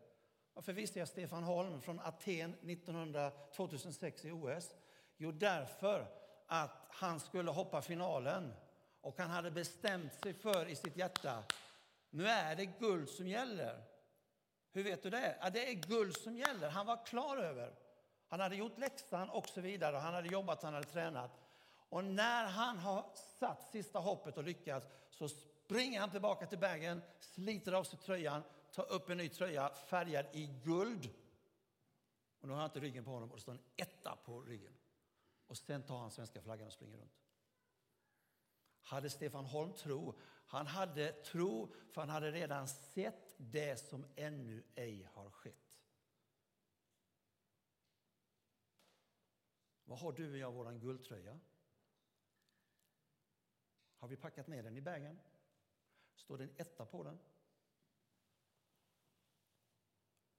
Varför 0.55 0.73
visste 0.73 0.99
jag 0.99 1.09
Stefan 1.09 1.43
Holm 1.43 1.81
från 1.81 2.01
Aten 2.01 2.55
1900, 2.55 3.31
2006 3.31 4.25
i 4.25 4.31
OS? 4.31 4.75
Jo, 5.17 5.33
därför 5.33 6.07
att 6.47 6.87
han 6.89 7.21
skulle 7.21 7.51
hoppa 7.51 7.83
finalen 7.83 8.53
och 9.01 9.19
han 9.19 9.31
hade 9.31 9.51
bestämt 9.51 10.15
sig 10.15 10.35
för 10.35 10.69
i 10.69 10.77
sitt 10.77 10.97
hjärta 10.97 11.45
nu 12.15 12.29
är 12.29 12.57
det 12.57 12.67
guld 12.67 13.09
som 13.09 13.29
gäller. 13.29 13.83
Hur 14.73 14.83
vet 14.83 15.03
du 15.03 15.11
det? 15.11 15.39
Ja, 15.41 15.51
det 15.51 15.71
är 15.71 15.75
guld 15.75 16.17
som 16.17 16.37
gäller. 16.37 16.71
Han 16.71 16.87
var 16.87 17.07
klar 17.07 17.37
över. 17.37 17.75
Han 18.29 18.41
hade 18.41 18.57
gjort 18.57 18.79
läxan 18.79 19.31
och 19.31 19.49
så 19.49 19.61
vidare. 19.61 19.97
Han 19.97 20.15
hade 20.15 20.29
jobbat, 20.29 20.63
han 20.63 20.75
hade 20.75 20.87
tränat. 20.87 21.44
Och 21.95 22.05
när 22.05 22.47
han 22.47 22.79
har 22.79 23.11
satt 23.15 23.63
sista 23.71 23.99
hoppet 23.99 24.37
och 24.37 24.45
lyckats 24.45 24.87
så 25.11 25.29
springer 25.29 26.01
han 26.01 26.11
tillbaka 26.11 26.47
till 26.47 26.59
bagen, 26.59 27.03
sliter 27.21 27.73
av 27.73 27.85
sig 27.85 27.99
tröjan, 27.99 28.43
tar 28.73 28.93
upp 28.93 29.11
en 29.11 29.19
ny 29.19 29.29
tröja 29.29 29.75
färgad 29.75 30.27
i 30.33 30.47
guld. 30.47 31.11
Och 32.41 32.49
nu 32.49 32.55
har 32.55 32.61
han 32.61 32.71
inte 32.71 32.81
ryggen 32.81 33.05
på 33.05 33.11
honom 33.11 33.31
och 33.31 33.37
det 33.37 33.43
står 33.43 33.53
en 33.53 33.63
etta 33.77 34.17
på 34.25 34.41
ryggen. 34.41 34.73
Och 35.47 35.57
sen 35.57 35.83
tar 35.83 35.99
han 35.99 36.11
svenska 36.11 36.43
flaggan 36.43 36.67
och 36.67 36.73
springer 36.73 36.99
runt. 36.99 37.23
Hade 38.83 39.11
Stefan 39.11 39.45
Holm 39.45 39.73
tro? 39.73 40.19
Han 40.47 40.67
hade 40.67 41.13
tro 41.13 41.75
för 41.91 42.01
han 42.01 42.11
hade 42.11 42.31
redan 42.31 42.69
sett 42.69 43.35
det 43.37 43.81
som 43.81 44.07
ännu 44.17 44.63
ej 44.75 45.09
har 45.13 45.31
skett. 45.31 45.77
Vad 49.85 49.99
har 49.99 50.13
du 50.13 50.33
och 50.33 50.39
jag 50.39 50.53
vår 50.53 50.73
guldtröja? 50.73 51.41
Har 54.05 54.09
vi 54.09 54.17
packat 54.17 54.47
ner 54.47 54.63
den 54.63 54.77
i 54.77 54.81
bagen? 54.81 55.21
Står 56.15 56.39
det 56.39 56.45
en 56.45 56.55
etta 56.57 56.87
på 56.87 57.03
den? 57.03 57.19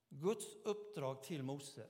Guds 0.09 0.55
uppdrag 0.55 1.24
till 1.24 1.43
Mose. 1.43 1.88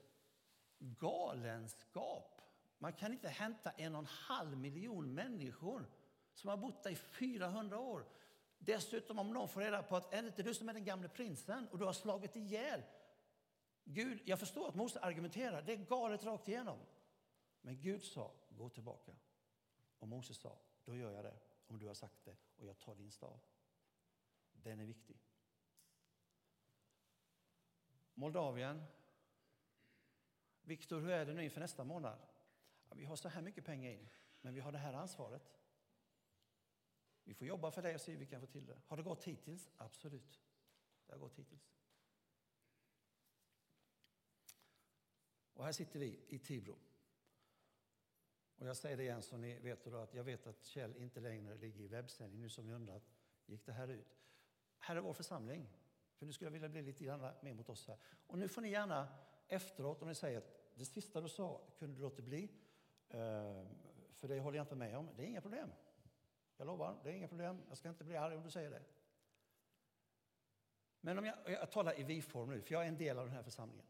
Galenskap. 0.78 2.40
Man 2.78 2.92
kan 2.92 3.12
inte 3.12 3.28
hämta 3.28 3.70
en 3.70 3.94
och 3.94 3.98
en 3.98 4.06
halv 4.06 4.58
miljon 4.58 5.14
människor 5.14 5.86
som 6.34 6.50
har 6.50 6.56
bott 6.56 6.82
där 6.82 6.90
i 6.90 6.96
400 6.96 7.78
år. 7.78 8.06
Dessutom 8.58 9.18
om 9.18 9.32
någon 9.32 9.48
får 9.48 9.60
reda 9.60 9.82
på 9.82 9.96
att 9.96 10.14
är 10.14 10.22
det 10.22 10.28
inte 10.28 10.42
du 10.42 10.54
som 10.54 10.68
är 10.68 10.74
den 10.74 10.84
gamle 10.84 11.08
prinsen 11.08 11.68
och 11.68 11.78
du 11.78 11.84
har 11.84 11.92
slagit 11.92 12.36
ihjäl 12.36 12.82
Gud, 13.84 14.20
jag 14.24 14.38
förstår 14.38 14.68
att 14.68 14.74
Mose 14.74 15.00
argumenterar, 15.00 15.62
det 15.62 15.72
är 15.72 15.76
galet 15.76 16.24
rakt 16.24 16.48
igenom. 16.48 16.78
Men 17.60 17.80
Gud 17.80 18.02
sa, 18.02 18.32
gå 18.48 18.68
tillbaka. 18.68 19.12
Och 19.98 20.08
Mose 20.08 20.34
sa, 20.34 20.58
då 20.84 20.96
gör 20.96 21.12
jag 21.12 21.24
det 21.24 21.45
om 21.66 21.78
du 21.78 21.86
har 21.86 21.94
sagt 21.94 22.24
det 22.24 22.36
och 22.56 22.66
jag 22.66 22.78
tar 22.78 22.94
din 22.94 23.10
stav. 23.10 23.40
Den 24.52 24.80
är 24.80 24.84
viktig. 24.84 25.20
Moldavien. 28.14 28.84
Viktor, 30.62 31.00
hur 31.00 31.10
är 31.10 31.26
det 31.26 31.34
nu 31.34 31.44
inför 31.44 31.60
nästa 31.60 31.84
månad? 31.84 32.18
Vi 32.94 33.04
har 33.04 33.16
så 33.16 33.28
här 33.28 33.42
mycket 33.42 33.64
pengar 33.64 33.90
in, 33.90 34.08
men 34.40 34.54
vi 34.54 34.60
har 34.60 34.72
det 34.72 34.78
här 34.78 34.92
ansvaret. 34.92 35.56
Vi 37.24 37.34
får 37.34 37.46
jobba 37.46 37.70
för 37.70 37.82
det 37.82 37.94
och 37.94 38.00
se 38.00 38.12
hur 38.12 38.18
vi 38.18 38.26
kan 38.26 38.40
få 38.40 38.46
till 38.46 38.66
det. 38.66 38.80
Har 38.86 38.96
det 38.96 39.02
gått 39.02 39.24
hittills? 39.24 39.70
Absolut. 39.76 40.40
Det 41.06 41.12
har 41.12 41.18
gått 41.18 41.38
hittills. 41.38 41.72
Och 45.52 45.64
här 45.64 45.72
sitter 45.72 45.98
vi 45.98 46.24
i 46.28 46.38
Tibro. 46.38 46.78
Och 48.58 48.66
jag 48.66 48.76
säger 48.76 48.96
det 48.96 49.02
igen 49.02 49.22
så 49.22 49.36
ni 49.36 49.58
vet 49.58 49.84
då 49.84 49.96
att 49.96 50.14
jag 50.14 50.24
vet 50.24 50.46
att 50.46 50.64
Kjell 50.64 50.96
inte 50.96 51.20
längre 51.20 51.54
ligger 51.54 51.80
i 51.80 51.88
webbsändning 51.88 52.40
nu 52.40 52.48
som 52.48 52.66
ni 52.66 52.72
undrat. 52.72 53.02
Gick 53.46 53.66
det 53.66 53.72
här 53.72 53.88
ut? 53.88 54.16
Här 54.78 54.96
är 54.96 55.00
vår 55.00 55.12
församling. 55.12 55.68
För 56.14 56.26
nu 56.26 56.32
skulle 56.32 56.46
jag 56.46 56.52
vilja 56.52 56.68
bli 56.68 56.82
lite 56.82 57.04
grann 57.04 57.32
mer 57.40 57.54
mot 57.54 57.68
oss 57.68 57.88
här. 57.88 57.98
Och 58.26 58.38
nu 58.38 58.48
får 58.48 58.62
ni 58.62 58.70
gärna 58.70 59.08
efteråt 59.48 60.02
om 60.02 60.08
ni 60.08 60.14
säger 60.14 60.38
att 60.38 60.56
det 60.74 60.84
sista 60.84 61.20
du 61.20 61.28
sa 61.28 61.60
kunde 61.78 61.96
du 61.96 62.02
låta 62.02 62.22
bli. 62.22 62.50
Eh, 63.08 63.64
för 64.12 64.28
det 64.28 64.40
håller 64.40 64.56
jag 64.56 64.64
inte 64.64 64.74
med 64.74 64.96
om. 64.96 65.08
Det 65.16 65.22
är 65.22 65.26
inga 65.26 65.40
problem. 65.40 65.72
Jag 66.56 66.66
lovar, 66.66 67.00
det 67.04 67.10
är 67.10 67.14
inga 67.14 67.28
problem. 67.28 67.62
Jag 67.68 67.78
ska 67.78 67.88
inte 67.88 68.04
bli 68.04 68.16
arg 68.16 68.36
om 68.36 68.42
du 68.42 68.50
säger 68.50 68.70
det. 68.70 68.82
Men 71.00 71.18
om 71.18 71.24
jag, 71.24 71.36
jag 71.46 71.70
talar 71.70 72.00
i 72.00 72.02
vi-form 72.02 72.50
nu, 72.50 72.62
för 72.62 72.72
jag 72.72 72.84
är 72.84 72.88
en 72.88 72.96
del 72.96 73.18
av 73.18 73.26
den 73.26 73.34
här 73.34 73.42
församlingen. 73.42 73.86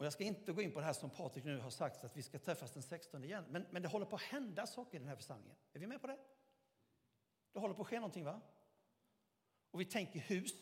Och 0.00 0.06
jag 0.06 0.12
ska 0.12 0.24
inte 0.24 0.52
gå 0.52 0.62
in 0.62 0.72
på 0.72 0.80
det 0.80 0.86
här 0.86 0.92
som 0.92 1.10
Patrik 1.10 1.44
nu 1.44 1.58
har 1.58 1.70
sagt, 1.70 2.04
att 2.04 2.16
vi 2.16 2.22
ska 2.22 2.38
träffas 2.38 2.72
den 2.72 2.82
16 2.82 3.24
igen. 3.24 3.44
Men, 3.50 3.66
men 3.70 3.82
det 3.82 3.88
håller 3.88 4.06
på 4.06 4.16
att 4.16 4.22
hända 4.22 4.66
saker 4.66 4.96
i 4.96 4.98
den 4.98 5.08
här 5.08 5.16
församlingen. 5.16 5.56
Är 5.72 5.78
vi 5.78 5.86
med 5.86 6.00
på 6.00 6.06
det? 6.06 6.18
Det 7.52 7.60
håller 7.60 7.74
på 7.74 7.82
att 7.82 7.88
ske 7.88 7.96
någonting, 7.96 8.24
va? 8.24 8.40
Och 9.70 9.80
vi 9.80 9.84
tänker 9.84 10.20
hus. 10.20 10.52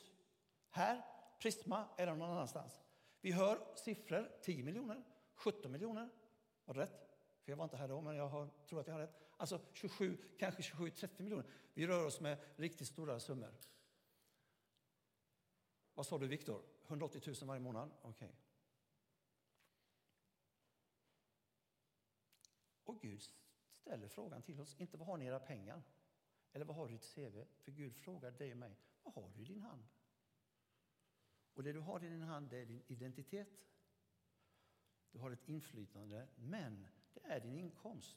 Här, 0.71 1.05
Prisma 1.43 1.89
eller 1.99 2.15
någon 2.15 2.31
annanstans. 2.31 2.81
Vi 3.21 3.33
hör 3.33 3.61
siffror, 3.75 4.31
10 4.43 4.63
miljoner, 4.63 5.05
17 5.35 5.73
miljoner. 5.73 6.09
Var 6.65 6.75
det 6.75 6.81
rätt? 6.81 7.09
För 7.43 7.53
jag 7.53 7.57
var 7.57 7.65
inte 7.65 7.77
här 7.77 7.89
då, 7.89 8.01
men 8.01 8.17
jag 8.17 8.29
har, 8.29 8.49
tror 8.69 8.81
att 8.81 8.87
jag 8.87 8.95
har 8.95 9.01
rätt. 9.01 9.21
Alltså 9.37 9.61
27, 9.73 10.19
kanske 10.39 10.63
27-30 10.63 11.23
miljoner. 11.23 11.47
Vi 11.75 11.87
rör 11.87 12.07
oss 12.07 12.21
med 12.21 12.39
riktigt 12.57 12.89
stora 12.89 13.21
summor. 13.21 13.55
Vad 15.95 16.07
sa 16.07 16.19
du, 16.19 16.27
Viktor? 16.27 16.63
180 16.87 17.23
000 17.27 17.37
varje 17.43 17.61
månad? 17.61 17.91
Okej. 18.03 18.11
Okay. 18.11 18.48
Och 22.89 23.01
Gud 23.01 23.23
ställer 23.73 24.09
frågan 24.09 24.43
till 24.43 24.61
oss, 24.61 24.77
inte 24.81 24.97
vad 24.97 25.07
har 25.07 25.17
ni 25.17 25.25
era 25.25 25.41
pengar? 25.41 25.83
Eller 26.53 26.65
vad 26.65 26.77
har 26.77 26.89
du 26.89 26.95
i 26.95 26.97
ditt 26.97 27.15
CV? 27.15 27.45
För 27.59 27.73
Gud 27.73 27.97
frågar 27.97 28.31
dig 28.31 28.53
och 28.53 28.59
mig, 28.59 28.77
vad 29.03 29.15
har 29.15 29.31
du 29.35 29.41
i 29.41 29.45
din 29.45 29.63
hand? 29.63 29.83
Och 31.55 31.63
det 31.63 31.73
du 31.73 31.81
har 31.81 32.05
i 32.05 32.09
din 32.09 32.23
hand 32.23 32.53
är 32.53 32.67
din 32.67 32.83
identitet. 32.87 33.67
Du 35.11 35.19
har 35.19 35.31
ett 35.31 35.49
inflytande, 35.49 36.29
men 36.37 36.89
det 37.15 37.21
är 37.25 37.41
din 37.41 37.57
inkomst. 37.57 38.17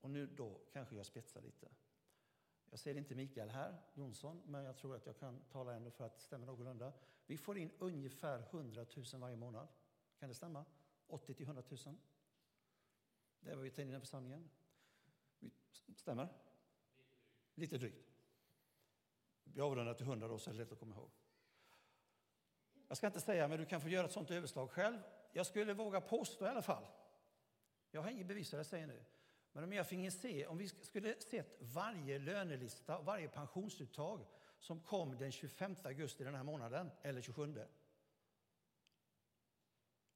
Och 0.00 0.10
nu 0.10 0.26
då 0.26 0.60
kanske 0.72 0.96
jag 0.96 1.06
spetsar 1.06 1.40
lite. 1.42 1.68
Jag 2.70 2.78
ser 2.78 2.96
inte 2.96 3.14
Mikael 3.14 3.50
här, 3.50 3.82
Jonsson, 3.94 4.42
men 4.46 4.64
jag 4.64 4.76
tror 4.76 4.96
att 4.96 5.06
jag 5.06 5.18
kan 5.18 5.40
tala 5.50 5.74
ändå 5.74 5.90
för 5.90 6.06
att 6.06 6.14
det 6.14 6.22
stämmer 6.22 6.46
någorlunda. 6.46 6.92
Vi 7.26 7.38
får 7.38 7.58
in 7.58 7.70
ungefär 7.78 8.38
100 8.38 8.86
000 8.96 9.04
varje 9.20 9.36
månad. 9.36 9.68
Kan 10.18 10.28
det 10.28 10.34
stämma? 10.34 10.64
80 11.12 11.34
till 11.34 11.46
100 11.46 11.62
000. 11.68 11.96
Det 13.40 13.50
är 13.50 13.54
vad 13.54 13.64
vi 13.64 13.70
tar 13.70 13.82
in 13.82 13.88
i 13.88 13.92
den 13.92 14.00
församlingen. 14.00 14.50
Stämmer? 15.96 16.28
Lite 17.54 17.78
drygt. 17.78 18.12
Vi 19.44 19.60
avrundar 19.60 19.94
till 19.94 20.06
100 20.06 20.28
då, 20.28 20.38
så 20.38 20.50
är 20.50 20.54
det 20.54 20.60
lätt 20.60 20.72
att 20.72 20.78
komma 20.78 20.94
ihåg. 20.94 21.10
Jag 22.88 22.96
ska 22.96 23.06
inte 23.06 23.20
säga, 23.20 23.48
men 23.48 23.58
du 23.58 23.66
kan 23.66 23.80
få 23.80 23.88
göra 23.88 24.06
ett 24.06 24.12
sånt 24.12 24.30
överslag 24.30 24.70
själv. 24.70 24.98
Jag 25.32 25.46
skulle 25.46 25.74
våga 25.74 26.00
påstå 26.00 26.44
i 26.44 26.48
alla 26.48 26.62
fall. 26.62 26.86
Jag 27.90 28.02
har 28.02 28.10
inget 28.10 28.26
bevis 28.26 28.50
för 28.50 28.56
det 28.56 28.58
jag 28.58 28.66
säger 28.66 28.86
nu. 28.86 29.04
Men 29.52 29.64
om 29.64 29.72
jag 29.72 29.88
finge 29.88 30.10
se, 30.10 30.46
om 30.46 30.58
vi 30.58 30.68
skulle 30.68 31.20
sett 31.20 31.56
varje 31.60 32.18
lönelista, 32.18 33.00
varje 33.00 33.28
pensionsuttag 33.28 34.26
som 34.58 34.80
kom 34.80 35.18
den 35.18 35.32
25 35.32 35.76
augusti 35.84 36.24
den 36.24 36.34
här 36.34 36.42
månaden, 36.42 36.90
eller 37.02 37.20
27. 37.20 37.66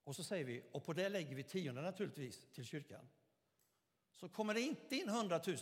Och 0.06 0.16
så 0.16 0.24
säger 0.24 0.44
vi, 0.44 0.62
och 0.72 0.84
på 0.84 0.92
det 0.92 1.08
lägger 1.08 1.34
vi 1.36 1.42
tionde 1.42 1.82
naturligtvis 1.82 2.46
till 2.52 2.64
kyrkan. 2.64 3.08
Så 4.12 4.28
kommer 4.28 4.54
det 4.54 4.60
inte 4.60 4.96
in 4.96 5.08
100 5.08 5.40
000. 5.46 5.56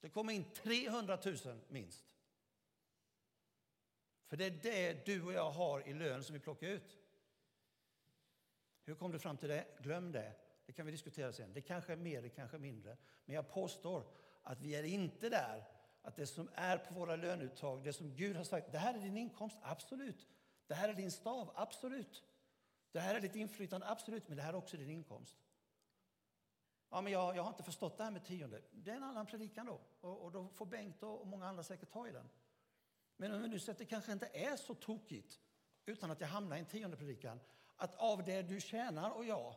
Det 0.00 0.08
kommer 0.08 0.32
in 0.32 0.44
300 0.54 1.18
000 1.24 1.36
minst. 1.68 2.04
För 4.26 4.36
det 4.36 4.44
är 4.44 4.50
det 4.50 5.06
du 5.06 5.22
och 5.22 5.32
jag 5.32 5.50
har 5.50 5.88
i 5.88 5.94
lön 5.94 6.24
som 6.24 6.34
vi 6.34 6.40
plockar 6.40 6.66
ut. 6.66 6.96
Hur 8.84 8.94
kom 8.94 9.12
du 9.12 9.18
fram 9.18 9.36
till 9.36 9.48
det? 9.48 9.66
Glöm 9.82 10.12
det. 10.12 10.32
Det 10.66 10.72
kan 10.72 10.86
vi 10.86 10.92
diskutera 10.92 11.32
sen. 11.32 11.52
Det 11.52 11.60
kanske 11.60 11.92
är 11.92 11.96
mer, 11.96 12.22
det 12.22 12.28
kanske 12.28 12.56
är 12.56 12.60
mindre. 12.60 12.96
Men 13.24 13.34
jag 13.34 13.50
påstår 13.50 14.06
att 14.42 14.60
vi 14.60 14.74
är 14.74 14.82
inte 14.82 15.28
där 15.28 15.64
att 16.02 16.16
det 16.16 16.26
som 16.26 16.48
är 16.54 16.78
på 16.78 16.94
våra 16.94 17.16
löneuttag, 17.16 17.84
det 17.84 17.92
som 17.92 18.16
Gud 18.16 18.36
har 18.36 18.44
sagt, 18.44 18.72
det 18.72 18.78
här 18.78 18.94
är 18.94 18.98
din 18.98 19.16
inkomst, 19.16 19.56
absolut. 19.62 20.28
Det 20.66 20.74
här 20.74 20.88
är 20.88 20.94
din 20.94 21.10
stav, 21.10 21.52
absolut. 21.54 22.24
Det 22.98 23.02
här 23.02 23.14
är 23.14 23.20
ditt 23.20 23.36
inflytande, 23.36 23.88
absolut. 23.88 24.28
Men 24.28 24.36
det 24.36 24.42
här 24.42 24.52
är 24.52 24.56
också 24.56 24.76
din 24.76 24.90
inkomst. 24.90 25.38
Ja, 26.90 27.00
men 27.00 27.12
jag, 27.12 27.36
jag 27.36 27.42
har 27.42 27.50
inte 27.50 27.62
förstått 27.62 27.96
det 27.96 28.04
här 28.04 28.10
med 28.10 28.24
tionde. 28.24 28.62
Det 28.70 28.90
är 28.90 28.96
en 28.96 29.02
annan 29.02 29.26
predikan 29.26 29.66
då. 29.66 29.80
Och, 30.00 30.24
och 30.24 30.32
då 30.32 30.48
får 30.48 30.66
Bengt 30.66 31.02
och 31.02 31.26
många 31.26 31.46
andra 31.46 31.62
säkert 31.62 31.90
ta 31.90 32.08
i 32.08 32.12
den. 32.12 32.28
Men 33.16 33.32
om 33.32 33.42
vi 33.42 33.48
nu 33.48 33.58
säger 33.58 33.72
att 33.72 33.78
det 33.78 33.84
kanske 33.84 34.12
inte 34.12 34.26
är 34.26 34.56
så 34.56 34.74
tokigt, 34.74 35.40
utan 35.86 36.10
att 36.10 36.20
jag 36.20 36.28
hamnar 36.28 36.56
i 36.56 36.60
en 36.60 36.66
tionde 36.66 36.96
predikan, 36.96 37.40
att 37.76 37.94
av 37.94 38.24
det 38.24 38.42
du 38.42 38.60
tjänar 38.60 39.10
och 39.10 39.24
jag, 39.24 39.54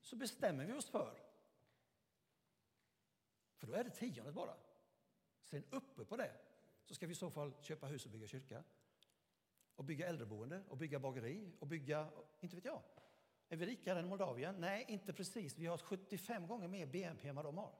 så 0.00 0.16
bestämmer 0.16 0.64
vi 0.64 0.72
oss 0.72 0.88
för. 0.88 1.18
För 3.56 3.66
då 3.66 3.72
är 3.72 3.84
det 3.84 3.90
tiondet 3.90 4.34
bara. 4.34 4.56
Sen 5.42 5.64
uppe 5.70 6.04
på 6.04 6.16
det 6.16 6.32
så 6.84 6.94
ska 6.94 7.06
vi 7.06 7.12
i 7.12 7.16
så 7.16 7.30
fall 7.30 7.52
köpa 7.60 7.86
hus 7.86 8.04
och 8.04 8.10
bygga 8.10 8.26
kyrka. 8.26 8.64
Och 9.76 9.84
bygga 9.84 10.06
äldreboende 10.06 10.62
och 10.68 10.76
bygga 10.76 10.98
bageri 10.98 11.52
och 11.58 11.66
bygga, 11.66 12.10
inte 12.40 12.56
vet 12.56 12.64
jag. 12.64 12.82
Är 13.48 13.56
vi 13.56 13.66
rikare 13.66 13.98
än 13.98 14.08
Moldavien? 14.08 14.54
Nej, 14.58 14.84
inte 14.88 15.12
precis. 15.12 15.58
Vi 15.58 15.66
har 15.66 15.78
75 15.78 16.46
gånger 16.46 16.68
mer 16.68 16.86
BNP 16.86 17.28
än 17.28 17.36
vad 17.36 17.44
de 17.44 17.58
har. 17.58 17.74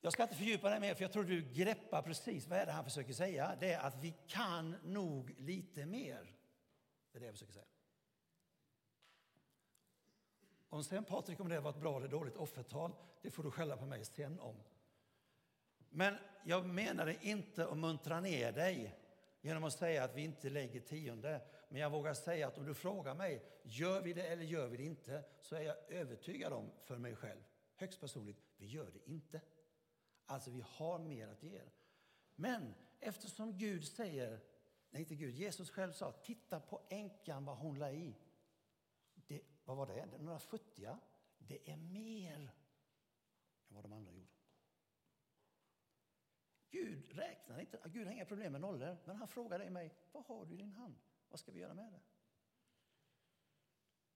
Jag 0.00 0.12
ska 0.12 0.22
inte 0.22 0.34
fördjupa 0.34 0.70
det 0.70 0.80
mer, 0.80 0.94
för 0.94 1.02
jag 1.02 1.12
tror 1.12 1.24
du 1.24 1.52
greppar 1.52 2.02
precis 2.02 2.46
vad 2.46 2.58
är 2.58 2.66
det 2.66 2.72
han 2.72 2.84
försöker 2.84 3.12
säga. 3.12 3.56
Det 3.60 3.72
är 3.72 3.80
att 3.80 4.04
vi 4.04 4.14
kan 4.26 4.76
nog 4.82 5.34
lite 5.38 5.86
mer. 5.86 6.34
Det 7.12 7.18
är 7.18 7.20
det 7.20 7.26
jag 7.26 7.34
försöker 7.34 7.52
säga. 7.52 7.66
Om 10.68 10.84
sen 10.84 11.04
Patrik 11.04 11.40
om 11.40 11.48
det 11.48 11.60
var 11.60 11.70
ett 11.70 11.80
bra 11.80 11.96
eller 11.96 12.08
dåligt 12.08 12.36
offertal, 12.36 12.92
det 13.22 13.30
får 13.30 13.42
du 13.42 13.50
skälla 13.50 13.76
på 13.76 13.86
mig 13.86 14.04
sen 14.04 14.40
om. 14.40 14.56
Men 15.90 16.16
jag 16.44 16.66
menade 16.66 17.16
inte 17.26 17.68
att 17.68 17.78
muntra 17.78 18.20
ner 18.20 18.52
dig 18.52 18.94
genom 19.46 19.64
att 19.64 19.72
säga 19.72 20.04
att 20.04 20.14
vi 20.14 20.22
inte 20.22 20.50
lägger 20.50 20.80
tionde. 20.80 21.40
Men 21.68 21.80
jag 21.80 21.90
vågar 21.90 22.14
säga 22.14 22.48
att 22.48 22.58
om 22.58 22.66
du 22.66 22.74
frågar 22.74 23.14
mig, 23.14 23.44
gör 23.62 24.02
vi 24.02 24.12
det 24.12 24.26
eller 24.26 24.44
gör 24.44 24.68
vi 24.68 24.76
det 24.76 24.84
inte? 24.84 25.24
Så 25.40 25.56
är 25.56 25.60
jag 25.60 25.76
övertygad 25.88 26.52
om 26.52 26.70
för 26.82 26.98
mig 26.98 27.16
själv, 27.16 27.40
högst 27.74 28.00
personligt, 28.00 28.42
vi 28.56 28.66
gör 28.66 28.90
det 28.90 29.10
inte. 29.10 29.40
Alltså, 30.26 30.50
vi 30.50 30.64
har 30.68 30.98
mer 30.98 31.28
att 31.28 31.42
ge. 31.42 31.60
Men 32.34 32.74
eftersom 33.00 33.58
Gud 33.58 33.84
säger, 33.84 34.40
nej 34.90 35.02
inte 35.02 35.14
Gud, 35.14 35.34
Jesus 35.34 35.70
själv 35.70 35.92
sa, 35.92 36.12
titta 36.12 36.60
på 36.60 36.82
änkan 36.88 37.44
vad 37.44 37.56
hon 37.56 37.78
la 37.78 37.90
i. 37.90 38.14
Det, 39.14 39.42
vad 39.64 39.76
var 39.76 39.86
det? 39.86 40.06
Några 40.18 40.38
futtiga? 40.38 40.98
Det 41.38 41.70
är 41.70 41.76
mer 41.76 42.32
än 42.34 42.50
vad 43.68 43.84
de 43.84 43.92
andra 43.92 44.12
gjorde. 44.12 44.35
Gud 46.76 47.12
räknar 47.12 47.60
inte, 47.60 47.80
Gud 47.84 48.06
har 48.06 48.12
inga 48.12 48.24
problem 48.24 48.52
med 48.52 48.60
nollor, 48.60 48.96
men 49.04 49.16
han 49.16 49.28
frågar 49.28 49.58
dig 49.58 49.70
mig, 49.70 49.94
vad 50.12 50.24
har 50.24 50.46
du 50.46 50.54
i 50.54 50.56
din 50.56 50.72
hand? 50.72 50.94
Vad 51.28 51.40
ska 51.40 51.52
vi 51.52 51.60
göra 51.60 51.74
med 51.74 51.92
det? 51.92 52.00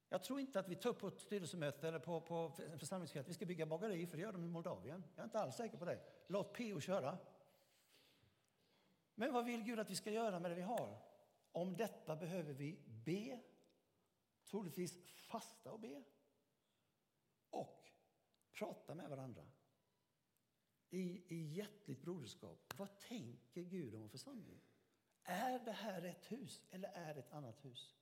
Jag 0.08 0.24
tror 0.24 0.40
inte 0.40 0.60
att 0.60 0.68
vi 0.68 0.76
tar 0.76 0.90
upp 0.90 0.98
på 0.98 1.08
ett 1.08 1.20
styrelsemöte 1.20 1.88
eller 1.88 1.98
på, 1.98 2.20
på 2.20 2.50
församlingsmöte 2.78 3.28
vi 3.28 3.34
ska 3.34 3.46
bygga 3.46 3.66
bageri, 3.66 4.06
för 4.06 4.16
det 4.16 4.22
gör 4.22 4.32
de 4.32 4.44
i 4.44 4.48
Moldavien. 4.48 5.04
Jag 5.14 5.20
är 5.20 5.24
inte 5.24 5.38
alls 5.38 5.56
säker 5.56 5.78
på 5.78 5.84
det. 5.84 6.00
Låt 6.26 6.52
PO 6.56 6.80
köra. 6.80 7.18
Men 9.14 9.32
vad 9.32 9.44
vill 9.44 9.62
Gud 9.62 9.80
att 9.80 9.90
vi 9.90 9.96
ska 9.96 10.10
göra 10.10 10.40
med 10.40 10.50
det 10.50 10.54
vi 10.54 10.62
har? 10.62 10.98
Om 11.52 11.76
detta 11.76 12.16
behöver 12.16 12.52
vi 12.52 12.78
be, 12.86 13.40
troligtvis 14.44 14.98
fasta 15.06 15.72
och 15.72 15.80
be 15.80 16.02
och 17.50 17.90
prata 18.52 18.94
med 18.94 19.10
varandra 19.10 19.42
i, 20.90 21.22
i 21.28 21.52
hjärtligt 21.52 22.02
broderskap. 22.02 22.74
Vad 22.76 22.98
tänker 22.98 23.62
Gud 23.62 23.94
om 23.94 24.10
församlingen? 24.10 24.60
Är 25.22 25.58
det 25.58 25.72
här 25.72 26.02
ett 26.02 26.32
hus 26.32 26.62
eller 26.70 26.88
är 26.88 27.14
det 27.14 27.20
ett 27.20 27.32
annat 27.32 27.64
hus? 27.64 27.96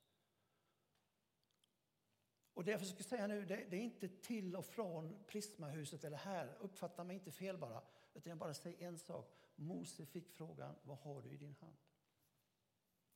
Och 2.55 2.65
det 2.65 2.71
jag 2.71 2.81
försöker 2.81 3.05
säga 3.05 3.27
nu, 3.27 3.45
det, 3.45 3.57
det, 3.71 3.77
är 3.77 3.81
inte 3.81 4.09
till 4.09 4.57
och 4.57 4.65
från 4.65 5.25
Prismahuset 5.27 6.05
eller 6.05 6.17
här. 6.17 6.57
Uppfatta 6.61 7.05
mig 7.05 7.15
inte 7.15 7.33
fel 7.33 7.59
bara. 7.59 7.83
Utan 8.15 8.31
jag 8.31 8.39
bara 8.39 8.55
säger 8.55 8.89
en 8.89 8.99
sak. 8.99 9.35
Mose 9.55 10.07
fick 10.07 10.31
frågan, 10.31 10.75
vad 10.83 10.99
har 10.99 11.23
du 11.23 11.31
i 11.31 11.37
din 11.37 11.55
hand? 11.55 11.77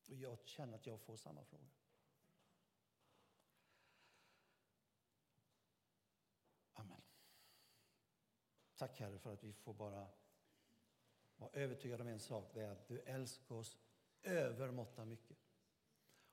Och 0.08 0.16
jag 0.16 0.38
känner 0.44 0.74
att 0.74 0.86
jag 0.86 1.00
får 1.00 1.16
samma 1.16 1.44
fråga. 1.44 1.68
Amen. 6.72 7.02
Tack 8.82 9.00
Herre 9.00 9.18
för 9.18 9.32
att 9.32 9.44
vi 9.44 9.52
får 9.52 9.74
bara 9.74 10.06
vara 11.36 11.50
övertygade 11.52 12.02
om 12.02 12.08
en 12.08 12.20
sak. 12.20 12.50
Det 12.54 12.60
är 12.60 12.70
att 12.70 12.88
du 12.88 13.00
älskar 13.00 13.54
oss 13.54 13.78
övermåtta 14.22 15.04
mycket. 15.04 15.36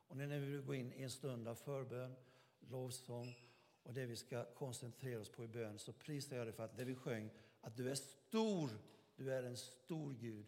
Och 0.08 0.18
när 0.18 0.40
vi 0.40 0.58
går 0.58 0.76
in 0.76 0.94
i 0.94 1.04
en 1.04 1.10
stund 1.10 1.48
av 1.48 1.56
förbön, 1.56 2.16
lovsång 2.60 3.36
och 3.84 3.94
det 3.94 4.06
vi 4.06 4.16
ska 4.16 4.46
koncentrera 4.54 5.22
oss 5.22 5.30
på 5.30 5.44
i 5.44 5.48
bön 5.48 5.80
så 5.80 5.94
prisar 5.94 6.38
jag 6.38 6.48
dig 6.48 6.54
för 6.54 6.64
att 6.64 6.78
det 6.78 6.84
vi 6.84 6.96
sjöng, 6.96 7.30
att 7.62 7.78
du 7.78 7.92
är 7.92 7.96
stor, 7.96 8.70
du 9.16 9.34
är 9.34 9.44
en 9.44 9.58
stor 9.58 10.14
Gud, 10.14 10.46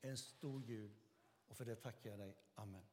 en 0.00 0.16
stor 0.16 0.60
Gud. 0.60 0.96
Och 1.46 1.56
för 1.56 1.64
det 1.64 1.76
tackar 1.76 2.10
jag 2.10 2.18
dig. 2.18 2.36
Amen. 2.54 2.86